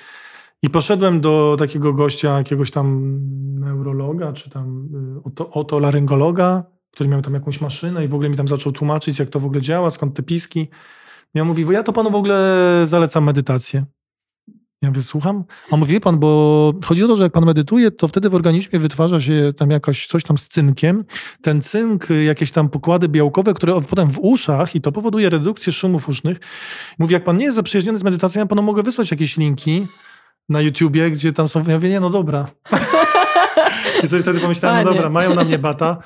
[0.63, 3.19] I poszedłem do takiego gościa, jakiegoś tam
[3.61, 4.89] neurologa, czy tam
[5.19, 9.19] y, oto, otolaryngologa, który miał tam jakąś maszynę i w ogóle mi tam zaczął tłumaczyć,
[9.19, 10.69] jak to w ogóle działa, skąd te piski.
[11.35, 13.85] Ja mówi, bo ja to panu w ogóle zalecam medytację.
[14.83, 15.45] Ja mówię, słucham?
[15.71, 18.79] A mówi, pan, bo chodzi o to, że jak pan medytuje, to wtedy w organizmie
[18.79, 21.05] wytwarza się tam jakaś coś tam z cynkiem.
[21.43, 26.09] Ten cynk, jakieś tam pokłady białkowe, które potem w uszach i to powoduje redukcję szumów
[26.09, 26.41] usznych.
[26.99, 29.87] Mówi, jak pan nie jest zaprzyjaźniony z medytacją, ja panu mogę wysłać jakieś linki
[30.49, 32.47] na YouTubie, gdzie tam są, ja mówię, nie, no dobra.
[34.05, 35.99] I sobie wtedy pomyślałem, no dobra, mają na mnie bata.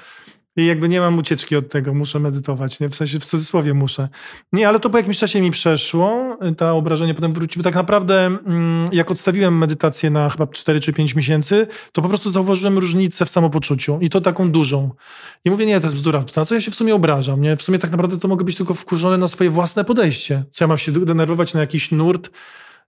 [0.59, 2.89] I jakby nie mam ucieczki od tego, muszę medytować, nie?
[2.89, 4.09] W sensie w cudzysłowie muszę.
[4.53, 7.63] Nie, ale to po jakimś czasie mi przeszło, to obrażenie potem wróciło.
[7.63, 12.31] Tak naprawdę mm, jak odstawiłem medytację na chyba 4 czy 5 miesięcy, to po prostu
[12.31, 14.91] zauważyłem różnicę w samopoczuciu i to taką dużą.
[15.45, 17.57] I mówię, nie, to jest bzdura, na co ja się w sumie obrażam, nie?
[17.57, 20.45] W sumie tak naprawdę to mogę być tylko wkurzony na swoje własne podejście.
[20.51, 22.31] Co ja mam się denerwować na jakiś nurt,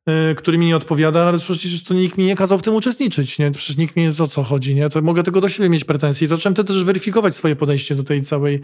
[0.08, 3.38] Y, który mi nie odpowiada, ale przecież to nikt mi nie kazał w tym uczestniczyć,
[3.38, 3.50] nie?
[3.50, 4.88] Przecież nikt mi o co chodzi, nie?
[4.88, 6.28] To mogę tego do siebie mieć pretensje.
[6.28, 8.60] Zacząłem też weryfikować swoje podejście do tej całej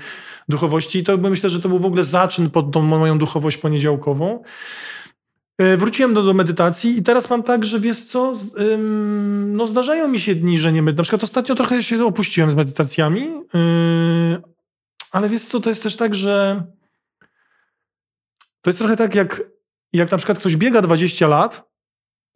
[0.49, 4.43] duchowości i to myślę, że to był w ogóle zaczyn pod tą moją duchowość poniedziałkową.
[5.59, 10.09] E, wróciłem do, do medytacji i teraz mam tak, że wiesz co, ym, no zdarzają
[10.09, 11.01] mi się dni, że nie medytuję.
[11.01, 14.43] Na przykład ostatnio trochę się opuściłem z medytacjami, yy,
[15.13, 16.63] ale wiesz co, to jest też tak, że
[18.63, 19.43] to jest trochę tak jak,
[19.93, 21.67] jak na przykład ktoś biega 20 lat,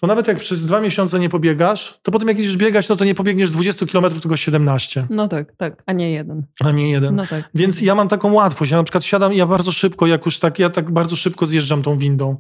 [0.01, 3.05] to nawet jak przez dwa miesiące nie pobiegasz, to potem jak idziesz biegać, no to
[3.05, 5.07] nie pobiegniesz 20 km, tylko 17.
[5.11, 6.47] No tak, tak, a nie jeden.
[6.65, 7.17] A nie jeden.
[7.17, 7.51] No tak.
[7.55, 8.71] Więc ja mam taką łatwość.
[8.71, 11.47] Ja na przykład siadam i ja bardzo szybko, jak już tak, ja tak bardzo szybko
[11.47, 12.37] zjeżdżam tą windą.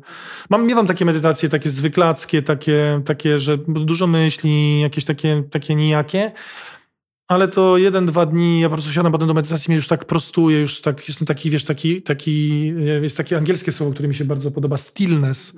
[0.51, 6.33] Mam, miewam takie medytacje, takie zwyklackie, takie, takie że dużo myśli, jakieś takie, takie nijakie,
[7.31, 10.05] ale to jeden, dwa dni, ja po prostu siadam potem do medytacji, mnie już tak
[10.05, 12.67] prostuje, już tak, jestem taki, wiesz, taki, taki,
[13.03, 15.55] jest takie angielskie słowo, które mi się bardzo podoba, stillness,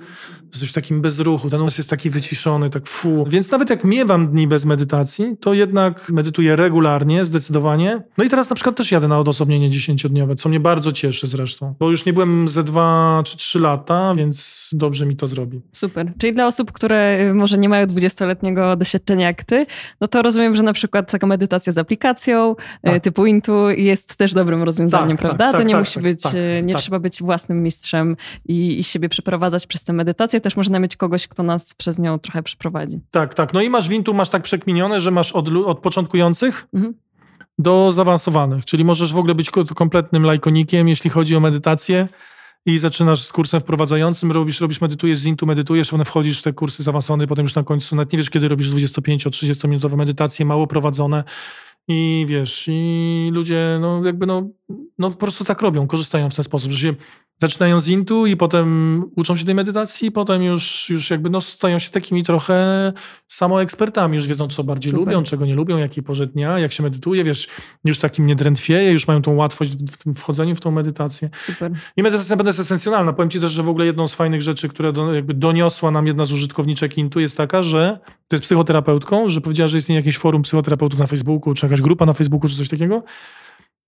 [0.51, 3.25] coś w takim bezruchu, ten umysł jest taki wyciszony, tak fu.
[3.27, 8.01] Więc nawet jak miewam dni bez medytacji, to jednak medytuję regularnie, zdecydowanie.
[8.17, 11.75] No i teraz na przykład też jadę na odosobnienie dziesięciodniowe, co mnie bardzo cieszy zresztą,
[11.79, 15.61] bo już nie byłem ze dwa czy trzy lata, więc dobrze mi to zrobi.
[15.71, 16.11] Super.
[16.17, 19.65] Czyli dla osób, które y, może nie mają dwudziestoletniego doświadczenia jak ty,
[20.01, 23.03] no to rozumiem, że na przykład taka medytacja z aplikacją e, tak.
[23.03, 25.51] typu Intu jest też dobrym rozwiązaniem, tak, prawda?
[25.51, 28.83] Tak, to nie tak, musi tak, być, e, nie trzeba być własnym mistrzem i, i
[28.83, 30.41] siebie przeprowadzać przez tę medytację.
[30.41, 32.99] Też można mieć kogoś, kto nas przez nią trochę przeprowadzi.
[33.11, 33.53] Tak, tak.
[33.53, 36.93] No i masz w Intu, masz tak przekminione, że masz od, od początkujących mhm.
[37.57, 42.07] do zaawansowanych, czyli możesz w ogóle być kompletnym lajkonikiem, jeśli chodzi o medytację
[42.65, 46.53] i zaczynasz z kursem wprowadzającym, robisz, robisz medytujesz z Intu, medytujesz, one wchodzisz w te
[46.53, 50.67] kursy zaawansowane, potem już na końcu, nawet nie wiesz, kiedy robisz 25-30 minutowe medytacje, mało
[50.67, 51.23] prowadzone.
[51.87, 54.49] I wiesz, i ludzie, no jakby no,
[54.99, 56.95] no po prostu tak robią, korzystają w ten sposób, że się
[57.41, 61.79] zaczynają z intu i potem uczą się tej medytacji, potem już, już jakby no, stają
[61.79, 62.93] się takimi trochę
[63.27, 65.05] samoekspertami, już wiedzą, co bardziej Super.
[65.05, 67.47] lubią, czego nie lubią, jakiej porze dnia, jak się medytuje, wiesz,
[67.85, 71.29] już takim nie drętwieje, już mają tą łatwość w tym wchodzeniu w tą medytację.
[71.41, 71.71] Super.
[71.97, 73.13] I medytacja jest esencjonalna.
[73.13, 76.07] Powiem ci też, że w ogóle jedną z fajnych rzeczy, które do, jakby doniosła nam
[76.07, 80.17] jedna z użytkowniczek Intu jest taka, że to jest psychoterapeutką, że powiedziała, że istnieje jakieś
[80.17, 83.03] forum psychoterapeutów na Facebooku, czy jakaś grupa na Facebooku, czy coś takiego,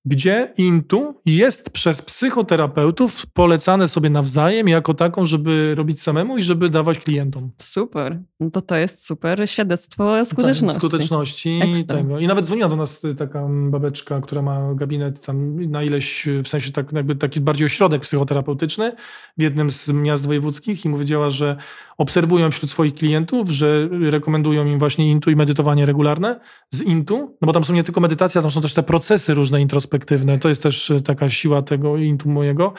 [0.06, 6.70] gdzie intu jest przez psychoterapeutów polecane sobie nawzajem jako taką, żeby robić samemu i żeby
[6.70, 7.52] dawać klientom.
[7.58, 8.20] Super.
[8.40, 10.82] No to to jest super świadectwo skuteczności.
[10.82, 12.20] Tak, skuteczności tego.
[12.20, 16.72] I nawet dzwoniła do nas taka babeczka, która ma gabinet tam na ileś, w sensie
[16.72, 18.96] tak, jakby taki bardziej ośrodek psychoterapeutyczny
[19.38, 21.58] w jednym z miast wojewódzkich i powiedziała, że
[21.98, 26.40] obserwują wśród swoich klientów, że rekomendują im właśnie intu i medytowanie regularne
[26.72, 29.62] z intu, no bo tam są nie tylko medytacja, tam są też te procesy różne
[29.62, 30.40] introspektywne.
[30.40, 32.74] To jest też e, taka siła tego intu mojego,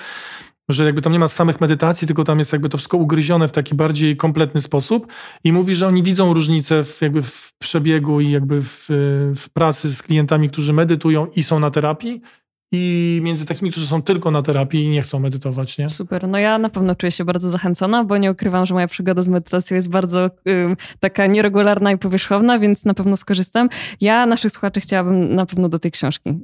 [0.69, 3.53] że jakby tam nie ma samych medytacji, tylko tam jest jakby to wszystko ugryzione w
[3.53, 5.07] taki bardziej kompletny sposób
[5.45, 8.87] i mówi, że oni widzą różnicę w, jakby w przebiegu i jakby w,
[9.37, 12.23] w pracy z klientami, którzy medytują i są na terapii
[12.73, 15.91] i między takimi, którzy są tylko na terapii i nie chcą medytować, nie?
[15.91, 16.29] Super.
[16.29, 19.29] No ja na pewno czuję się bardzo zachęcona, bo nie ukrywam, że moja przygoda z
[19.29, 20.31] medytacją jest bardzo
[21.01, 23.69] taka nieregularna i powierzchowna, więc na pewno skorzystam.
[24.01, 26.39] Ja naszych słuchaczy chciałabym na pewno do tej książki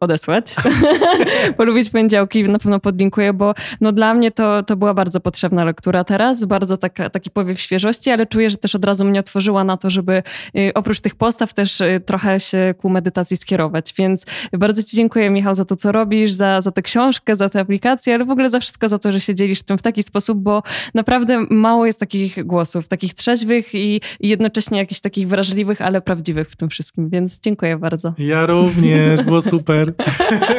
[0.00, 0.54] odesłać.
[1.56, 6.04] Polubić poniedziałki na pewno podlinkuję, bo no dla mnie to, to była bardzo potrzebna lektura
[6.04, 9.76] teraz, bardzo taka, taki powiew świeżości, ale czuję, że też od razu mnie otworzyła na
[9.76, 10.22] to, żeby
[10.56, 15.30] y, oprócz tych postaw też y, trochę się ku medytacji skierować, więc bardzo Ci dziękuję
[15.30, 18.50] Michał za to, co robisz, za, za tę książkę, za tę aplikację, ale w ogóle
[18.50, 20.62] za wszystko, za to, że się dzielisz tym w taki sposób, bo
[20.94, 26.50] naprawdę mało jest takich głosów, takich trzeźwych i, i jednocześnie jakichś takich wrażliwych, ale prawdziwych
[26.50, 28.14] w tym wszystkim, więc dziękuję bardzo.
[28.18, 29.92] Ja również, było super.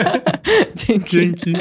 [0.88, 1.18] Dzięki.
[1.18, 1.56] Dzięki.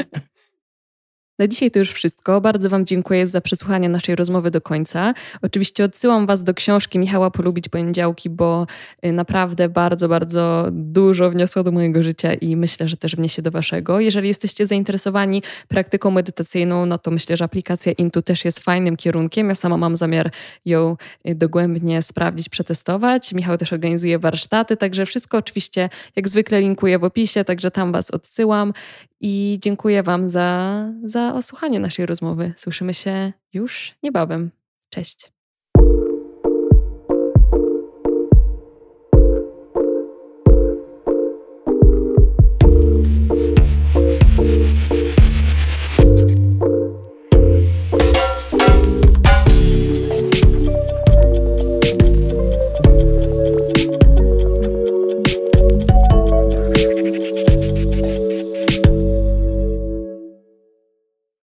[1.41, 2.41] Na dzisiaj to już wszystko.
[2.41, 5.13] Bardzo Wam dziękuję za przesłuchanie naszej rozmowy do końca.
[5.41, 8.67] Oczywiście odsyłam Was do książki Michała Polubić Poniedziałki, bo
[9.05, 13.51] y, naprawdę bardzo, bardzo dużo wniosło do mojego życia i myślę, że też wniesie do
[13.51, 13.99] Waszego.
[13.99, 19.49] Jeżeli jesteście zainteresowani praktyką medytacyjną, no to myślę, że aplikacja Intu też jest fajnym kierunkiem.
[19.49, 20.31] Ja sama mam zamiar
[20.65, 20.97] ją
[21.29, 23.33] y, dogłębnie sprawdzić, przetestować.
[23.33, 28.11] Michał też organizuje warsztaty, także wszystko oczywiście jak zwykle linkuję w opisie, także tam Was
[28.11, 28.73] odsyłam
[29.21, 32.53] i dziękuję Wam za, za osłuchanie naszej rozmowy.
[32.57, 34.51] Słyszymy się już niebawem.
[34.89, 35.31] Cześć.